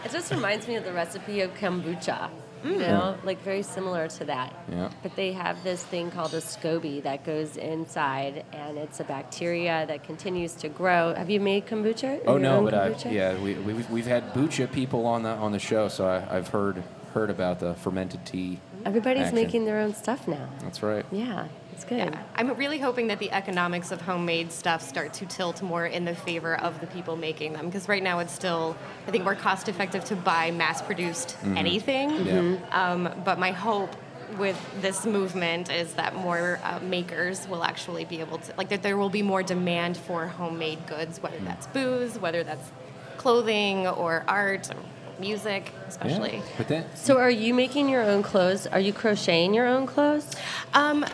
It's 0.04 0.14
just 0.14 0.30
reminds 0.32 0.66
me 0.66 0.76
of 0.76 0.84
the 0.84 0.92
recipe 0.94 1.42
of 1.42 1.52
kombucha. 1.52 2.30
Mm. 2.64 2.72
You 2.72 2.78
know, 2.78 3.18
like 3.24 3.40
very 3.42 3.62
similar 3.62 4.09
to 4.09 4.24
that. 4.26 4.54
Yeah. 4.70 4.90
But 5.02 5.16
they 5.16 5.32
have 5.32 5.62
this 5.64 5.82
thing 5.84 6.11
called 6.11 6.34
a 6.34 6.40
SCOBY 6.40 7.02
that 7.04 7.24
goes 7.24 7.56
inside, 7.56 8.44
and 8.52 8.78
it's 8.78 9.00
a 9.00 9.04
bacteria 9.04 9.86
that 9.86 10.04
continues 10.04 10.54
to 10.54 10.68
grow. 10.68 11.14
Have 11.14 11.30
you 11.30 11.40
made 11.40 11.66
kombucha? 11.66 12.22
Oh 12.26 12.38
no, 12.38 12.62
but 12.62 12.74
I, 12.74 13.11
yeah, 13.11 13.38
we, 13.38 13.54
we, 13.54 13.74
we've 13.74 14.06
had 14.06 14.32
bucha 14.34 14.70
people 14.70 15.06
on 15.06 15.22
the 15.22 15.30
on 15.30 15.52
the 15.52 15.59
show, 15.59 15.88
so 15.88 16.06
I, 16.06 16.36
I've 16.36 16.48
heard 16.48 16.82
heard 17.14 17.30
about 17.30 17.61
the 17.61 17.74
fermented 17.74 18.24
tea. 18.26 18.61
Everybody's 18.84 19.24
action. 19.24 19.34
making 19.34 19.64
their 19.64 19.80
own 19.80 19.94
stuff 19.94 20.28
now. 20.28 20.48
That's 20.61 20.82
right. 20.82 21.04
Yeah, 21.11 21.48
it's 21.79 21.89
good. 21.89 21.99
Yeah, 21.99 22.22
I'm 22.35 22.53
really 22.55 22.79
hoping 22.79 23.07
that 23.07 23.20
the 23.20 23.31
economics 23.31 23.93
of 23.93 24.01
homemade 24.01 24.51
stuff 24.51 24.83
start 24.83 25.12
to 25.14 25.26
tilt 25.26 25.62
more 25.62 25.87
in 25.87 26.05
the 26.05 26.14
favor 26.14 26.57
of 26.57 26.81
the 26.81 26.89
people 26.89 27.14
making 27.16 27.53
them. 27.53 27.66
Because 27.66 27.89
right 27.89 28.03
now 28.03 28.18
it's 28.18 28.33
still, 28.33 28.76
I 29.07 29.12
think, 29.12 29.22
more 29.22 29.37
cost 29.37 29.68
effective 29.68 30.05
to 30.07 30.16
buy 30.16 30.51
mass 30.51 30.83
produced 30.83 31.37
anything. 31.55 32.11
Mm-hmm. 32.11 32.55
Yeah. 32.55 32.93
Um, 32.93 33.22
but 33.24 33.39
my 33.39 33.53
hope 33.53 33.95
with 34.39 34.59
this 34.83 35.07
movement 35.07 35.72
is 35.72 35.95
that 35.95 36.16
more 36.16 36.59
uh, 36.64 36.81
makers 36.81 37.47
will 37.49 37.62
actually 37.62 38.05
be 38.05 38.18
able 38.20 38.39
to, 38.39 38.53
like, 38.59 38.70
that 38.70 38.83
there 38.83 38.97
will 38.97 39.09
be 39.09 39.22
more 39.22 39.45
demand 39.45 39.97
for 39.97 40.26
homemade 40.26 40.85
goods, 40.89 41.22
whether 41.22 41.39
that's 41.39 41.68
booze, 41.68 42.18
whether 42.18 42.43
that's 42.43 42.72
clothing 43.18 43.87
or 43.87 44.24
art 44.26 44.68
or 44.70 44.83
music, 45.20 45.72
especially. 45.87 46.37
Yeah. 46.39 46.43
But 46.57 46.68
then 46.68 46.85
So, 46.97 47.18
are 47.18 47.31
you 47.31 47.55
making 47.55 47.89
your 47.89 48.03
own 48.03 48.22
clothes? 48.22 48.66
Are 48.66 48.81
you 48.81 48.93
crocheting 48.93 49.55
your 49.55 49.66
own 49.66 49.87
clothes? 49.87 50.31
Um, 50.74 51.05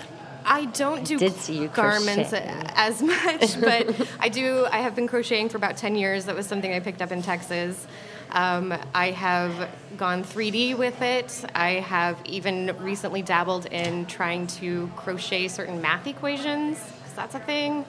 I 0.45 0.67
don't 0.67 1.05
do 1.05 1.19
did 1.19 1.35
see 1.35 1.59
you 1.59 1.69
garments 1.69 2.31
crochet. 2.31 2.63
as 2.75 3.03
much, 3.03 3.61
but 3.61 4.09
I 4.21 4.29
do. 4.29 4.67
I 4.71 4.79
have 4.79 4.95
been 4.95 5.07
crocheting 5.09 5.49
for 5.49 5.57
about 5.57 5.77
ten 5.77 5.97
years. 5.97 6.27
That 6.27 6.37
was 6.37 6.47
something 6.47 6.73
I 6.73 6.81
picked 6.81 7.03
up 7.03 7.13
in 7.13 7.23
Texas. 7.23 7.87
Um, 8.31 8.75
I 8.95 9.13
have 9.13 9.71
gone 9.97 10.25
3D 10.25 10.77
with 10.77 11.01
it. 11.03 11.45
I 11.55 11.75
have 11.75 12.19
even 12.25 12.77
recently 12.81 13.23
dabbled 13.23 13.67
in 13.67 14.07
trying 14.07 14.49
to 14.59 14.91
crochet 14.97 15.47
certain 15.47 15.81
math 15.81 16.09
equations 16.09 16.81
because 16.99 17.13
that's 17.15 17.35
a 17.37 17.39
thing. 17.39 17.85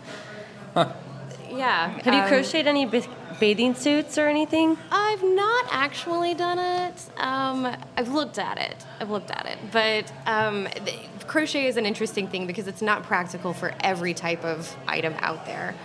Yeah. 1.50 1.90
Have 2.02 2.14
you 2.14 2.20
um, 2.22 2.28
crocheted 2.28 2.68
any 2.68 2.86
ba- 2.86 3.08
bathing 3.40 3.74
suits 3.74 4.18
or 4.20 4.28
anything? 4.28 4.78
I've 4.92 5.24
not 5.24 5.66
actually 5.72 6.34
done 6.36 6.60
it. 6.60 6.94
Um, 7.18 7.66
I've 7.98 8.10
looked 8.10 8.38
at 8.38 8.58
it. 8.60 8.76
I've 9.00 9.10
looked 9.10 9.32
at 9.32 9.46
it. 9.48 9.58
But 9.72 10.12
um, 10.28 10.68
th- 10.86 11.00
crochet 11.28 11.66
is 11.68 11.78
an 11.78 11.86
interesting 11.86 12.28
thing 12.28 12.48
because 12.48 12.68
it's 12.68 12.82
not 12.82 13.04
practical 13.04 13.54
for 13.54 13.74
every 13.82 14.14
type 14.14 14.44
of 14.44 14.76
item 14.88 15.14
out 15.20 15.46
there. 15.46 15.76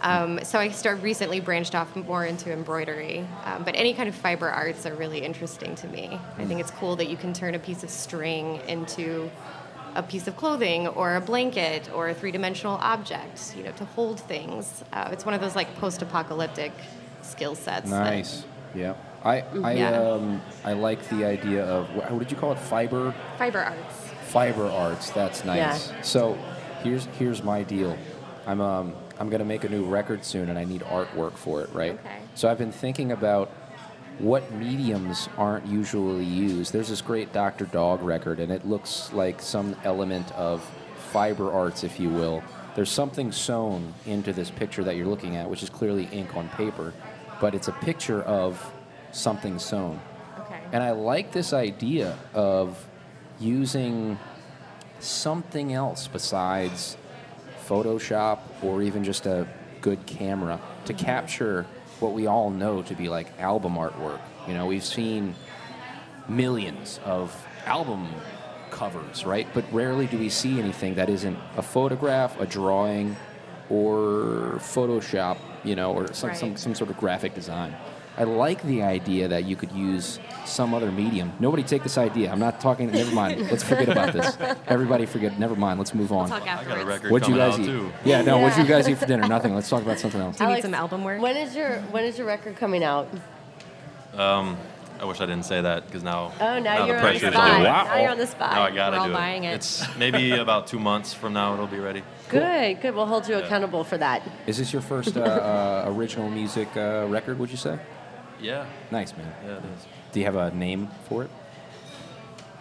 Um, 0.00 0.44
so 0.44 0.58
I 0.60 0.68
start 0.70 1.02
recently 1.02 1.40
branched 1.40 1.74
off 1.74 1.94
more 1.96 2.24
into 2.24 2.52
embroidery. 2.52 3.26
Um, 3.44 3.64
but 3.64 3.74
any 3.74 3.94
kind 3.94 4.08
of 4.08 4.14
fiber 4.14 4.48
arts 4.48 4.86
are 4.86 4.94
really 4.94 5.18
interesting 5.24 5.74
to 5.76 5.88
me. 5.88 6.20
I 6.38 6.44
think 6.44 6.60
it's 6.60 6.70
cool 6.70 6.94
that 6.96 7.08
you 7.08 7.16
can 7.16 7.32
turn 7.32 7.54
a 7.56 7.58
piece 7.58 7.82
of 7.82 7.90
string 7.90 8.60
into 8.68 9.28
a 9.96 10.02
piece 10.02 10.28
of 10.28 10.36
clothing 10.36 10.86
or 10.86 11.16
a 11.16 11.20
blanket 11.20 11.90
or 11.92 12.08
a 12.10 12.14
three-dimensional 12.14 12.76
object, 12.76 13.54
you 13.56 13.64
know, 13.64 13.72
to 13.72 13.84
hold 13.86 14.20
things. 14.20 14.84
Uh, 14.92 15.08
it's 15.10 15.24
one 15.24 15.34
of 15.34 15.40
those 15.40 15.56
like 15.56 15.74
post-apocalyptic 15.78 16.72
skill 17.22 17.56
sets. 17.56 17.90
that- 17.90 18.04
nice. 18.04 18.44
Yeah. 18.74 18.94
I 19.24 19.42
I 19.64 19.72
Yeah. 19.72 19.90
um 20.00 20.40
I 20.64 20.74
like 20.74 21.08
the 21.08 21.24
idea 21.24 21.64
of 21.64 21.88
what 21.96 22.20
did 22.20 22.30
you 22.30 22.36
call 22.36 22.52
it? 22.52 22.58
Fiber 22.60 23.12
fiber 23.36 23.58
arts. 23.58 24.07
Fiber 24.28 24.66
arts. 24.66 25.10
That's 25.10 25.44
nice. 25.44 25.90
Yeah. 25.90 26.02
So 26.02 26.38
here's 26.82 27.06
here's 27.18 27.42
my 27.42 27.62
deal. 27.62 27.96
I'm 28.46 28.60
um 28.60 28.94
I'm 29.18 29.30
gonna 29.30 29.44
make 29.44 29.64
a 29.64 29.68
new 29.68 29.84
record 29.84 30.24
soon, 30.24 30.48
and 30.48 30.58
I 30.58 30.64
need 30.64 30.82
artwork 30.82 31.32
for 31.32 31.62
it, 31.62 31.70
right? 31.72 31.94
Okay. 31.94 32.18
So 32.34 32.48
I've 32.48 32.58
been 32.58 32.72
thinking 32.72 33.12
about 33.12 33.50
what 34.18 34.50
mediums 34.52 35.28
aren't 35.36 35.66
usually 35.66 36.24
used. 36.24 36.72
There's 36.72 36.88
this 36.88 37.00
great 37.00 37.32
Dr. 37.32 37.66
Dog 37.66 38.02
record, 38.02 38.40
and 38.40 38.50
it 38.50 38.66
looks 38.66 39.12
like 39.12 39.40
some 39.40 39.76
element 39.84 40.30
of 40.32 40.68
fiber 41.12 41.52
arts, 41.52 41.84
if 41.84 42.00
you 42.00 42.10
will. 42.10 42.42
There's 42.74 42.90
something 42.90 43.32
sewn 43.32 43.94
into 44.06 44.32
this 44.32 44.50
picture 44.50 44.84
that 44.84 44.96
you're 44.96 45.06
looking 45.06 45.36
at, 45.36 45.48
which 45.48 45.62
is 45.62 45.70
clearly 45.70 46.08
ink 46.12 46.36
on 46.36 46.48
paper, 46.50 46.92
but 47.40 47.54
it's 47.54 47.68
a 47.68 47.72
picture 47.72 48.22
of 48.22 48.72
something 49.12 49.58
sewn. 49.58 50.00
Okay. 50.40 50.60
And 50.72 50.82
I 50.82 50.90
like 50.92 51.32
this 51.32 51.52
idea 51.52 52.16
of 52.34 52.84
using 53.40 54.18
something 55.00 55.72
else 55.72 56.08
besides 56.08 56.96
Photoshop 57.66 58.40
or 58.62 58.82
even 58.82 59.04
just 59.04 59.26
a 59.26 59.46
good 59.80 60.04
camera 60.06 60.60
to 60.86 60.94
capture 60.94 61.66
what 62.00 62.12
we 62.12 62.26
all 62.26 62.50
know 62.50 62.82
to 62.82 62.94
be 62.94 63.08
like 63.08 63.26
album 63.40 63.74
artwork. 63.74 64.20
You 64.46 64.54
know, 64.54 64.66
we've 64.66 64.84
seen 64.84 65.34
millions 66.28 67.00
of 67.04 67.46
album 67.66 68.08
covers, 68.70 69.24
right? 69.24 69.46
But 69.54 69.64
rarely 69.72 70.06
do 70.06 70.18
we 70.18 70.28
see 70.28 70.58
anything 70.58 70.94
that 70.94 71.08
isn't 71.08 71.38
a 71.56 71.62
photograph, 71.62 72.38
a 72.40 72.46
drawing, 72.46 73.16
or 73.70 74.54
Photoshop, 74.58 75.38
you 75.64 75.76
know, 75.76 75.92
or 75.92 76.12
some, 76.12 76.34
some, 76.34 76.56
some 76.56 76.74
sort 76.74 76.90
of 76.90 76.96
graphic 76.96 77.34
design. 77.34 77.74
I 78.18 78.24
like 78.24 78.60
the 78.64 78.82
idea 78.82 79.28
that 79.28 79.44
you 79.44 79.54
could 79.54 79.70
use 79.70 80.18
some 80.44 80.74
other 80.74 80.90
medium. 80.90 81.32
Nobody 81.38 81.62
take 81.62 81.84
this 81.84 81.96
idea. 81.96 82.32
I'm 82.32 82.40
not 82.40 82.60
talking. 82.60 82.90
Never 82.90 83.14
mind. 83.14 83.48
Let's 83.48 83.62
forget 83.62 83.88
about 83.88 84.12
this. 84.12 84.36
Everybody 84.66 85.06
forget. 85.06 85.38
Never 85.38 85.54
mind. 85.54 85.78
Let's 85.78 85.94
move 85.94 86.10
on. 86.10 86.28
Talk 86.28 86.42
I 86.42 86.44
got 86.44 86.58
afterwards. 86.58 86.82
a 86.82 86.86
record 86.86 87.10
What'd 87.12 87.28
you 87.28 87.36
guys 87.36 87.56
eat? 87.60 87.66
too. 87.66 87.92
Yeah, 88.04 88.22
no. 88.22 88.38
What'd 88.38 88.58
you 88.58 88.64
guys 88.64 88.88
eat 88.88 88.98
for 88.98 89.06
dinner? 89.06 89.28
Nothing. 89.28 89.54
Let's 89.54 89.68
talk 89.68 89.82
about 89.82 90.00
something 90.00 90.20
else. 90.20 90.36
Do 90.36 90.42
you 90.42 90.48
need 90.48 90.54
Alex, 90.54 90.64
some 90.64 90.74
album 90.74 91.04
work? 91.04 91.22
When 91.22 91.36
is 91.36 91.54
your 91.54 91.78
When 91.92 92.04
is 92.04 92.18
your 92.18 92.26
record 92.26 92.56
coming 92.56 92.82
out? 92.82 93.08
Um, 94.14 94.56
I 95.00 95.04
wish 95.04 95.20
I 95.20 95.26
didn't 95.26 95.44
say 95.44 95.60
that 95.60 95.86
because 95.86 96.02
now. 96.02 96.32
Oh, 96.40 96.58
now, 96.58 96.80
the 96.80 96.86
you're 96.88 96.98
on 96.98 97.12
the 97.14 97.18
spot. 97.20 97.22
do 97.22 97.28
it. 97.28 97.62
Now 97.62 98.00
you're 98.00 98.10
on 98.10 98.18
the 98.18 98.26
spot. 98.26 98.52
Now 98.52 98.62
I 98.62 98.70
gotta 98.72 98.96
We're 98.96 99.00
all 99.02 99.06
do 99.06 99.12
buying 99.12 99.44
it. 99.44 99.54
It's 99.54 99.96
maybe 99.96 100.32
about 100.46 100.66
two 100.66 100.80
months 100.80 101.14
from 101.14 101.34
now 101.34 101.54
it'll 101.54 101.68
be 101.68 101.78
ready. 101.78 102.02
Good, 102.28 102.80
good. 102.80 102.96
We'll 102.96 103.06
hold 103.06 103.28
you 103.28 103.36
accountable 103.36 103.84
for 103.84 103.96
that. 103.98 104.22
Is 104.48 104.58
this 104.58 104.72
your 104.72 104.82
first 104.82 105.16
uh, 105.16 105.20
uh, 105.20 105.84
original 105.86 106.28
music 106.28 106.68
uh, 106.76 107.06
record? 107.08 107.38
Would 107.38 107.50
you 107.50 107.56
say? 107.56 107.78
Yeah, 108.40 108.66
Nice, 108.90 109.16
man. 109.16 109.32
yeah, 109.44 109.56
it 109.58 109.64
is. 109.76 109.86
Do 110.12 110.20
you 110.20 110.26
have 110.26 110.36
a 110.36 110.50
name 110.52 110.88
for 111.08 111.24
it? 111.24 111.30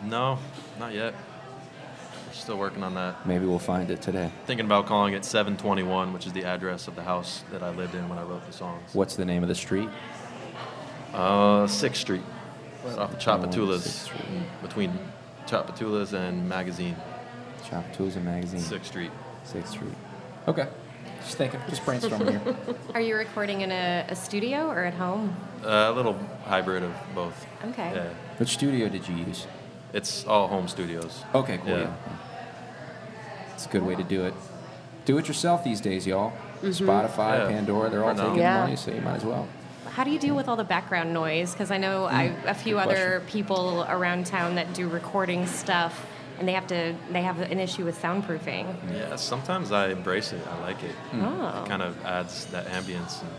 No, 0.04 0.40
not 0.80 0.94
yet. 0.94 1.14
We're 2.28 2.34
still 2.34 2.58
working 2.58 2.84
on 2.84 2.94
that. 2.96 3.26
Maybe 3.26 3.46
we'll 3.46 3.60
find 3.60 3.90
it 3.92 4.02
today. 4.02 4.32
Thinking 4.46 4.66
about 4.66 4.86
calling 4.88 5.14
it 5.14 5.24
721, 5.26 6.14
which 6.14 6.26
is 6.28 6.34
the 6.34 6.44
address 6.46 6.88
of 6.88 6.96
the 6.96 7.04
house 7.04 7.44
that 7.52 7.64
I 7.64 7.70
lived 7.70 7.96
in 7.96 8.08
when 8.10 8.18
I 8.18 8.24
wrote 8.24 8.46
the 8.46 8.54
songs. 8.54 8.94
What's 8.94 9.16
the 9.16 9.26
name 9.26 9.44
of 9.44 9.50
the 9.50 9.56
street? 9.56 9.90
Uh, 11.14 11.68
Sixth 11.68 12.02
Street. 12.02 12.22
It's 12.86 12.98
off 12.98 13.14
of 13.14 13.20
Tchoupitoulas, 13.20 13.80
Sixth 13.82 14.04
Street. 14.06 14.22
between 14.62 14.98
Tchoupitoulas 15.46 16.14
and 16.14 16.48
Magazine. 16.48 16.96
Chop 17.68 17.92
Tools 17.94 18.16
and 18.16 18.26
Magazine. 18.26 18.60
Sixth 18.60 18.88
Street. 18.88 19.12
Sixth 19.44 19.72
Street. 19.72 19.94
Okay. 20.48 20.68
Just 21.22 21.38
thinking. 21.38 21.60
Just 21.70 21.84
brainstorming 21.84 22.30
here. 22.30 22.56
Are 22.94 23.02
you 23.02 23.16
recording 23.16 23.62
in 23.62 23.72
a, 23.72 24.06
a 24.10 24.16
studio 24.16 24.68
or 24.70 24.84
at 24.86 24.94
home? 24.94 25.36
Uh, 25.66 25.92
a 25.92 25.94
little 25.94 26.16
hybrid 26.46 26.84
of 26.84 26.94
both. 27.16 27.46
Okay. 27.66 27.92
Yeah. 27.96 28.10
Which 28.38 28.50
studio 28.50 28.90
did 28.90 29.08
you 29.08 29.16
use? 29.16 29.48
It's 29.94 30.26
all 30.28 30.48
home 30.48 30.68
studios. 30.68 31.24
Okay, 31.34 31.58
cool. 31.58 31.70
Yeah. 31.70 31.78
Yeah. 31.80 33.54
It's 33.54 33.66
a 33.66 33.70
good 33.70 33.84
way 33.84 33.96
to 33.96 34.04
do 34.04 34.24
it. 34.26 34.34
Do 35.06 35.18
it 35.18 35.28
yourself 35.28 35.64
these 35.64 35.82
days, 35.82 36.06
y'all. 36.06 36.34
Spotify, 36.62 37.40
Yeah. 37.40 37.48
Pandora, 37.50 37.90
they're 37.90 38.04
all 38.04 38.12
For 38.12 38.18
now. 38.18 38.24
taking 38.30 38.40
Yeah. 38.42 38.60
money, 38.62 38.76
so 38.76 38.92
you 38.92 39.02
might 39.02 39.16
as 39.16 39.26
well. 39.26 39.48
How 39.92 40.04
do 40.04 40.12
you 40.12 40.20
deal 40.20 40.36
with 40.36 40.48
all 40.48 40.56
the 40.56 40.64
background 40.64 41.14
noise? 41.14 41.54
Because 41.54 41.72
I 41.72 41.78
know 41.78 42.06
I, 42.06 42.32
a 42.46 42.54
few 42.54 42.76
good 42.76 42.88
other 42.88 43.24
people 43.28 43.84
around 43.90 44.28
town 44.28 44.56
that 44.56 44.74
do 44.74 44.88
recording 44.88 45.48
stuff, 45.48 46.06
and 46.38 46.48
they 46.48 46.54
have 46.54 46.68
to 46.68 46.94
they 47.12 47.24
have 47.24 47.40
an 47.42 47.60
issue 47.60 47.84
with 47.84 48.00
soundproofing. 48.00 48.76
Yeah, 48.94 49.16
sometimes 49.16 49.72
I 49.72 49.88
embrace 49.90 50.34
it. 50.34 50.42
I 50.48 50.62
like 50.62 50.84
it. 50.84 50.92
Oh. 51.16 51.64
It 51.64 51.70
kind 51.70 51.82
of 51.82 51.96
adds 52.06 52.46
that 52.48 52.68
ambience 52.68 53.22
and 53.22 53.32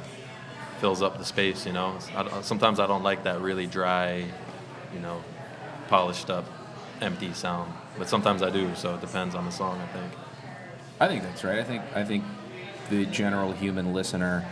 fills 0.78 1.02
up 1.02 1.18
the 1.18 1.24
space, 1.24 1.66
you 1.66 1.72
know. 1.72 1.98
I 2.16 2.42
sometimes 2.42 2.80
I 2.80 2.86
don't 2.86 3.02
like 3.02 3.24
that 3.24 3.40
really 3.40 3.66
dry, 3.66 4.24
you 4.94 5.00
know, 5.00 5.22
polished 5.88 6.30
up, 6.30 6.44
empty 7.00 7.32
sound. 7.32 7.72
But 7.98 8.08
sometimes 8.08 8.42
I 8.42 8.50
do, 8.50 8.74
so 8.74 8.94
it 8.94 9.00
depends 9.00 9.34
on 9.34 9.44
the 9.44 9.50
song, 9.50 9.80
I 9.80 9.86
think. 9.98 10.12
I 11.00 11.08
think 11.08 11.22
that's 11.22 11.44
right. 11.44 11.58
I 11.58 11.64
think 11.64 11.82
I 11.94 12.04
think 12.04 12.24
the 12.90 13.06
general 13.06 13.52
human 13.52 13.92
listener 13.92 14.46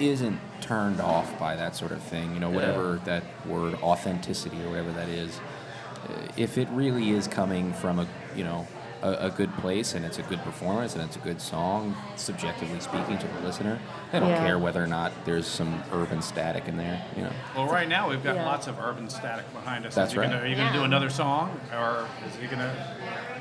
isn't 0.00 0.38
turned 0.60 1.00
off 1.00 1.38
by 1.38 1.54
that 1.56 1.76
sort 1.76 1.92
of 1.92 2.02
thing. 2.02 2.34
You 2.34 2.40
know, 2.40 2.50
Yeah. 2.50 2.56
whatever 2.56 3.00
that 3.04 3.22
word 3.46 3.74
authenticity 3.82 4.62
or 4.62 4.70
whatever 4.70 4.92
that 4.92 5.08
is. 5.08 5.40
If 6.36 6.58
it 6.58 6.68
really 6.70 7.10
is 7.10 7.26
coming 7.28 7.72
from 7.72 7.98
a 7.98 8.06
you 8.36 8.44
know 8.44 8.66
a, 9.04 9.26
a 9.26 9.30
good 9.30 9.52
place 9.58 9.94
and 9.94 10.04
it's 10.04 10.18
a 10.18 10.22
good 10.22 10.40
performance 10.40 10.94
and 10.94 11.02
it's 11.04 11.14
a 11.16 11.20
good 11.20 11.40
song, 11.40 11.94
subjectively 12.16 12.80
speaking 12.80 13.18
to 13.18 13.26
the 13.28 13.40
listener. 13.46 13.78
They 14.10 14.18
don't 14.20 14.30
Yeah. 14.30 14.44
care 14.46 14.58
whether 14.58 14.82
or 14.82 14.86
not 14.86 15.12
there's 15.26 15.46
some 15.46 15.82
urban 15.92 16.22
static 16.22 16.66
in 16.66 16.76
there. 16.78 17.04
You 17.16 17.24
know. 17.24 17.32
Well, 17.54 17.66
right 17.66 17.86
now 17.86 18.08
we've 18.08 18.24
got 18.24 18.36
Yeah. 18.36 18.46
lots 18.46 18.66
of 18.66 18.78
urban 18.80 19.08
static 19.10 19.44
behind 19.52 19.84
us. 19.86 19.94
That's 19.94 20.08
Is 20.12 20.14
he 20.14 20.20
Gonna, 20.22 20.36
right. 20.36 20.44
are 20.44 20.48
you 20.48 20.56
going 20.56 20.68
to 20.72 20.78
do 20.78 20.84
another 20.84 21.10
song, 21.10 21.60
or 21.72 22.06
is 22.26 22.34
he 22.36 22.46
going 22.46 22.58
to? 22.60 22.74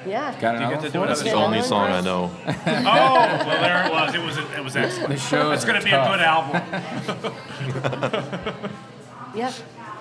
Yeah. 0.05 0.33
Got 0.39 0.41
Do 0.41 0.47
you 0.47 0.53
another 0.67 0.75
get 0.75 0.81
to 0.81 0.89
do 0.91 0.99
for 0.99 1.05
it 1.05 1.11
us? 1.11 1.19
That's 1.21 1.31
the 1.31 1.37
only 1.37 1.61
song 1.61 1.91
I 1.91 2.01
know. 2.01 2.29
Oh, 2.45 2.53
well, 2.65 3.61
there 3.61 3.85
it 3.85 3.91
was. 3.91 4.13
It 4.15 4.21
was 4.21 4.37
it 4.37 4.63
was 4.63 4.75
excellent. 4.75 5.09
The 5.09 5.17
shows 5.17 5.55
It's 5.55 5.65
going 5.65 5.79
to 5.79 5.85
be 5.85 5.91
a 5.91 6.05
good 6.05 6.19
album. 6.19 6.61
Yeah. 9.35 9.51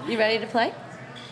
You 0.07 0.19
ready 0.19 0.39
to 0.41 0.47
play? 0.47 0.75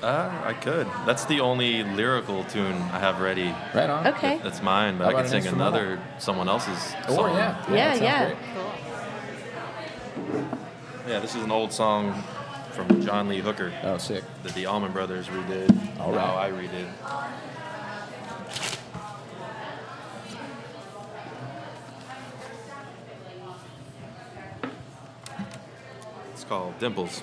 Uh, 0.03 0.42
I 0.44 0.55
could. 0.55 0.86
That's 1.05 1.26
the 1.26 1.40
only 1.40 1.82
lyrical 1.82 2.44
tune 2.44 2.72
I 2.90 2.98
have 3.01 3.20
ready. 3.20 3.55
Right 3.74 3.90
on. 3.90 4.07
Okay. 4.07 4.40
That's 4.42 4.62
mine, 4.62 4.96
but 4.96 5.05
How 5.05 5.11
I 5.11 5.12
about 5.12 5.22
could 5.30 5.42
sing 5.42 5.46
another 5.53 6.01
someone 6.18 6.48
else's 6.48 6.94
Or 7.11 7.14
song. 7.16 7.34
yeah. 7.36 7.64
Yeah, 7.70 7.74
that 7.74 7.98
sounds 7.98 8.03
yeah. 8.03 8.26
great. 10.32 10.44
Yeah, 11.09 11.18
this 11.20 11.34
is 11.34 11.42
an 11.42 11.51
old 11.51 11.72
song 11.72 12.22
from 12.72 13.03
John 13.05 13.28
Lee 13.28 13.40
Hooker 13.40 13.72
Oh, 13.82 13.98
sick. 13.98 14.24
that 14.42 14.55
the 14.55 14.64
Allman 14.66 14.92
Brothers 14.92 15.26
redid. 15.28 16.01
All 16.01 16.12
Now 16.12 16.36
right. 16.36 16.51
I 16.51 16.57
redid. 16.57 16.88
It's 26.32 26.44
called 26.44 26.78
Dimples. 26.78 27.22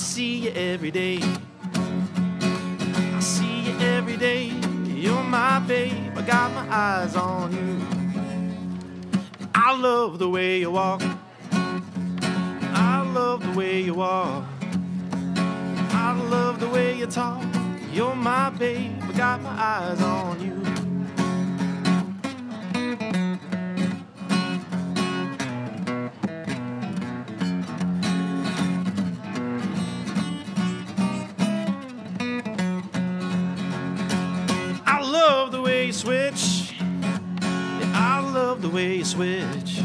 See 0.00 0.36
you 0.38 0.50
every 0.52 0.90
day. 0.90 1.20
I 1.74 3.20
see 3.20 3.60
you 3.60 3.78
every 3.80 4.16
day. 4.16 4.46
You're 4.86 5.22
my 5.22 5.58
babe. 5.60 6.16
I 6.16 6.22
got 6.22 6.52
my 6.52 6.66
eyes 6.74 7.14
on 7.16 7.52
you. 7.52 7.80
I 9.54 9.76
love 9.76 10.18
the 10.18 10.28
way 10.28 10.60
you 10.60 10.70
walk. 10.70 11.02
I 11.52 13.02
love 13.14 13.44
the 13.46 13.52
way 13.58 13.82
you 13.82 13.94
walk. 13.94 14.44
I 15.92 16.12
love 16.30 16.60
the 16.60 16.68
way 16.68 16.96
you 16.96 17.06
talk. 17.06 17.44
You're 17.92 18.14
my 18.14 18.48
babe. 18.50 19.02
I 19.02 19.12
got 19.12 19.42
my 19.42 19.50
eyes 19.50 20.00
on 20.00 20.40
you. 20.40 20.59
Switch. 36.00 36.72
Yeah, 36.80 37.92
I 37.94 38.20
love 38.32 38.62
the 38.62 38.70
way 38.70 38.96
you 38.96 39.04
switch. 39.04 39.82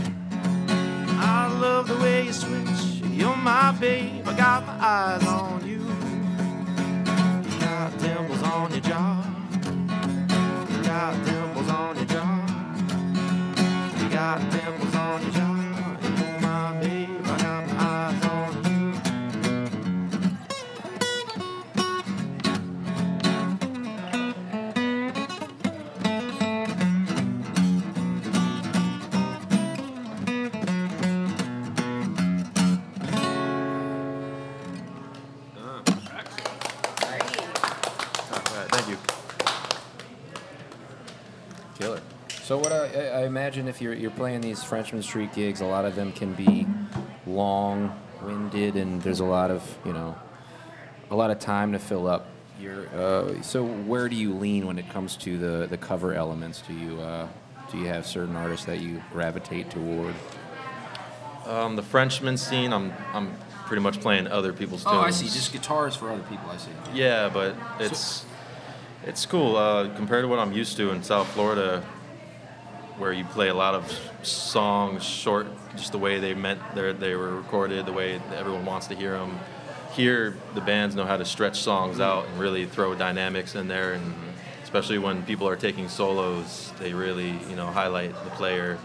I 1.19 1.53
love 1.59 1.89
the 1.89 1.95
way 1.95 2.27
you 2.27 2.31
switch. 2.31 3.03
You're 3.11 3.35
my 3.35 3.73
babe. 3.73 4.25
I 4.25 4.33
got 4.33 4.65
my 4.65 4.77
eyes 4.79 5.27
on 5.27 5.67
you. 5.67 5.81
You 7.51 7.59
got 7.59 7.99
dimples 7.99 8.43
on 8.43 8.71
your 8.71 8.79
jaw. 8.79 9.24
Imagine 43.45 43.67
if 43.67 43.79
you're 43.79 43.93
you're 43.93 44.09
playing 44.09 44.41
these 44.41 44.63
Frenchmen 44.63 45.03
Street 45.03 45.31
gigs, 45.35 45.61
a 45.61 45.67
lot 45.67 45.85
of 45.85 45.95
them 45.95 46.11
can 46.13 46.33
be 46.33 46.65
long-winded, 47.27 48.75
and 48.75 48.99
there's 49.03 49.19
a 49.19 49.23
lot 49.23 49.51
of 49.51 49.61
you 49.85 49.93
know, 49.93 50.15
a 51.11 51.15
lot 51.15 51.29
of 51.29 51.37
time 51.37 51.71
to 51.73 51.77
fill 51.77 52.07
up. 52.07 52.25
Your 52.59 52.87
uh, 52.87 53.39
so 53.43 53.63
where 53.63 54.09
do 54.09 54.15
you 54.15 54.33
lean 54.33 54.65
when 54.65 54.79
it 54.79 54.89
comes 54.89 55.15
to 55.17 55.37
the 55.37 55.67
the 55.67 55.77
cover 55.77 56.15
elements? 56.15 56.63
Do 56.67 56.73
you 56.73 56.99
uh, 56.99 57.27
do 57.71 57.77
you 57.77 57.85
have 57.85 58.07
certain 58.07 58.35
artists 58.35 58.65
that 58.65 58.79
you 58.79 59.03
gravitate 59.11 59.69
toward? 59.69 60.15
Um, 61.45 61.75
the 61.75 61.83
Frenchmen 61.83 62.37
scene, 62.37 62.73
I'm 62.73 62.93
I'm 63.13 63.31
pretty 63.67 63.83
much 63.83 64.01
playing 64.01 64.25
other 64.25 64.53
people's 64.53 64.83
tunes. 64.83 64.95
Oh, 64.95 65.01
I 65.01 65.11
see. 65.11 65.25
Just 65.25 65.53
guitars 65.53 65.95
for 65.95 66.09
other 66.09 66.23
people. 66.23 66.49
I 66.49 66.57
see. 66.57 66.71
Yeah, 66.95 67.29
but 67.29 67.55
it's 67.79 68.25
it's 69.05 69.23
cool 69.27 69.55
uh, 69.55 69.95
compared 69.95 70.23
to 70.23 70.27
what 70.27 70.39
I'm 70.39 70.51
used 70.51 70.77
to 70.77 70.89
in 70.89 71.03
South 71.03 71.27
Florida, 71.27 71.85
where 72.97 73.11
you 73.11 73.25
play 73.25 73.49
a 73.49 73.53
lot 73.53 73.75
of 73.75 73.99
songs 74.23 75.03
short, 75.03 75.47
just 75.75 75.91
the 75.91 75.97
way 75.97 76.19
they 76.19 76.33
meant 76.33 76.59
they 76.73 76.93
they 76.93 77.15
were 77.15 77.35
recorded, 77.35 77.85
the 77.85 77.93
way 77.93 78.19
everyone 78.35 78.65
wants 78.65 78.87
to 78.87 78.95
hear 78.95 79.11
them. 79.17 79.39
Here, 79.93 80.35
the 80.53 80.61
bands 80.61 80.95
know 80.95 81.05
how 81.05 81.17
to 81.17 81.25
stretch 81.25 81.61
songs 81.61 81.99
out 81.99 82.27
and 82.27 82.39
really 82.39 82.65
throw 82.65 82.95
dynamics 82.95 83.55
in 83.55 83.67
there, 83.67 83.93
and 83.93 84.13
especially 84.63 84.97
when 84.97 85.23
people 85.23 85.47
are 85.47 85.55
taking 85.55 85.87
solos, 85.87 86.73
they 86.79 86.93
really 86.93 87.31
you 87.49 87.55
know 87.55 87.67
highlight 87.67 88.13
the 88.23 88.29
player, 88.31 88.77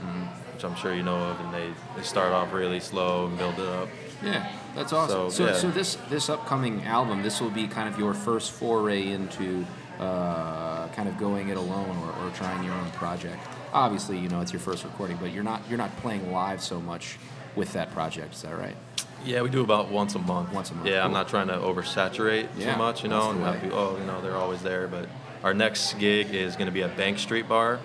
which 0.54 0.64
I'm 0.64 0.76
sure 0.76 0.94
you 0.94 1.02
know 1.02 1.16
of, 1.16 1.40
and 1.40 1.54
they, 1.54 1.70
they 1.96 2.02
start 2.02 2.32
off 2.32 2.52
really 2.52 2.80
slow 2.80 3.26
and 3.26 3.36
build 3.38 3.58
it 3.58 3.66
up. 3.66 3.88
Yeah, 4.22 4.52
that's 4.74 4.92
awesome. 4.92 5.30
So, 5.30 5.30
So, 5.30 5.46
yeah. 5.46 5.54
so 5.54 5.70
this 5.70 5.96
this 6.11 6.28
upcoming 6.28 6.84
album, 6.84 7.22
this 7.22 7.40
will 7.40 7.50
be 7.50 7.66
kind 7.66 7.88
of 7.88 7.98
your 7.98 8.14
first 8.14 8.52
foray 8.52 9.08
into 9.08 9.64
uh, 9.98 10.88
kind 10.88 11.08
of 11.08 11.18
going 11.18 11.48
it 11.48 11.56
alone 11.56 11.96
or, 11.98 12.26
or 12.26 12.30
trying 12.32 12.62
your 12.64 12.74
own 12.74 12.90
project. 12.92 13.42
Obviously, 13.73 14.18
you 14.18 14.29
know 14.29 14.41
it's 14.41 14.53
your 14.53 14.61
first 14.61 14.85
recording, 14.85 15.16
but 15.21 15.33
you're 15.33 15.45
not 15.45 15.62
you're 15.68 15.79
not 15.79 15.97
playing 15.99 16.33
live 16.33 16.61
so 16.62 16.81
much 16.81 17.18
with 17.57 17.73
that 17.75 17.93
project. 17.93 18.35
Is 18.35 18.43
that 18.43 18.57
right? 18.57 18.77
Yeah, 19.25 19.43
we 19.43 19.51
do 19.51 19.62
about 19.62 19.91
once 19.91 20.14
a 20.14 20.18
month. 20.18 20.53
Once 20.53 20.71
a 20.71 20.75
month, 20.75 20.89
Yeah, 20.89 21.05
I'm 21.05 21.12
not 21.12 21.29
trying 21.29 21.49
to 21.49 21.55
oversaturate 21.55 22.49
Yeah, 22.57 22.73
too 22.73 22.79
much, 22.79 23.03
you 23.03 23.11
know, 23.11 23.31
and 23.31 23.41
have 23.43 23.57
way. 23.57 23.61
people, 23.61 23.79
oh, 23.79 23.99
you 23.99 24.05
know, 24.05 24.21
they're 24.23 24.37
always 24.37 24.62
there. 24.62 24.89
But 24.89 25.09
our 25.45 25.53
next 25.53 25.99
gig 25.99 26.35
is 26.35 26.55
going 26.57 26.66
to 26.66 26.73
be 26.73 26.83
at 26.83 26.97
Banks 26.97 27.21
Street 27.23 27.47
Bar, 27.49 27.81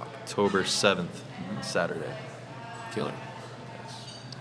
October 0.00 0.62
7th, 0.64 1.08
Saturday. 1.62 2.12
Killer. 2.92 3.14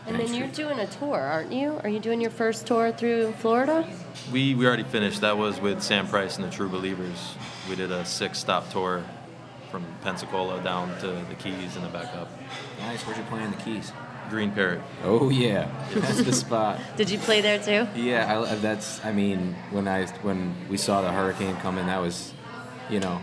And 0.08 0.20
then 0.20 0.34
you're 0.34 0.48
doing 0.48 0.80
a 0.80 0.88
tour, 0.88 1.20
aren't 1.20 1.54
you? 1.54 1.80
Are 1.84 1.90
you 1.90 2.00
doing 2.00 2.20
your 2.20 2.32
first 2.32 2.66
tour 2.66 2.92
through 2.92 3.32
Florida? 3.34 3.88
We 4.32 4.56
we 4.56 4.66
already 4.66 4.84
finished. 4.84 5.22
That 5.22 5.38
was 5.38 5.62
with 5.62 5.82
Sam 5.82 6.08
Price 6.08 6.36
and 6.38 6.46
the 6.46 6.50
True 6.50 6.68
Believers. 6.68 7.36
We 7.70 7.76
did 7.76 7.92
a 7.92 8.04
six-stop 8.04 8.72
tour 8.72 9.04
from 9.70 9.86
Pensacola 10.02 10.62
down 10.64 10.98
to 11.00 11.08
the 11.08 11.36
Keys 11.36 11.76
and 11.76 11.86
then 11.86 11.92
back 11.92 12.16
up. 12.16 12.30
Nice. 12.80 13.02
Where'd 13.04 13.18
you 13.18 13.24
play 13.26 13.44
in 13.44 13.52
the 13.52 13.58
Keys? 13.58 13.92
Green 14.30 14.52
Parrot. 14.52 14.82
Oh 15.04 15.30
yeah, 15.30 15.70
that's 15.94 16.22
the 16.22 16.34
spot. 16.34 16.80
Did 16.98 17.10
you 17.10 17.18
play 17.18 17.42
there 17.42 17.58
too? 17.60 17.88
Yeah, 18.00 18.42
I, 18.42 18.56
that's. 18.56 19.04
I 19.04 19.12
mean, 19.12 19.56
when 19.72 19.88
I 19.88 20.06
when 20.22 20.56
we 20.70 20.78
saw 20.78 21.02
the 21.02 21.12
hurricane 21.12 21.56
coming, 21.58 21.88
that 21.88 22.00
was, 22.00 22.32
you 22.90 23.00
know, 23.00 23.20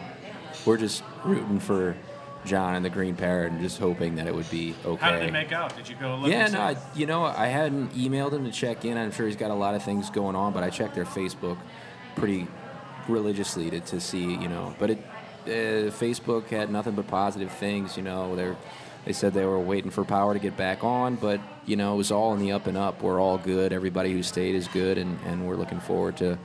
we're 0.64 0.76
just 0.76 1.04
rooting 1.24 1.60
for 1.60 1.96
John 2.44 2.74
and 2.74 2.84
the 2.84 2.90
Green 2.90 3.14
Parrot 3.14 3.52
and 3.52 3.60
just 3.60 3.78
hoping 3.78 4.16
that 4.16 4.26
it 4.26 4.34
would 4.34 4.50
be 4.50 4.74
okay. 4.84 5.04
How 5.04 5.12
did 5.12 5.22
they 5.22 5.30
make 5.30 5.52
out? 5.52 5.76
Did 5.76 5.88
you 5.88 5.96
go 5.96 6.16
look? 6.16 6.30
Yeah, 6.30 6.48
no. 6.48 6.60
I, 6.60 6.76
you 6.94 7.06
know, 7.06 7.24
I 7.24 7.46
hadn't 7.46 7.92
emailed 7.92 8.32
him 8.32 8.44
to 8.44 8.52
check 8.52 8.84
in. 8.84 8.96
I'm 8.96 9.12
sure 9.12 9.26
he's 9.26 9.36
got 9.36 9.50
a 9.50 9.54
lot 9.54 9.74
of 9.74 9.82
things 9.82 10.10
going 10.10 10.36
on, 10.36 10.52
but 10.52 10.62
I 10.62 10.70
checked 10.70 10.94
their 10.94 11.04
Facebook 11.04 11.58
pretty 12.14 12.46
religiously 13.08 13.70
to, 13.70 13.80
to 13.80 14.00
see, 14.00 14.24
you 14.24 14.48
know. 14.48 14.74
But 14.78 14.90
it, 14.90 15.04
uh, 15.48 15.90
Facebook 15.90 16.48
had 16.48 16.70
nothing 16.70 16.94
but 16.94 17.06
positive 17.06 17.52
things, 17.52 17.96
you 17.96 18.02
know. 18.02 18.36
They 18.36 18.54
they 19.04 19.12
said 19.12 19.34
they 19.34 19.44
were 19.44 19.60
waiting 19.60 19.90
for 19.90 20.04
power 20.04 20.34
to 20.34 20.40
get 20.40 20.56
back 20.56 20.82
on, 20.84 21.16
but 21.16 21.40
you 21.64 21.76
know, 21.76 21.94
it 21.94 21.96
was 21.96 22.10
all 22.10 22.34
in 22.34 22.40
the 22.40 22.52
up 22.52 22.66
and 22.66 22.76
up. 22.76 23.02
We're 23.02 23.20
all 23.20 23.38
good. 23.38 23.72
Everybody 23.72 24.12
who 24.12 24.22
stayed 24.22 24.54
is 24.54 24.68
good, 24.68 24.98
and, 24.98 25.18
and 25.26 25.46
we're 25.46 25.56
looking 25.56 25.80
forward 25.80 26.16
to 26.18 26.38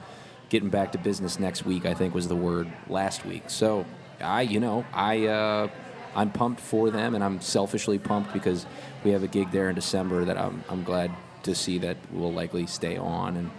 getting 0.49 0.69
back 0.69 0.91
to 0.91 0.97
business 0.97 1.39
next 1.39 1.65
week. 1.65 1.85
I 1.85 1.93
think 1.93 2.13
was 2.13 2.27
the 2.27 2.35
word 2.35 2.71
last 2.87 3.25
week. 3.25 3.43
So 3.47 3.85
I, 4.19 4.41
you 4.41 4.59
know, 4.59 4.85
I. 4.93 5.27
Uh, 5.27 5.67
I'm 6.13 6.29
pumped 6.29 6.59
for 6.59 6.89
them, 6.89 7.15
and 7.15 7.23
I'm 7.23 7.39
selfishly 7.39 7.97
pumped 7.97 8.33
because 8.33 8.65
we 9.05 9.11
have 9.11 9.23
a 9.23 9.27
gig 9.27 9.51
there 9.51 9.69
in 9.69 9.75
December 9.75 10.25
that 10.25 10.37
I'm, 10.37 10.61
I'm 10.69 10.83
glad 10.83 11.11
to 11.43 11.55
see 11.55 11.77
that 11.79 11.97
will 12.11 12.33
likely 12.33 12.67
stay 12.67 12.97
on. 12.97 13.37
And 13.37 13.51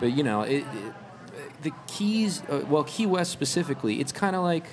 but 0.00 0.12
you 0.12 0.22
know, 0.22 0.42
it, 0.42 0.64
it, 0.74 0.92
the 1.62 1.72
Keys, 1.86 2.42
uh, 2.48 2.64
well, 2.68 2.84
Key 2.84 3.06
West 3.06 3.30
specifically, 3.30 4.00
it's 4.00 4.12
kind 4.12 4.34
of 4.34 4.42
like 4.42 4.64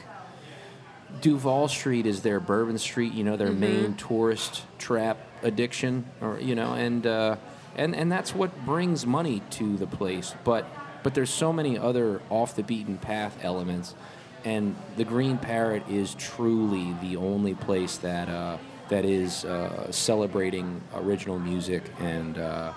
Duval 1.21 1.67
Street 1.67 2.05
is 2.05 2.21
their 2.21 2.39
Bourbon 2.39 2.77
Street, 2.77 3.13
you 3.13 3.23
know, 3.23 3.37
their 3.37 3.51
main 3.51 3.95
tourist 3.95 4.63
trap 4.77 5.17
addiction, 5.43 6.05
or 6.21 6.39
you 6.39 6.55
know, 6.55 6.73
and 6.73 7.05
uh, 7.05 7.35
and 7.75 7.95
and 7.95 8.11
that's 8.11 8.33
what 8.33 8.65
brings 8.65 9.05
money 9.05 9.41
to 9.51 9.77
the 9.77 9.87
place. 9.87 10.33
But 10.43 10.65
but 11.03 11.13
there's 11.13 11.29
so 11.29 11.53
many 11.53 11.77
other 11.77 12.21
off 12.29 12.55
the 12.55 12.63
beaten 12.63 12.97
path 12.97 13.37
elements, 13.43 13.95
and 14.43 14.75
the 14.95 15.03
Green 15.03 15.37
Parrot 15.37 15.87
is 15.89 16.15
truly 16.15 16.95
the 17.01 17.17
only 17.17 17.53
place 17.53 17.97
that 17.97 18.29
uh, 18.29 18.57
that 18.89 19.05
is 19.05 19.45
uh, 19.45 19.91
celebrating 19.91 20.81
original 20.95 21.39
music, 21.39 21.83
and 21.99 22.37
uh, 22.37 22.73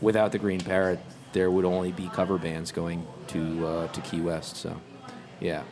without 0.00 0.32
the 0.32 0.38
Green 0.38 0.60
Parrot, 0.60 1.00
there 1.32 1.50
would 1.50 1.64
only 1.64 1.92
be 1.92 2.08
cover 2.08 2.38
bands 2.38 2.72
going 2.72 3.06
to 3.28 3.66
uh, 3.66 3.88
to 3.88 4.00
Key 4.00 4.20
West. 4.20 4.56
So, 4.56 4.80
yeah. 5.40 5.62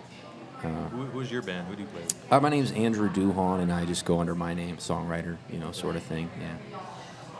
Who, 0.62 1.04
who's 1.06 1.30
your 1.30 1.42
band? 1.42 1.66
Who 1.68 1.74
do 1.76 1.82
you 1.82 1.88
play 1.88 2.02
with? 2.02 2.32
Uh, 2.32 2.40
my 2.40 2.48
name's 2.48 2.72
Andrew 2.72 3.08
Duhon, 3.10 3.60
and 3.60 3.72
I 3.72 3.84
just 3.84 4.04
go 4.04 4.20
under 4.20 4.34
my 4.34 4.54
name, 4.54 4.76
songwriter, 4.76 5.36
you 5.50 5.58
know, 5.58 5.72
sort 5.72 5.96
of 5.96 6.02
thing. 6.02 6.30
Yeah. 6.40 6.78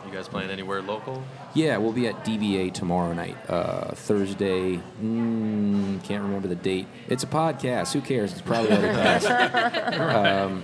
You 0.07 0.11
guys 0.11 0.27
playing 0.27 0.49
anywhere 0.49 0.81
local? 0.81 1.23
Yeah, 1.53 1.77
we'll 1.77 1.91
be 1.91 2.07
at 2.07 2.25
DBA 2.25 2.73
tomorrow 2.73 3.13
night, 3.13 3.37
uh, 3.47 3.91
Thursday. 3.93 4.77
Mm, 5.01 6.03
can't 6.03 6.23
remember 6.23 6.47
the 6.47 6.55
date. 6.55 6.87
It's 7.07 7.23
a 7.23 7.27
podcast. 7.27 7.93
Who 7.93 8.01
cares? 8.01 8.31
It's 8.31 8.41
probably 8.41 8.71
already 8.71 8.87
passed. 8.95 9.99
um, 9.99 10.63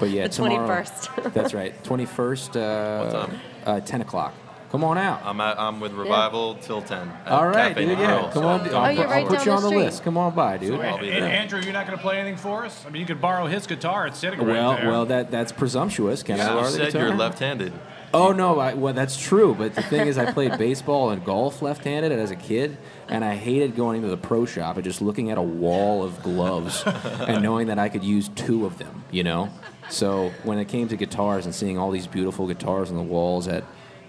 but 0.00 0.10
yeah, 0.10 0.24
The 0.24 0.30
tomorrow. 0.30 0.66
21st. 0.82 1.32
That's 1.32 1.54
right. 1.54 1.84
Twenty 1.84 2.04
first. 2.04 2.56
Uh, 2.56 3.04
What 3.04 3.12
time? 3.28 3.40
Uh, 3.64 3.80
Ten 3.80 4.00
o'clock. 4.00 4.34
Come 4.74 4.82
on 4.82 4.98
out. 4.98 5.20
I'm 5.24 5.40
at, 5.40 5.56
I'm 5.56 5.78
with 5.78 5.92
Revival 5.92 6.56
till 6.56 6.82
10. 6.82 7.08
All 7.28 7.46
right, 7.46 7.68
Cafe 7.68 7.84
dude. 7.86 7.96
Yeah, 7.96 8.06
Grill, 8.06 8.22
come 8.24 8.32
so 8.32 8.48
on. 8.48 8.64
don't- 8.64 8.74
I'll, 8.74 8.96
put- 8.96 9.06
right 9.06 9.22
I'll 9.22 9.28
put 9.28 9.46
you 9.46 9.52
on 9.52 9.62
the 9.62 9.68
street. 9.68 9.78
list. 9.84 10.02
Come 10.02 10.18
on 10.18 10.34
by, 10.34 10.56
dude. 10.56 10.70
So, 10.70 10.80
I'll 10.82 10.98
be 10.98 11.10
there. 11.10 11.22
Andrew, 11.28 11.60
you're 11.60 11.72
not 11.72 11.86
going 11.86 11.96
to 11.96 12.02
play 12.02 12.18
anything 12.18 12.36
for 12.36 12.64
us? 12.64 12.84
I 12.84 12.90
mean, 12.90 12.98
you 12.98 13.06
could 13.06 13.20
borrow 13.20 13.46
his 13.46 13.68
guitar. 13.68 14.08
It's 14.08 14.18
sitting 14.18 14.44
Well, 14.44 14.72
right 14.72 14.80
there. 14.80 14.90
well, 14.90 15.06
that 15.06 15.30
that's 15.30 15.52
presumptuous. 15.52 16.24
Can 16.24 16.40
I 16.40 16.42
You 16.42 16.48
borrow 16.50 16.62
the 16.64 16.70
said 16.70 16.86
guitar? 16.86 17.06
you're 17.06 17.14
left-handed. 17.16 17.72
Oh 18.12 18.32
no, 18.32 18.58
I, 18.58 18.74
well 18.74 18.92
that's 18.94 19.16
true. 19.16 19.54
But 19.56 19.76
the 19.76 19.82
thing 19.82 20.08
is, 20.08 20.18
I 20.18 20.32
played 20.32 20.58
baseball 20.58 21.10
and 21.10 21.24
golf 21.24 21.62
left-handed 21.62 22.10
as 22.10 22.32
a 22.32 22.36
kid, 22.36 22.76
and 23.08 23.24
I 23.24 23.36
hated 23.36 23.76
going 23.76 23.98
into 23.98 24.08
the 24.08 24.16
pro 24.16 24.44
shop 24.44 24.74
and 24.76 24.82
just 24.84 25.00
looking 25.00 25.30
at 25.30 25.38
a 25.38 25.42
wall 25.42 26.02
of 26.02 26.20
gloves 26.24 26.82
and 26.86 27.44
knowing 27.44 27.68
that 27.68 27.78
I 27.78 27.88
could 27.88 28.02
use 28.02 28.28
two 28.30 28.66
of 28.66 28.78
them. 28.78 29.04
You 29.12 29.22
know, 29.22 29.50
so 29.88 30.32
when 30.42 30.58
it 30.58 30.66
came 30.66 30.88
to 30.88 30.96
guitars 30.96 31.44
and 31.46 31.54
seeing 31.54 31.78
all 31.78 31.92
these 31.92 32.08
beautiful 32.08 32.48
guitars 32.48 32.90
on 32.90 32.96
the 32.96 33.02
walls 33.04 33.46
at 33.46 33.62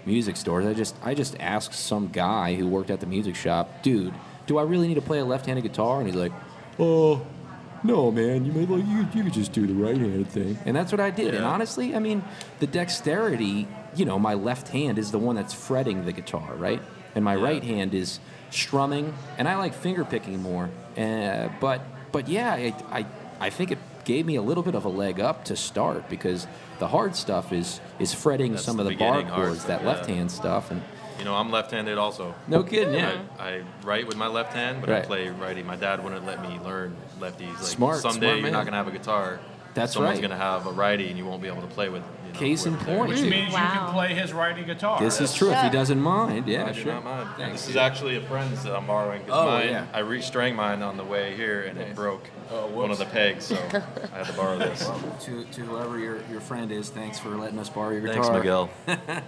music 0.06 0.36
stores, 0.36 0.64
I 0.66 0.72
just 0.74 0.94
I 1.04 1.14
just 1.14 1.36
asked 1.40 1.74
some 1.74 2.08
guy 2.08 2.54
who 2.54 2.66
worked 2.66 2.90
at 2.90 3.00
the 3.00 3.06
music 3.06 3.34
shop, 3.36 3.82
dude, 3.82 4.14
do 4.46 4.58
I 4.58 4.62
really 4.62 4.88
need 4.88 4.94
to 4.94 5.00
play 5.02 5.18
a 5.18 5.24
left-handed 5.24 5.62
guitar? 5.62 5.98
And 5.98 6.06
he's 6.06 6.16
like, 6.16 6.32
oh. 6.78 7.26
No, 7.84 8.10
man. 8.10 8.44
You 8.44 8.52
may 8.52 8.62
you, 8.64 9.06
you 9.14 9.22
could 9.24 9.32
just 9.32 9.52
do 9.52 9.66
the 9.66 9.74
right-handed 9.74 10.28
thing, 10.28 10.58
and 10.64 10.74
that's 10.74 10.90
what 10.90 11.00
I 11.00 11.10
did. 11.10 11.34
And 11.34 11.44
honestly, 11.44 11.94
I 11.94 11.98
mean, 11.98 12.22
the 12.58 12.66
dexterity. 12.66 13.68
You 13.94 14.04
know, 14.04 14.18
my 14.18 14.34
left 14.34 14.68
hand 14.68 14.98
is 14.98 15.10
the 15.10 15.18
one 15.18 15.36
that's 15.36 15.54
fretting 15.54 16.04
the 16.04 16.12
guitar, 16.12 16.54
right? 16.56 16.82
And 17.14 17.24
my 17.24 17.36
Yeah. 17.36 17.44
right 17.44 17.62
hand 17.64 17.94
is 17.94 18.18
strumming, 18.50 19.14
and 19.38 19.48
I 19.48 19.56
like 19.56 19.72
finger 19.74 20.04
picking 20.04 20.42
more. 20.42 20.68
Uh, 20.98 21.48
but 21.60 21.80
but 22.12 22.28
yeah, 22.28 22.52
I, 22.52 22.74
I 22.90 23.06
I 23.40 23.50
think 23.50 23.70
it 23.72 23.78
gave 24.06 24.24
me 24.24 24.36
a 24.36 24.42
little 24.42 24.62
bit 24.62 24.74
of 24.74 24.86
a 24.86 24.88
leg 24.88 25.20
up 25.20 25.44
to 25.44 25.54
start 25.56 26.08
because 26.08 26.46
the 26.78 26.88
hard 26.88 27.14
stuff 27.14 27.52
is 27.52 27.80
is 27.98 28.14
fretting 28.14 28.52
That's 28.52 28.64
some 28.64 28.78
the 28.78 28.84
of 28.84 28.88
the 28.88 28.96
bar 28.96 29.22
chords, 29.24 29.64
that 29.66 29.82
yeah. 29.82 29.86
left 29.88 30.06
hand 30.06 30.30
stuff, 30.32 30.70
and 30.70 30.80
You 31.18 31.24
know, 31.24 31.34
I'm 31.34 31.50
left-handed 31.50 31.98
also. 31.98 32.34
no 32.46 32.62
kidding, 32.62 32.94
yeah. 32.94 33.20
I, 33.38 33.48
I 33.48 33.62
write 33.84 34.06
with 34.06 34.16
my 34.16 34.26
left 34.28 34.52
hand, 34.54 34.80
but 34.80 34.88
Right. 34.90 35.02
I 35.02 35.06
play 35.06 35.28
righty. 35.28 35.62
My 35.62 35.76
dad 35.76 36.02
wouldn't 36.02 36.24
let 36.26 36.40
me 36.42 36.58
learn 36.64 36.96
lefties. 37.20 37.54
Like 37.54 37.62
Smart, 37.76 37.96
someday 38.00 38.26
smart 38.26 38.34
you're 38.36 38.42
man. 38.44 38.52
not 38.52 38.64
gonna 38.64 38.76
have 38.78 38.88
a 38.88 38.92
guitar. 38.98 39.40
That's 39.74 39.92
Someone's 39.92 40.16
right. 40.20 40.22
gonna 40.28 40.40
have 40.40 40.66
a 40.66 40.70
righty, 40.72 41.08
and 41.08 41.18
you 41.18 41.26
won't 41.26 41.42
be 41.42 41.48
able 41.48 41.60
to 41.62 41.66
play 41.68 41.88
with. 41.90 42.02
You 42.26 42.32
know, 42.32 42.38
Case 42.38 42.64
in 42.66 42.76
point. 42.76 43.08
Which 43.10 43.20
means 43.22 43.52
you 43.52 43.58
can 43.58 43.92
play 43.92 44.14
his 44.14 44.32
righty 44.32 44.62
guitar. 44.64 44.98
This 45.00 45.20
is 45.20 45.34
true 45.34 45.50
if 45.52 45.60
he 45.62 45.68
doesn't 45.70 46.00
mind. 46.00 46.46
Yeah, 46.48 46.64
I 46.66 46.72
do 46.72 46.80
sure. 46.80 46.92
not 46.94 47.04
mind. 47.04 47.28
Thanks. 47.36 47.62
This 47.62 47.70
is 47.70 47.76
actually 47.76 48.16
a 48.16 48.22
friend's 48.22 48.62
that 48.64 48.74
I'm 48.76 48.86
borrowing. 48.86 49.20
'cause 49.22 49.30
Oh, 49.32 49.46
mine, 49.46 49.68
yeah. 49.68 49.86
I 49.92 50.00
restrang 50.00 50.54
mine 50.54 50.82
on 50.82 50.96
the 50.96 51.04
way 51.04 51.34
here, 51.36 51.62
and 51.68 51.78
it 51.78 51.94
broke 51.94 52.24
Oh, 52.50 52.68
one 52.68 52.90
of 52.90 52.98
the 52.98 53.06
pegs, 53.06 53.46
so 53.46 53.56
I 54.12 54.18
had 54.18 54.26
to 54.26 54.32
borrow 54.34 54.58
this. 54.58 54.88
To, 55.24 55.44
to 55.44 55.60
whoever 55.62 55.98
your, 55.98 56.20
your 56.30 56.40
friend 56.40 56.70
is, 56.70 56.90
thanks 56.90 57.18
for 57.18 57.30
letting 57.30 57.58
us 57.58 57.68
borrow 57.68 57.90
your 57.90 58.02
guitar. 58.02 58.22
Thanks, 58.22 58.38
Miguel. 58.38 58.70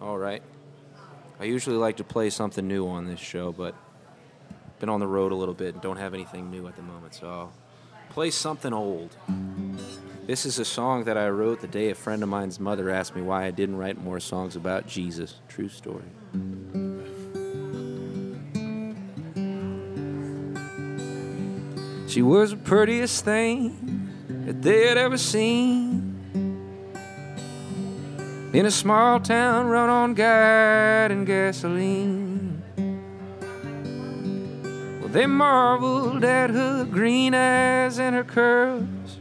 All 0.00 0.18
right. 0.18 0.42
I 1.38 1.44
usually 1.44 1.76
like 1.76 1.96
to 1.98 2.04
play 2.04 2.28
something 2.28 2.66
new 2.68 2.86
on 2.86 3.06
this 3.06 3.20
show, 3.20 3.50
but 3.52 3.74
been 4.78 4.88
on 4.88 5.00
the 5.00 5.06
road 5.06 5.32
a 5.32 5.34
little 5.34 5.54
bit 5.54 5.74
and 5.74 5.82
don't 5.82 5.98
have 5.98 6.12
anything 6.14 6.50
new 6.50 6.66
at 6.66 6.76
the 6.76 6.82
moment, 6.82 7.14
so 7.14 7.28
I'll 7.28 7.52
play 8.10 8.30
something 8.30 8.72
old. 8.72 9.16
This 10.26 10.44
is 10.44 10.58
a 10.58 10.64
song 10.64 11.04
that 11.04 11.16
I 11.16 11.28
wrote 11.28 11.60
the 11.60 11.66
day 11.66 11.90
a 11.90 11.94
friend 11.94 12.22
of 12.22 12.28
mine's 12.28 12.60
mother 12.60 12.90
asked 12.90 13.14
me 13.16 13.22
why 13.22 13.46
I 13.46 13.50
didn't 13.50 13.76
write 13.76 13.98
more 14.02 14.20
songs 14.20 14.56
about 14.56 14.86
Jesus. 14.86 15.40
True 15.48 15.68
story. 15.68 16.89
She 22.10 22.22
was 22.22 22.50
the 22.50 22.56
prettiest 22.56 23.24
thing 23.24 24.10
that 24.44 24.62
they 24.62 24.88
had 24.88 24.98
ever 24.98 25.16
seen. 25.16 26.18
In 28.52 28.66
a 28.66 28.70
small 28.72 29.20
town 29.20 29.68
run 29.68 29.88
on 29.88 30.14
guide 30.14 31.12
and 31.12 31.24
gasoline. 31.24 32.64
Well, 34.98 35.08
they 35.08 35.26
marveled 35.26 36.24
at 36.24 36.50
her 36.50 36.84
green 36.84 37.32
eyes 37.32 38.00
and 38.00 38.16
her 38.16 38.24
curves. 38.24 39.18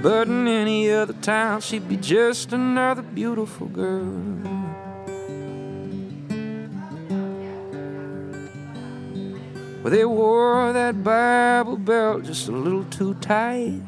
But 0.00 0.28
in 0.28 0.46
any 0.46 0.88
other 0.92 1.14
town, 1.14 1.62
she'd 1.62 1.88
be 1.88 1.96
just 1.96 2.52
another 2.52 3.02
beautiful 3.02 3.66
girl. 3.66 4.59
Well, 9.82 9.90
they 9.90 10.04
wore 10.04 10.74
that 10.74 11.02
Bible 11.02 11.78
belt 11.78 12.24
just 12.24 12.48
a 12.48 12.52
little 12.52 12.84
too 12.84 13.14
tight. 13.14 13.80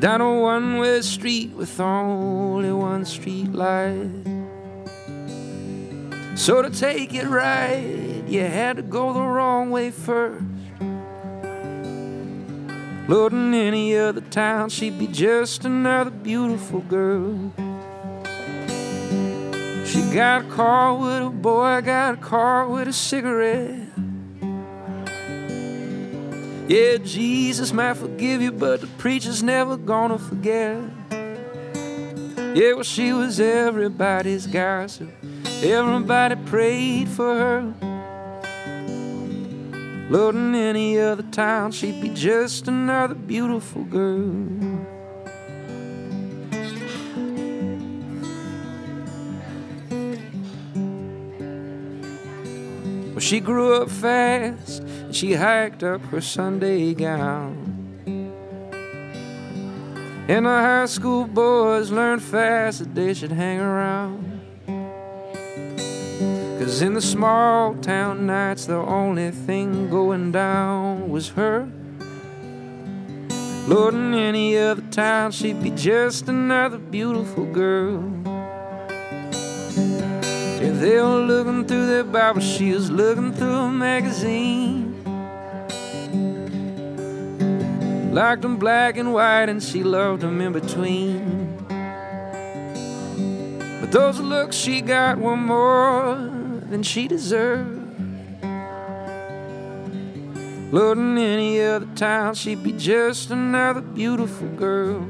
Down 0.00 0.20
a 0.20 0.40
one 0.40 0.78
way 0.78 1.00
street 1.02 1.52
with 1.52 1.78
only 1.78 2.72
one 2.72 3.04
street 3.04 3.52
light. 3.52 4.10
So 6.34 6.60
to 6.60 6.70
take 6.70 7.14
it 7.14 7.28
right, 7.28 8.24
you 8.26 8.40
had 8.40 8.76
to 8.78 8.82
go 8.82 9.12
the 9.12 9.22
wrong 9.22 9.70
way 9.70 9.92
first. 9.92 10.44
Lord, 13.08 13.32
in 13.32 13.54
any 13.54 13.96
other 13.96 14.22
town, 14.22 14.70
she'd 14.70 14.98
be 14.98 15.06
just 15.06 15.64
another 15.64 16.10
beautiful 16.10 16.80
girl. 16.80 17.52
Got 20.16 20.46
a 20.46 20.48
car 20.48 20.94
with 20.94 21.26
a 21.26 21.28
boy, 21.28 21.82
got 21.82 22.14
a 22.14 22.16
car 22.16 22.66
with 22.66 22.88
a 22.88 22.92
cigarette. 22.94 23.82
Yeah, 26.66 26.96
Jesus 27.04 27.70
might 27.70 27.98
forgive 27.98 28.40
you, 28.40 28.50
but 28.50 28.80
the 28.80 28.86
preacher's 28.96 29.42
never 29.42 29.76
gonna 29.76 30.18
forget. 30.18 30.80
Yeah, 31.10 32.72
well, 32.72 32.82
she 32.82 33.12
was 33.12 33.38
everybody's 33.38 34.46
gossip. 34.46 35.10
Everybody 35.62 36.36
prayed 36.46 37.10
for 37.10 37.34
her. 37.34 37.74
Lord, 40.08 40.34
in 40.34 40.54
any 40.54 40.98
other 40.98 41.24
town, 41.24 41.72
she'd 41.72 42.00
be 42.00 42.08
just 42.08 42.68
another 42.68 43.14
beautiful 43.14 43.84
girl. 43.84 44.75
She 53.26 53.40
grew 53.40 53.74
up 53.74 53.90
fast 53.90 54.82
and 54.82 55.12
she 55.14 55.32
hiked 55.32 55.82
up 55.82 56.00
her 56.12 56.20
Sunday 56.20 56.94
gown. 56.94 57.56
And 60.28 60.46
the 60.46 60.50
high 60.50 60.86
school 60.86 61.24
boys 61.24 61.90
learned 61.90 62.22
fast 62.22 62.78
that 62.78 62.94
they 62.94 63.14
should 63.14 63.32
hang 63.32 63.58
around. 63.58 64.22
Cause 66.60 66.82
in 66.82 66.94
the 66.94 67.02
small 67.02 67.74
town 67.74 68.26
nights, 68.26 68.66
the 68.66 68.76
only 68.76 69.32
thing 69.32 69.90
going 69.90 70.30
down 70.30 71.08
was 71.08 71.30
her. 71.30 71.68
Lord, 73.66 73.94
in 73.94 74.14
any 74.14 74.56
other 74.56 74.82
town, 74.92 75.32
she'd 75.32 75.60
be 75.60 75.70
just 75.70 76.28
another 76.28 76.78
beautiful 76.78 77.44
girl. 77.44 78.25
They 80.80 81.00
were 81.00 81.20
looking 81.20 81.64
through 81.66 81.86
their 81.86 82.04
Bible, 82.04 82.40
she 82.40 82.72
was 82.72 82.90
looking 82.90 83.32
through 83.32 83.54
a 83.54 83.72
magazine. 83.72 84.76
liked 88.16 88.40
them 88.40 88.56
black 88.56 88.96
and 88.96 89.12
white, 89.12 89.50
and 89.50 89.62
she 89.62 89.82
loved 89.82 90.22
them 90.22 90.40
in 90.40 90.50
between. 90.50 91.54
But 93.80 93.92
those 93.92 94.18
looks 94.18 94.56
she 94.56 94.80
got 94.80 95.18
were 95.18 95.36
more 95.36 96.14
than 96.70 96.82
she 96.82 97.08
deserved. 97.08 97.82
Lord, 100.72 100.96
in 100.96 101.18
any 101.18 101.60
other 101.60 101.86
town, 101.94 102.34
she'd 102.34 102.62
be 102.62 102.72
just 102.72 103.30
another 103.30 103.82
beautiful 103.82 104.48
girl. 104.48 105.06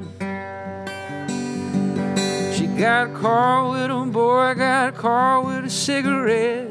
Got 2.79 3.11
a 3.11 3.14
car 3.14 3.70
with 3.70 3.91
a 3.91 4.11
boy, 4.12 4.55
got 4.55 4.89
a 4.89 4.93
car 4.93 5.43
with 5.43 5.64
a 5.64 5.70
cigarette. 5.70 6.70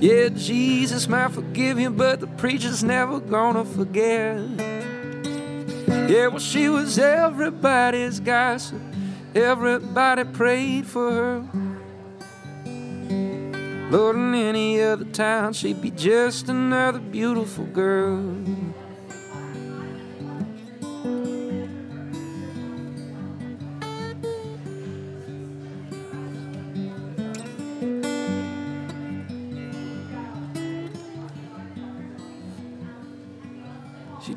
Yeah, 0.00 0.30
Jesus 0.30 1.06
might 1.08 1.30
forgive 1.30 1.78
you, 1.78 1.90
but 1.90 2.18
the 2.18 2.26
preacher's 2.26 2.82
never 2.82 3.20
gonna 3.20 3.64
forget. 3.64 4.40
Yeah, 6.08 6.26
well, 6.26 6.40
she 6.40 6.68
was 6.68 6.98
everybody's 6.98 8.18
gossip. 8.18 8.80
Everybody 9.32 10.24
prayed 10.24 10.86
for 10.88 11.12
her. 11.12 11.44
Lord, 13.90 14.16
in 14.16 14.34
any 14.34 14.82
other 14.82 15.04
town, 15.04 15.52
she'd 15.52 15.80
be 15.80 15.92
just 15.92 16.48
another 16.48 16.98
beautiful 16.98 17.66
girl. 17.66 18.34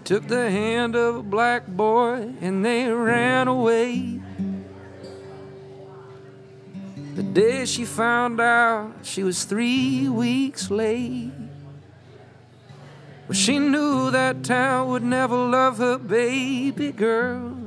Took 0.04 0.28
the 0.28 0.50
hand 0.50 0.96
of 0.96 1.16
a 1.16 1.24
black 1.24 1.66
boy 1.68 2.34
and 2.42 2.66
they 2.66 2.90
ran 2.90 3.48
away. 3.48 4.20
The 7.16 7.24
day 7.24 7.66
she 7.66 7.86
found 7.86 8.42
out 8.42 8.92
she 9.04 9.24
was 9.24 9.44
three 9.44 10.10
weeks 10.10 10.70
late. 10.70 11.32
Well, 13.28 13.36
she 13.36 13.60
knew 13.60 14.12
that 14.12 14.44
town 14.44 14.90
would 14.90 15.04
never 15.04 15.36
love 15.36 15.78
her 15.78 15.98
baby 15.98 16.92
girl. 16.92 17.58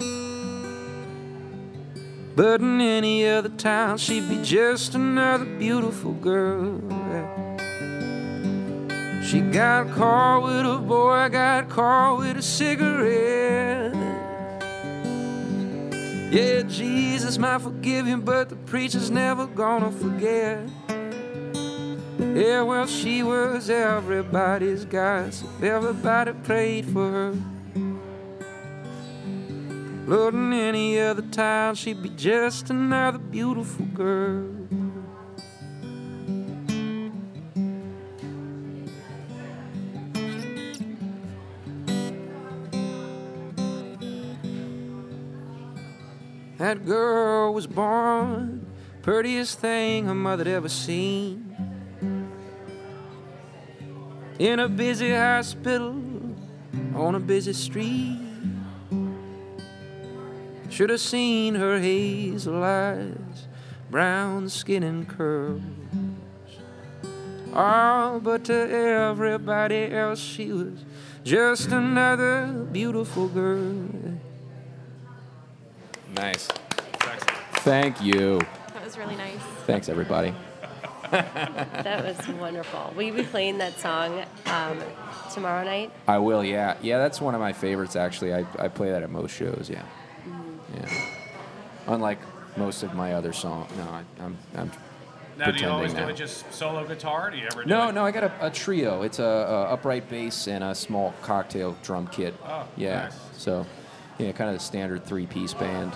But 2.34 2.60
in 2.60 2.80
any 2.82 3.26
other 3.26 3.48
town, 3.48 3.96
she'd 3.96 4.28
be 4.28 4.42
just 4.42 4.94
another 4.94 5.46
beautiful 5.46 6.12
girl. 6.12 7.45
She 9.26 9.40
got 9.40 9.90
car 9.90 10.38
with 10.38 10.64
a 10.64 10.78
boy, 10.78 11.28
got 11.30 11.68
car 11.68 12.14
with 12.14 12.36
a 12.36 12.42
cigarette. 12.42 13.92
Yeah, 16.32 16.62
Jesus 16.62 17.36
might 17.36 17.60
forgive 17.60 18.06
him, 18.06 18.20
but 18.20 18.50
the 18.50 18.54
preacher's 18.54 19.10
never 19.10 19.48
gonna 19.48 19.90
forget. 19.90 20.68
Yeah, 22.20 22.62
well, 22.62 22.86
she 22.86 23.24
was 23.24 23.68
everybody's 23.68 24.84
gossip. 24.84 25.60
Everybody 25.60 26.32
prayed 26.44 26.84
for 26.84 27.10
her. 27.10 27.34
Lord, 30.06 30.34
in 30.34 30.52
any 30.52 31.00
other 31.00 31.22
town, 31.22 31.74
she'd 31.74 32.00
be 32.00 32.10
just 32.10 32.70
another 32.70 33.18
beautiful 33.18 33.86
girl. 33.86 34.66
That 46.66 46.84
girl 46.84 47.54
was 47.54 47.68
born, 47.68 48.66
prettiest 49.00 49.60
thing 49.60 50.06
her 50.06 50.16
mother'd 50.16 50.48
ever 50.48 50.68
seen. 50.68 51.54
In 54.40 54.58
a 54.58 54.68
busy 54.68 55.12
hospital, 55.12 55.94
on 56.92 57.14
a 57.14 57.20
busy 57.20 57.52
street. 57.52 58.18
Should 60.68 60.90
have 60.90 60.98
seen 60.98 61.54
her 61.54 61.78
hazel 61.78 62.64
eyes, 62.64 63.46
brown 63.88 64.48
skin 64.48 64.82
and 64.82 65.08
curls. 65.08 65.62
Oh, 67.54 68.20
but 68.24 68.42
to 68.46 68.68
everybody 68.68 69.92
else, 69.92 70.18
she 70.18 70.50
was 70.50 70.84
just 71.22 71.68
another 71.68 72.66
beautiful 72.72 73.28
girl. 73.28 74.05
Nice. 76.16 76.46
Thank 77.60 78.02
you. 78.02 78.40
That 78.74 78.84
was 78.84 78.96
really 78.98 79.16
nice. 79.16 79.38
Thanks, 79.66 79.88
everybody. 79.88 80.34
That 81.10 82.04
was 82.04 82.28
wonderful. 82.36 82.92
Will 82.96 83.02
you 83.04 83.12
be 83.12 83.22
playing 83.22 83.58
that 83.58 83.78
song 83.78 84.24
um, 84.46 84.80
tomorrow 85.32 85.64
night? 85.64 85.92
I 86.08 86.18
will, 86.18 86.42
yeah. 86.44 86.76
Yeah, 86.82 86.98
that's 86.98 87.20
one 87.20 87.34
of 87.34 87.40
my 87.40 87.52
favorites, 87.52 87.96
actually. 87.96 88.34
I, 88.34 88.46
I 88.58 88.68
play 88.68 88.90
that 88.90 89.02
at 89.02 89.10
most 89.10 89.32
shows, 89.34 89.68
yeah. 89.70 89.82
Yeah. 90.74 90.88
Unlike 91.86 92.18
most 92.56 92.82
of 92.82 92.94
my 92.94 93.12
other 93.14 93.32
songs. 93.32 93.70
No, 93.76 93.84
I, 93.84 94.02
I'm, 94.24 94.36
I'm 94.56 94.72
Now, 95.38 95.50
do 95.50 95.60
you 95.60 95.68
always 95.68 95.92
pretending 95.92 96.16
do 96.16 96.22
it 96.22 96.26
just 96.26 96.52
solo 96.52 96.84
guitar? 96.86 97.30
Do 97.30 97.36
you 97.36 97.46
ever 97.52 97.62
do 97.62 97.68
No, 97.68 97.88
it? 97.88 97.92
no, 97.92 98.04
I 98.04 98.10
got 98.10 98.24
a, 98.24 98.46
a 98.46 98.50
trio. 98.50 99.02
It's 99.02 99.18
a, 99.18 99.24
a 99.24 99.62
upright 99.74 100.08
bass 100.08 100.48
and 100.48 100.64
a 100.64 100.74
small 100.74 101.14
cocktail 101.22 101.76
drum 101.84 102.08
kit. 102.08 102.34
Oh, 102.44 102.66
yeah. 102.76 103.04
nice. 103.04 103.18
So, 103.36 103.64
yeah, 104.18 104.32
kind 104.32 104.50
of 104.50 104.56
the 104.56 104.62
standard 104.64 105.04
three-piece 105.04 105.54
band. 105.54 105.92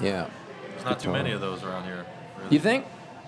Yeah. 0.00 0.28
There's 0.72 0.84
not 0.84 1.00
too 1.00 1.12
many 1.12 1.32
of 1.32 1.40
those 1.40 1.62
around 1.62 1.84
here. 1.84 2.04
really. 2.38 2.50
You 2.54 2.58
think? 2.60 2.86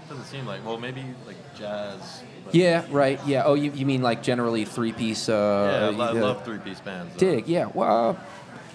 Doesn't 0.09 0.25
seem 0.25 0.47
like. 0.47 0.65
Well, 0.65 0.79
maybe 0.79 1.05
like 1.27 1.37
jazz. 1.55 2.23
Yeah, 2.51 2.85
right. 2.91 3.21
Yeah. 3.27 3.45
Oh, 3.45 3.55
you, 3.55 3.71
you 3.73 3.87
mean 3.87 4.03
like 4.03 4.23
generally 4.23 4.65
three-piece? 4.65 5.29
Yeah, 5.29 5.35
I, 5.35 5.39
Uh, 5.89 5.93
lo- 5.93 6.05
I 6.05 6.09
uh, 6.11 6.15
love 6.15 6.45
three-piece 6.45 6.81
bands. 6.81 7.13
though. 7.15 7.19
Dig, 7.19 7.47
yeah. 7.49 7.67
Well, 7.73 8.11
uh, 8.11 8.17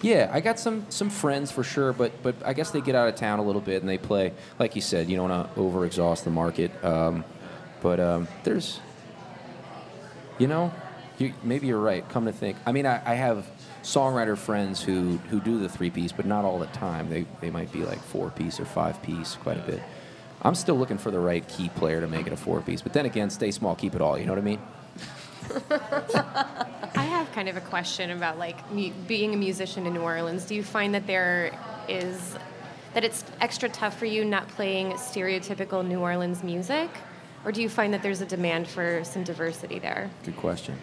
yeah, 0.01 0.29
I 0.31 0.39
got 0.41 0.59
some 0.59 0.85
some 0.89 1.09
friends 1.09 1.51
for 1.51 1.63
sure, 1.63 1.91
but 1.91 2.11
but 2.23 2.35
I 2.45 2.53
guess 2.53 2.71
they 2.71 2.81
get 2.81 2.95
out 2.95 3.07
of 3.09 3.15
town 3.15 3.39
a 3.39 3.43
little 3.43 3.61
bit 3.61 3.81
and 3.81 3.89
they 3.89 3.97
play. 3.97 4.31
Like 4.59 4.75
you 4.75 4.81
said, 4.81 5.09
you 5.09 5.17
don't 5.17 5.29
want 5.29 5.53
to 5.55 5.59
overexhaust 5.59 6.23
the 6.23 6.29
market. 6.29 6.71
Um, 6.83 7.23
but 7.81 7.99
um, 7.99 8.27
there's, 8.43 8.79
you 10.39 10.47
know, 10.47 10.71
you, 11.17 11.33
maybe 11.43 11.67
you're 11.67 11.79
right. 11.79 12.07
Come 12.09 12.25
to 12.25 12.31
think, 12.31 12.57
I 12.65 12.71
mean, 12.71 12.85
I, 12.85 13.01
I 13.05 13.15
have 13.15 13.45
songwriter 13.83 14.37
friends 14.37 14.83
who 14.83 15.17
who 15.29 15.39
do 15.39 15.59
the 15.59 15.69
three 15.69 15.89
piece, 15.89 16.11
but 16.11 16.25
not 16.25 16.45
all 16.45 16.59
the 16.59 16.67
time. 16.67 17.09
They 17.09 17.25
they 17.41 17.49
might 17.49 17.71
be 17.71 17.79
like 17.79 17.99
four 17.99 18.29
piece 18.29 18.59
or 18.59 18.65
five 18.65 19.01
piece, 19.01 19.35
quite 19.35 19.57
a 19.57 19.61
bit. 19.61 19.81
I'm 20.41 20.55
still 20.55 20.75
looking 20.75 20.97
for 20.97 21.11
the 21.11 21.19
right 21.19 21.47
key 21.47 21.69
player 21.69 21.99
to 22.01 22.07
make 22.07 22.27
it 22.27 22.33
a 22.33 22.37
four 22.37 22.61
piece. 22.61 22.81
But 22.81 22.93
then 22.93 23.05
again, 23.05 23.29
stay 23.29 23.51
small, 23.51 23.75
keep 23.75 23.95
it 23.95 24.01
all. 24.01 24.17
You 24.17 24.25
know 24.25 24.33
what 24.33 24.39
I 24.39 24.41
mean? 24.41 24.59
I 26.95 27.03
have 27.03 27.31
kind 27.31 27.49
of 27.49 27.57
a 27.57 27.61
question 27.61 28.11
about 28.11 28.37
like 28.37 28.69
mu- 28.71 28.91
being 29.07 29.33
a 29.33 29.37
musician 29.37 29.85
in 29.87 29.93
New 29.93 30.01
Orleans. 30.01 30.45
Do 30.45 30.55
you 30.55 30.63
find 30.63 30.93
that 30.93 31.07
there 31.07 31.57
is 31.87 32.35
that 32.93 33.03
it's 33.03 33.23
extra 33.41 33.69
tough 33.69 33.97
for 33.97 34.05
you 34.05 34.25
not 34.25 34.47
playing 34.49 34.93
stereotypical 34.93 35.85
New 35.85 35.99
Orleans 35.99 36.43
music, 36.43 36.89
or 37.45 37.51
do 37.51 37.61
you 37.61 37.69
find 37.69 37.93
that 37.93 38.03
there's 38.03 38.21
a 38.21 38.25
demand 38.25 38.67
for 38.67 39.03
some 39.03 39.23
diversity 39.23 39.79
there? 39.79 40.09
Good 40.23 40.37
question. 40.37 40.77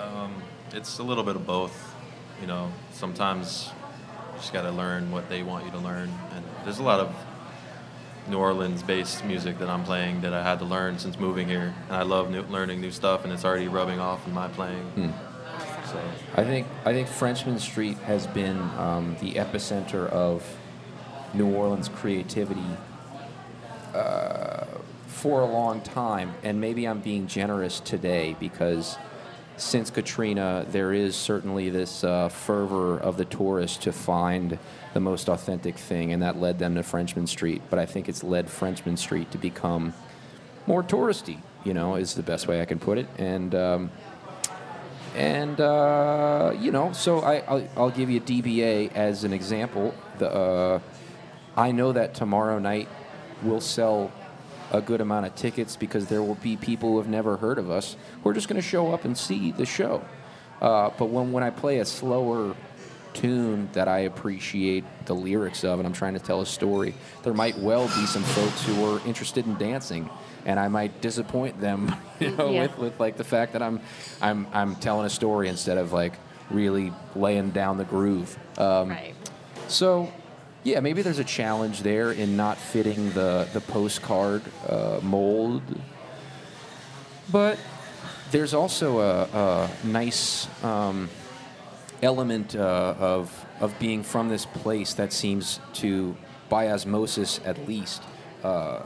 Um, 0.00 0.42
It's 0.72 0.98
a 0.98 1.02
little 1.02 1.24
bit 1.24 1.36
of 1.36 1.46
both. 1.46 1.94
You 2.40 2.46
know, 2.46 2.70
sometimes 2.92 3.70
you 4.32 4.40
just 4.40 4.52
got 4.52 4.62
to 4.62 4.70
learn 4.70 5.10
what 5.10 5.28
they 5.28 5.42
want 5.42 5.64
you 5.64 5.70
to 5.70 5.78
learn, 5.78 6.10
and 6.32 6.44
there's 6.64 6.78
a 6.78 6.82
lot 6.82 7.00
of 7.00 7.14
New 8.28 8.38
Orleans-based 8.38 9.24
music 9.24 9.58
that 9.60 9.70
I'm 9.70 9.84
playing 9.84 10.20
that 10.22 10.34
I 10.34 10.42
had 10.42 10.58
to 10.58 10.64
learn 10.64 10.98
since 10.98 11.18
moving 11.18 11.48
here, 11.48 11.74
and 11.86 11.96
I 11.96 12.02
love 12.02 12.30
new, 12.30 12.42
learning 12.42 12.80
new 12.80 12.90
stuff, 12.90 13.24
and 13.24 13.32
it's 13.32 13.44
already 13.44 13.68
rubbing 13.68 14.00
off 14.00 14.26
in 14.26 14.34
my 14.34 14.48
playing. 14.48 15.14
So 15.86 16.00
I 16.34 16.44
think 16.44 16.66
I 16.84 16.92
think 16.92 17.08
Frenchmen 17.08 17.58
Street 17.60 17.96
has 17.98 18.26
been 18.26 18.58
um, 18.76 19.16
the 19.20 19.34
epicenter 19.34 20.08
of 20.10 20.44
New 21.32 21.46
Orleans 21.54 21.88
creativity 21.88 22.60
uh, 23.94 24.66
for 25.06 25.40
a 25.40 25.46
long 25.46 25.80
time, 25.80 26.34
and 26.42 26.60
maybe 26.60 26.86
I'm 26.86 27.00
being 27.00 27.28
generous 27.28 27.78
today 27.80 28.36
because 28.40 28.98
since 29.56 29.90
Katrina, 29.90 30.66
there 30.68 30.92
is 30.92 31.16
certainly 31.16 31.70
this 31.70 32.04
uh, 32.04 32.28
fervor 32.28 32.98
of 32.98 33.16
the 33.16 33.24
tourists 33.24 33.78
to 33.78 33.92
find 33.92 34.58
the 34.94 35.00
most 35.00 35.28
authentic 35.28 35.76
thing, 35.76 36.12
and 36.12 36.22
that 36.22 36.38
led 36.38 36.58
them 36.58 36.74
to 36.74 36.82
Frenchmen 36.82 37.26
Street. 37.26 37.62
But 37.70 37.78
I 37.78 37.86
think 37.86 38.08
it's 38.08 38.22
led 38.22 38.50
Frenchmen 38.50 38.96
Street 38.96 39.30
to 39.32 39.38
become 39.38 39.94
more 40.66 40.82
touristy. 40.82 41.38
You 41.64 41.74
know, 41.74 41.96
is 41.96 42.14
the 42.14 42.22
best 42.22 42.46
way 42.46 42.60
I 42.60 42.64
can 42.64 42.78
put 42.78 42.98
it, 42.98 43.08
and. 43.18 43.54
Um, 43.54 43.90
and 45.14 45.58
uh, 45.62 46.52
you 46.60 46.70
know, 46.70 46.92
so 46.92 47.20
I, 47.20 47.38
I'll, 47.48 47.68
I'll 47.74 47.90
give 47.90 48.10
you 48.10 48.20
DBA 48.20 48.92
as 48.94 49.24
an 49.24 49.32
example. 49.32 49.94
The 50.18 50.30
uh, 50.30 50.80
I 51.56 51.72
know 51.72 51.92
that 51.92 52.12
tomorrow 52.12 52.58
night 52.58 52.86
we'll 53.42 53.62
sell 53.62 54.12
a 54.72 54.80
good 54.80 55.00
amount 55.00 55.26
of 55.26 55.34
tickets 55.34 55.76
because 55.76 56.06
there 56.06 56.22
will 56.22 56.34
be 56.36 56.56
people 56.56 56.90
who 56.90 56.98
have 56.98 57.08
never 57.08 57.36
heard 57.36 57.58
of 57.58 57.70
us 57.70 57.96
who 58.22 58.30
are 58.30 58.34
just 58.34 58.48
going 58.48 58.60
to 58.60 58.66
show 58.66 58.92
up 58.92 59.04
and 59.04 59.16
see 59.16 59.52
the 59.52 59.66
show. 59.66 60.04
Uh, 60.60 60.90
but 60.98 61.06
when, 61.06 61.32
when 61.32 61.44
I 61.44 61.50
play 61.50 61.78
a 61.78 61.84
slower 61.84 62.54
tune 63.12 63.68
that 63.72 63.88
I 63.88 64.00
appreciate 64.00 64.84
the 65.06 65.14
lyrics 65.14 65.64
of 65.64 65.78
and 65.78 65.86
I'm 65.86 65.92
trying 65.94 66.14
to 66.14 66.18
tell 66.20 66.40
a 66.40 66.46
story, 66.46 66.94
there 67.22 67.32
might 67.32 67.58
well 67.58 67.86
be 67.86 68.06
some 68.06 68.22
folks 68.22 68.62
who 68.66 68.84
are 68.84 69.00
interested 69.06 69.46
in 69.46 69.54
dancing 69.56 70.10
and 70.44 70.60
I 70.60 70.68
might 70.68 71.00
disappoint 71.00 71.60
them, 71.60 71.94
you 72.20 72.30
know, 72.36 72.50
Yeah. 72.50 72.62
with, 72.62 72.78
with 72.78 73.00
like 73.00 73.16
the 73.16 73.24
fact 73.24 73.52
that 73.54 73.62
I'm 73.62 73.80
I'm 74.20 74.46
I'm 74.52 74.76
telling 74.76 75.06
a 75.06 75.10
story 75.10 75.48
instead 75.48 75.78
of 75.78 75.92
like 75.92 76.12
really 76.50 76.92
laying 77.14 77.50
down 77.50 77.78
the 77.78 77.84
groove. 77.84 78.38
Um, 78.58 78.90
Right. 78.90 79.14
so, 79.68 80.12
yeah, 80.66 80.80
maybe 80.80 81.00
there's 81.00 81.20
a 81.20 81.24
challenge 81.24 81.82
there 81.82 82.10
in 82.10 82.36
not 82.36 82.58
fitting 82.58 83.12
the 83.12 83.46
the 83.52 83.60
postcard 83.60 84.42
uh, 84.68 84.98
mold, 85.00 85.62
but 87.30 87.56
there's 88.32 88.52
also 88.52 88.98
a, 88.98 89.22
a 89.32 89.86
nice 89.86 90.48
um, 90.64 91.08
element 92.02 92.56
uh, 92.56 92.96
of 92.98 93.46
of 93.60 93.78
being 93.78 94.02
from 94.02 94.28
this 94.28 94.44
place 94.44 94.94
that 94.94 95.12
seems 95.12 95.60
to, 95.74 96.16
by 96.48 96.68
osmosis 96.68 97.38
at 97.44 97.68
least, 97.68 98.02
uh, 98.42 98.82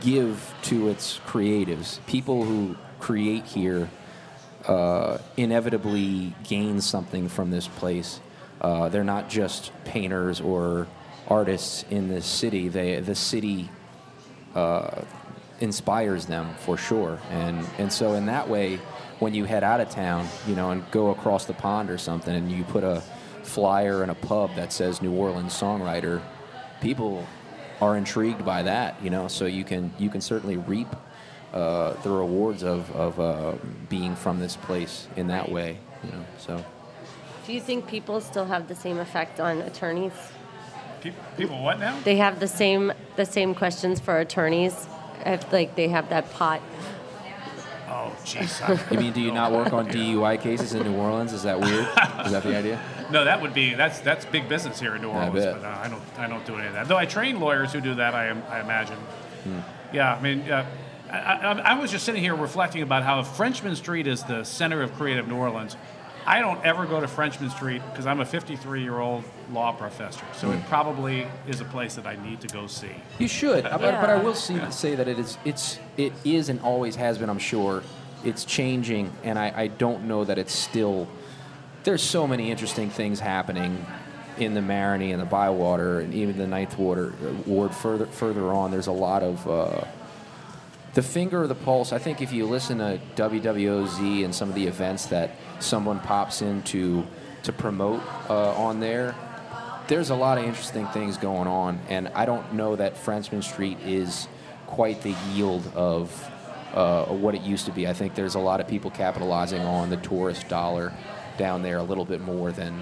give 0.00 0.54
to 0.62 0.88
its 0.88 1.20
creatives. 1.26 2.04
People 2.06 2.44
who 2.44 2.76
create 2.98 3.44
here 3.44 3.90
uh, 4.66 5.18
inevitably 5.36 6.34
gain 6.44 6.80
something 6.80 7.28
from 7.28 7.50
this 7.50 7.68
place. 7.68 8.20
Uh, 8.62 8.88
they're 8.88 9.04
not 9.04 9.28
just 9.28 9.72
painters 9.84 10.40
or 10.40 10.86
artists 11.26 11.84
in 11.90 12.08
this 12.08 12.24
city. 12.24 12.68
They, 12.68 13.00
the 13.00 13.16
city 13.16 13.68
uh, 14.54 15.02
inspires 15.60 16.26
them 16.26 16.54
for 16.60 16.76
sure. 16.76 17.18
And, 17.30 17.66
and 17.78 17.92
so, 17.92 18.14
in 18.14 18.26
that 18.26 18.48
way, 18.48 18.76
when 19.18 19.34
you 19.34 19.44
head 19.44 19.64
out 19.64 19.80
of 19.80 19.90
town, 19.90 20.28
you 20.46 20.54
know, 20.54 20.70
and 20.70 20.88
go 20.92 21.10
across 21.10 21.44
the 21.44 21.54
pond 21.54 21.90
or 21.90 21.98
something, 21.98 22.34
and 22.34 22.50
you 22.50 22.62
put 22.64 22.84
a 22.84 23.02
flyer 23.42 24.04
in 24.04 24.10
a 24.10 24.14
pub 24.14 24.54
that 24.54 24.72
says 24.72 25.02
New 25.02 25.12
Orleans 25.12 25.52
songwriter, 25.52 26.22
people 26.80 27.26
are 27.80 27.96
intrigued 27.96 28.44
by 28.44 28.62
that, 28.62 29.02
you 29.02 29.10
know. 29.10 29.26
So 29.26 29.46
you 29.46 29.64
can 29.64 29.92
you 29.98 30.08
can 30.08 30.20
certainly 30.20 30.56
reap 30.56 30.88
uh, 31.52 31.94
the 32.02 32.10
rewards 32.10 32.62
of 32.62 32.90
of 32.92 33.18
uh, 33.18 33.54
being 33.88 34.14
from 34.14 34.38
this 34.38 34.56
place 34.56 35.08
in 35.16 35.26
that 35.28 35.50
way, 35.50 35.78
you 36.04 36.12
know. 36.12 36.24
So. 36.38 36.64
Do 37.46 37.52
you 37.52 37.60
think 37.60 37.86
people 37.86 38.20
still 38.20 38.44
have 38.44 38.68
the 38.68 38.74
same 38.74 38.98
effect 38.98 39.40
on 39.40 39.58
attorneys? 39.62 40.12
People, 41.36 41.60
what 41.62 41.80
now? 41.80 41.98
They 42.04 42.16
have 42.16 42.38
the 42.38 42.46
same 42.46 42.92
the 43.16 43.26
same 43.26 43.54
questions 43.54 43.98
for 43.98 44.18
attorneys. 44.20 44.86
If 45.26 45.52
like 45.52 45.74
they 45.74 45.88
have 45.88 46.08
that 46.10 46.30
pot. 46.32 46.60
Oh, 47.88 48.14
jeez. 48.24 48.90
You 48.92 48.98
mean, 48.98 49.12
do 49.12 49.20
you 49.20 49.32
not 49.32 49.50
work 49.52 49.72
on 49.72 49.88
DUI 49.90 50.40
cases 50.40 50.72
in 50.74 50.84
New 50.84 50.96
Orleans? 50.96 51.32
Is 51.32 51.42
that 51.42 51.60
weird? 51.60 51.86
Is 52.24 52.32
that 52.32 52.42
the 52.44 52.56
idea? 52.62 52.80
No, 53.10 53.24
that 53.24 53.42
would 53.42 53.52
be 53.52 53.74
that's 53.74 53.98
that's 54.00 54.24
big 54.26 54.48
business 54.48 54.78
here 54.78 54.94
in 54.94 55.02
New 55.02 55.10
I 55.10 55.26
Orleans. 55.26 55.44
bet. 55.44 55.60
But 55.60 55.64
uh, 55.64 55.80
I 55.82 55.88
don't 55.88 56.02
I 56.18 56.28
don't 56.28 56.46
do 56.46 56.56
any 56.56 56.68
of 56.68 56.74
that. 56.74 56.86
Though 56.86 56.96
I 56.96 57.06
train 57.06 57.40
lawyers 57.40 57.72
who 57.72 57.80
do 57.80 57.96
that. 57.96 58.14
I 58.14 58.26
am 58.26 58.42
I 58.48 58.60
imagine. 58.60 58.98
Hmm. 59.42 59.58
Yeah, 59.92 60.14
I 60.14 60.20
mean, 60.22 60.48
uh, 60.50 60.64
I, 61.10 61.16
I, 61.16 61.52
I 61.74 61.78
was 61.78 61.90
just 61.90 62.06
sitting 62.06 62.22
here 62.22 62.34
reflecting 62.34 62.80
about 62.80 63.02
how 63.02 63.22
Frenchmen 63.24 63.76
Street 63.76 64.06
is 64.06 64.22
the 64.22 64.44
center 64.44 64.80
of 64.82 64.94
creative 64.94 65.26
New 65.28 65.36
Orleans. 65.36 65.76
I 66.26 66.40
don't 66.40 66.64
ever 66.64 66.86
go 66.86 67.00
to 67.00 67.08
Frenchmen 67.08 67.50
Street 67.50 67.82
because 67.90 68.06
I'm 68.06 68.20
a 68.20 68.24
53 68.24 68.82
year 68.82 68.98
old 68.98 69.24
law 69.52 69.72
professor. 69.72 70.24
So 70.34 70.48
Hmm. 70.48 70.58
it 70.58 70.66
probably 70.68 71.26
is 71.48 71.60
a 71.60 71.64
place 71.64 71.94
that 71.96 72.06
I 72.06 72.16
need 72.16 72.40
to 72.42 72.48
go 72.48 72.66
see. 72.66 72.94
You 73.18 73.28
should, 73.28 73.66
Uh, 73.66 73.78
but, 73.78 74.00
but 74.00 74.10
I 74.10 74.16
will 74.16 74.34
see, 74.34 74.58
say 74.70 74.94
that 74.94 75.08
it 75.08 75.18
is, 75.18 75.36
it's, 75.44 75.78
it 75.96 76.12
is 76.24 76.48
and 76.48 76.60
always 76.60 76.96
has 76.96 77.18
been. 77.18 77.28
I'm 77.28 77.38
sure 77.38 77.82
it's 78.24 78.44
changing, 78.44 79.10
and 79.24 79.38
I, 79.38 79.52
I 79.56 79.66
don't 79.66 80.04
know 80.04 80.24
that 80.24 80.38
it's 80.38 80.52
still. 80.52 81.08
There's 81.84 82.02
so 82.02 82.26
many 82.28 82.50
interesting 82.52 82.88
things 82.88 83.18
happening 83.18 83.84
in 84.38 84.54
the 84.54 84.60
Marigny 84.60 85.12
and 85.12 85.20
the 85.20 85.26
Bywater, 85.26 85.98
and 86.00 86.14
even 86.14 86.38
the 86.38 86.46
Ninth 86.46 86.78
Water 86.78 87.12
uh, 87.20 87.32
Ward 87.50 87.74
further 87.74 88.06
further 88.06 88.52
on. 88.52 88.70
There's 88.70 88.86
a 88.86 88.92
lot 88.92 89.22
of. 89.24 89.48
Uh, 89.48 89.84
the 90.94 91.02
finger 91.02 91.42
of 91.42 91.48
the 91.48 91.54
pulse. 91.54 91.92
I 91.92 91.98
think 91.98 92.20
if 92.20 92.32
you 92.32 92.46
listen 92.46 92.78
to 92.78 93.00
WWOZ 93.16 94.24
and 94.24 94.34
some 94.34 94.48
of 94.48 94.54
the 94.54 94.66
events 94.66 95.06
that 95.06 95.36
someone 95.60 96.00
pops 96.00 96.42
in 96.42 96.62
to, 96.64 97.06
to 97.44 97.52
promote 97.52 98.02
uh, 98.28 98.52
on 98.54 98.80
there, 98.80 99.14
there's 99.88 100.10
a 100.10 100.14
lot 100.14 100.38
of 100.38 100.44
interesting 100.44 100.86
things 100.88 101.16
going 101.16 101.48
on, 101.48 101.80
and 101.88 102.08
I 102.08 102.24
don't 102.24 102.54
know 102.54 102.76
that 102.76 102.96
Frenchmen 102.96 103.42
Street 103.42 103.78
is 103.80 104.28
quite 104.66 105.02
the 105.02 105.14
yield 105.32 105.66
of 105.74 106.30
uh, 106.72 107.06
what 107.06 107.34
it 107.34 107.42
used 107.42 107.66
to 107.66 107.72
be. 107.72 107.86
I 107.86 107.92
think 107.92 108.14
there's 108.14 108.34
a 108.34 108.40
lot 108.40 108.60
of 108.60 108.68
people 108.68 108.90
capitalizing 108.90 109.60
on 109.60 109.90
the 109.90 109.98
tourist 109.98 110.48
dollar 110.48 110.92
down 111.36 111.62
there 111.62 111.78
a 111.78 111.82
little 111.82 112.04
bit 112.04 112.20
more 112.20 112.52
than 112.52 112.80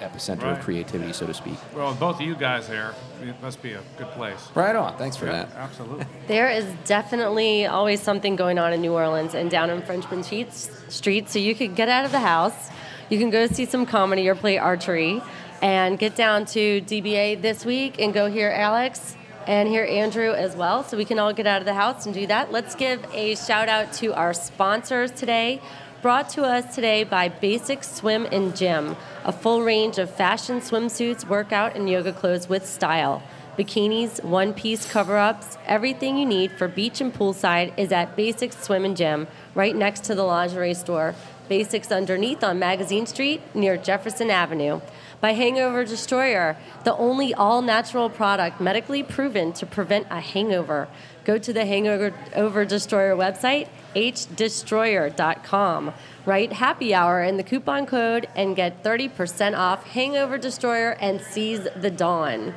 epicenter 0.00 0.42
Right. 0.44 0.58
of 0.58 0.60
creativity, 0.64 1.12
so 1.12 1.26
to 1.26 1.34
speak. 1.34 1.54
Well, 1.74 1.94
both 1.94 2.16
of 2.16 2.22
you 2.22 2.34
guys 2.34 2.68
there, 2.68 2.94
it 3.22 3.34
must 3.42 3.62
be 3.62 3.72
a 3.72 3.80
good 3.96 4.10
place. 4.12 4.48
Right 4.54 4.74
on. 4.76 4.96
Thanks 4.96 5.16
for 5.16 5.26
Yeah, 5.26 5.32
that. 5.44 5.48
absolutely. 5.56 6.06
There 6.28 6.48
is 6.48 6.64
definitely 6.84 7.66
always 7.66 8.00
something 8.00 8.36
going 8.36 8.58
on 8.58 8.72
in 8.72 8.80
New 8.80 8.92
Orleans 8.92 9.34
and 9.34 9.50
down 9.50 9.70
in 9.70 9.82
Frenchmen 9.82 10.22
Street, 10.22 10.52
Street. 10.52 11.28
So 11.28 11.38
you 11.38 11.54
could 11.54 11.74
get 11.74 11.88
out 11.88 12.04
of 12.04 12.12
the 12.12 12.20
house, 12.20 12.70
you 13.08 13.18
can 13.18 13.30
go 13.30 13.46
see 13.46 13.64
some 13.64 13.86
comedy 13.86 14.28
or 14.28 14.34
play 14.34 14.58
archery, 14.58 15.22
and 15.62 15.98
get 15.98 16.14
down 16.14 16.44
to 16.46 16.80
DBA 16.82 17.34
this 17.40 17.64
week 17.64 17.98
and 17.98 18.14
go 18.14 18.30
hear 18.30 18.50
Alex 18.50 19.16
and 19.46 19.68
hear 19.68 19.84
Andrew 19.84 20.30
as 20.32 20.54
well. 20.54 20.84
So 20.84 20.96
we 20.96 21.04
can 21.06 21.18
all 21.18 21.32
get 21.32 21.46
out 21.46 21.60
of 21.60 21.64
the 21.64 21.74
house 21.74 22.04
and 22.06 22.14
do 22.14 22.26
that. 22.26 22.52
Let's 22.52 22.74
give 22.74 23.04
a 23.14 23.34
shout 23.34 23.68
out 23.68 23.92
to 23.94 24.12
our 24.14 24.34
sponsors 24.34 25.10
today. 25.10 25.60
Brought 26.00 26.28
to 26.30 26.44
us 26.44 26.76
today 26.76 27.02
by 27.02 27.28
Basic 27.28 27.82
Swim 27.82 28.24
and 28.30 28.56
Gym, 28.56 28.94
a 29.24 29.32
full 29.32 29.62
range 29.62 29.98
of 29.98 30.08
fashion 30.08 30.60
swimsuits, 30.60 31.26
workout, 31.26 31.74
and 31.74 31.90
yoga 31.90 32.12
clothes 32.12 32.48
with 32.48 32.64
style. 32.64 33.20
Bikinis, 33.58 34.22
one 34.22 34.54
piece 34.54 34.88
cover 34.88 35.16
ups, 35.16 35.58
everything 35.66 36.16
you 36.16 36.24
need 36.24 36.52
for 36.52 36.68
beach 36.68 37.00
and 37.00 37.12
poolside 37.12 37.76
is 37.76 37.90
at 37.90 38.14
Basics 38.14 38.62
Swim 38.62 38.84
and 38.84 38.96
Gym, 38.96 39.26
right 39.56 39.74
next 39.74 40.04
to 40.04 40.14
the 40.14 40.22
lingerie 40.22 40.72
store. 40.72 41.16
Basics 41.48 41.90
underneath 41.90 42.44
on 42.44 42.60
Magazine 42.60 43.06
Street 43.06 43.42
near 43.52 43.76
Jefferson 43.76 44.30
Avenue. 44.30 44.80
By 45.20 45.32
Hangover 45.32 45.84
Destroyer, 45.84 46.56
the 46.84 46.94
only 46.94 47.34
all 47.34 47.60
natural 47.60 48.08
product 48.08 48.60
medically 48.60 49.02
proven 49.02 49.52
to 49.54 49.66
prevent 49.66 50.06
a 50.10 50.20
hangover. 50.20 50.86
Go 51.28 51.36
to 51.36 51.52
the 51.52 51.66
Hangover 51.66 52.14
Over 52.34 52.64
Destroyer 52.64 53.14
website, 53.14 53.68
hdestroyer.com. 53.94 55.92
Write 56.24 56.54
happy 56.54 56.94
hour 56.94 57.22
in 57.22 57.36
the 57.36 57.42
coupon 57.42 57.84
code 57.84 58.26
and 58.34 58.56
get 58.56 58.82
30% 58.82 59.54
off 59.54 59.84
Hangover 59.88 60.38
Destroyer 60.38 60.92
and 60.92 61.20
seize 61.20 61.68
the 61.76 61.90
dawn. 61.90 62.54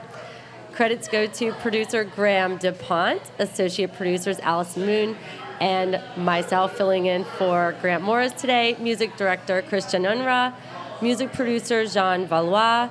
Credits 0.72 1.09
go 1.09 1.28
to 1.28 1.51
producer 1.55 2.05
Graham 2.05 2.55
DuPont, 2.55 3.22
associate 3.39 3.93
producers 3.93 4.39
Alice 4.39 4.78
Moon, 4.78 5.17
and 5.59 6.01
myself 6.15 6.78
filling 6.78 7.07
in 7.07 7.26
for 7.26 7.76
Grant 7.82 8.05
Morris 8.05 8.32
today, 8.32 8.78
music 8.80 9.17
director 9.17 9.61
Christian 9.63 10.03
Unra, 10.03 10.53
music 11.01 11.34
producer 11.34 11.86
Jean 11.86 12.26
Valois, 12.26 12.89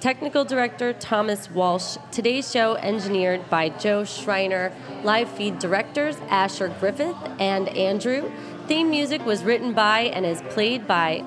technical 0.00 0.44
director 0.44 0.92
Thomas 0.92 1.50
Walsh. 1.50 1.96
Today's 2.12 2.50
show 2.50 2.76
engineered 2.76 3.48
by 3.50 3.68
Joe 3.68 4.04
Schreiner, 4.04 4.72
live 5.02 5.28
feed 5.28 5.58
directors 5.58 6.16
Asher 6.28 6.68
Griffith 6.80 7.16
and 7.40 7.68
Andrew. 7.70 8.30
Theme 8.68 8.90
music 8.90 9.24
was 9.26 9.42
written 9.42 9.72
by 9.72 10.02
and 10.02 10.24
is 10.24 10.42
played 10.50 10.86
by 10.86 11.24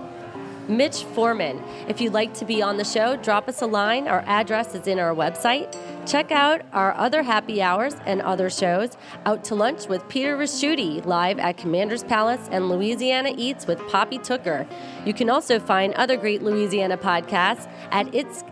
Mitch 0.69 1.03
Foreman. 1.03 1.61
If 1.89 1.99
you'd 1.99 2.13
like 2.13 2.33
to 2.35 2.45
be 2.45 2.61
on 2.61 2.77
the 2.77 2.85
show, 2.85 3.17
drop 3.17 3.49
us 3.49 3.61
a 3.61 3.65
line. 3.65 4.07
Our 4.07 4.23
address 4.25 4.73
is 4.73 4.87
in 4.87 4.99
our 4.99 5.13
website. 5.13 5.75
Check 6.07 6.31
out 6.31 6.61
our 6.71 6.95
other 6.95 7.23
happy 7.23 7.61
hours 7.61 7.95
and 8.05 8.21
other 8.21 8.49
shows. 8.49 8.95
Out 9.25 9.43
to 9.45 9.55
lunch 9.55 9.87
with 9.87 10.07
Peter 10.07 10.37
Ricchiuti, 10.37 11.05
live 11.05 11.39
at 11.39 11.57
Commander's 11.57 12.03
Palace, 12.03 12.47
and 12.51 12.69
Louisiana 12.69 13.33
Eats 13.35 13.67
with 13.67 13.79
Poppy 13.89 14.17
Tooker. 14.17 14.65
You 15.05 15.13
can 15.13 15.29
also 15.29 15.59
find 15.59 15.93
other 15.95 16.15
great 16.15 16.41
Louisiana 16.41 16.97
podcasts 16.97 17.69
at 17.91 18.13
its 18.15 18.43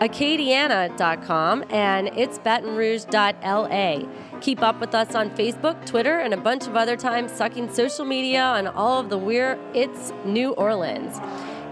acadiana.com 0.00 1.64
and 1.70 2.08
itsbatonrouge.la. 2.08 4.40
Keep 4.40 4.62
up 4.62 4.80
with 4.80 4.94
us 4.94 5.14
on 5.14 5.30
Facebook, 5.30 5.84
Twitter, 5.86 6.18
and 6.18 6.34
a 6.34 6.36
bunch 6.36 6.66
of 6.66 6.76
other 6.76 6.96
time 6.96 7.28
sucking 7.28 7.72
social 7.72 8.04
media 8.04 8.42
on 8.42 8.66
all 8.66 9.00
of 9.00 9.08
the 9.08 9.18
We're 9.18 9.58
It's 9.74 10.12
New 10.24 10.52
Orleans. 10.52 11.18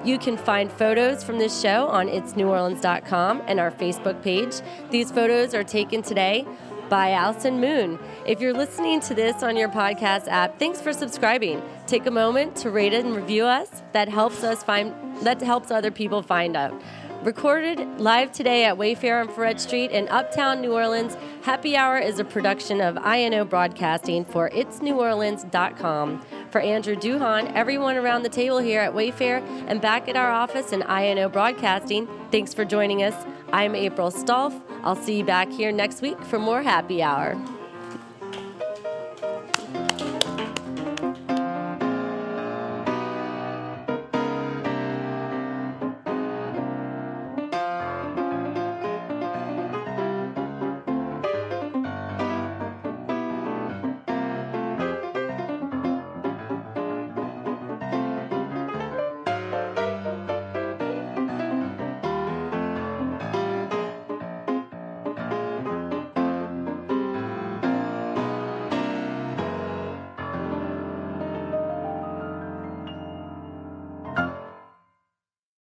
You 0.05 0.19
can 0.19 0.37
find 0.37 0.71
photos 0.71 1.25
from 1.25 1.39
this 1.39 1.61
show 1.61 1.89
on 1.89 2.09
itsneworleans.com 2.09 3.43
and 3.47 3.59
our 3.59 3.71
Facebook 3.71 4.23
page. 4.23 4.55
These 4.91 5.11
photos 5.11 5.55
are 5.55 5.65
taken 5.65 6.03
today 6.03 6.47
by 6.91 7.13
Allison 7.13 7.61
Moon. 7.61 7.99
If 8.27 8.41
you're 8.41 8.53
listening 8.53 9.01
to 9.01 9.15
this 9.15 9.43
on 9.43 9.57
your 9.57 9.69
podcast 9.69 10.29
app, 10.29 10.59
thanks 10.59 10.81
for 10.81 10.93
subscribing. 10.93 11.63
Take 11.87 12.07
a 12.07 12.11
moment 12.11 12.57
to 12.57 12.71
rate 12.71 12.93
it 12.93 13.05
and 13.05 13.17
review 13.17 13.45
us. 13.45 13.83
That 13.93 14.09
helps 14.09 14.45
us 14.45 14.63
find 14.63 14.95
that 15.23 15.41
helps 15.41 15.71
other 15.71 15.91
people 15.91 16.23
find 16.23 16.57
out. 16.57 16.75
Recorded 17.25 17.79
live 17.99 18.33
today 18.33 18.67
at 18.67 18.77
Wayfare 18.77 19.19
on 19.19 19.29
Freret 19.29 19.59
Street 19.59 19.91
in 19.93 20.11
Uptown 20.11 20.61
New 20.61 20.75
Orleans, 20.75 21.17
Happy 21.41 21.75
Hour 21.75 21.97
is 21.97 22.19
a 22.19 22.25
production 22.25 22.83
of 22.83 22.99
INO 22.99 23.47
Broadcasting 23.47 24.27
for 24.27 24.51
itsneworleans.com. 24.51 26.23
For 26.51 26.61
Andrew 26.61 26.95
Duhon, 26.95 27.51
everyone 27.55 27.97
around 27.97 28.25
the 28.25 28.29
table 28.29 28.59
here 28.59 28.83
at 28.83 28.93
Wayfare 28.93 29.41
and 29.69 29.81
back 29.81 30.07
at 30.07 30.17
our 30.17 30.31
office 30.31 30.73
in 30.73 30.83
INO 30.83 31.31
Broadcasting, 31.31 32.07
thanks 32.31 32.53
for 32.53 32.67
joining 32.67 33.03
us. 33.03 33.15
I'm 33.55 33.75
April 33.75 34.11
Stolf. 34.11 34.61
I'll 34.83 34.95
see 34.95 35.17
you 35.17 35.25
back 35.25 35.51
here 35.51 35.73
next 35.73 36.03
week 36.03 36.23
for 36.25 36.39
more 36.39 36.63
Happy 36.63 37.03
Hour. 37.03 37.43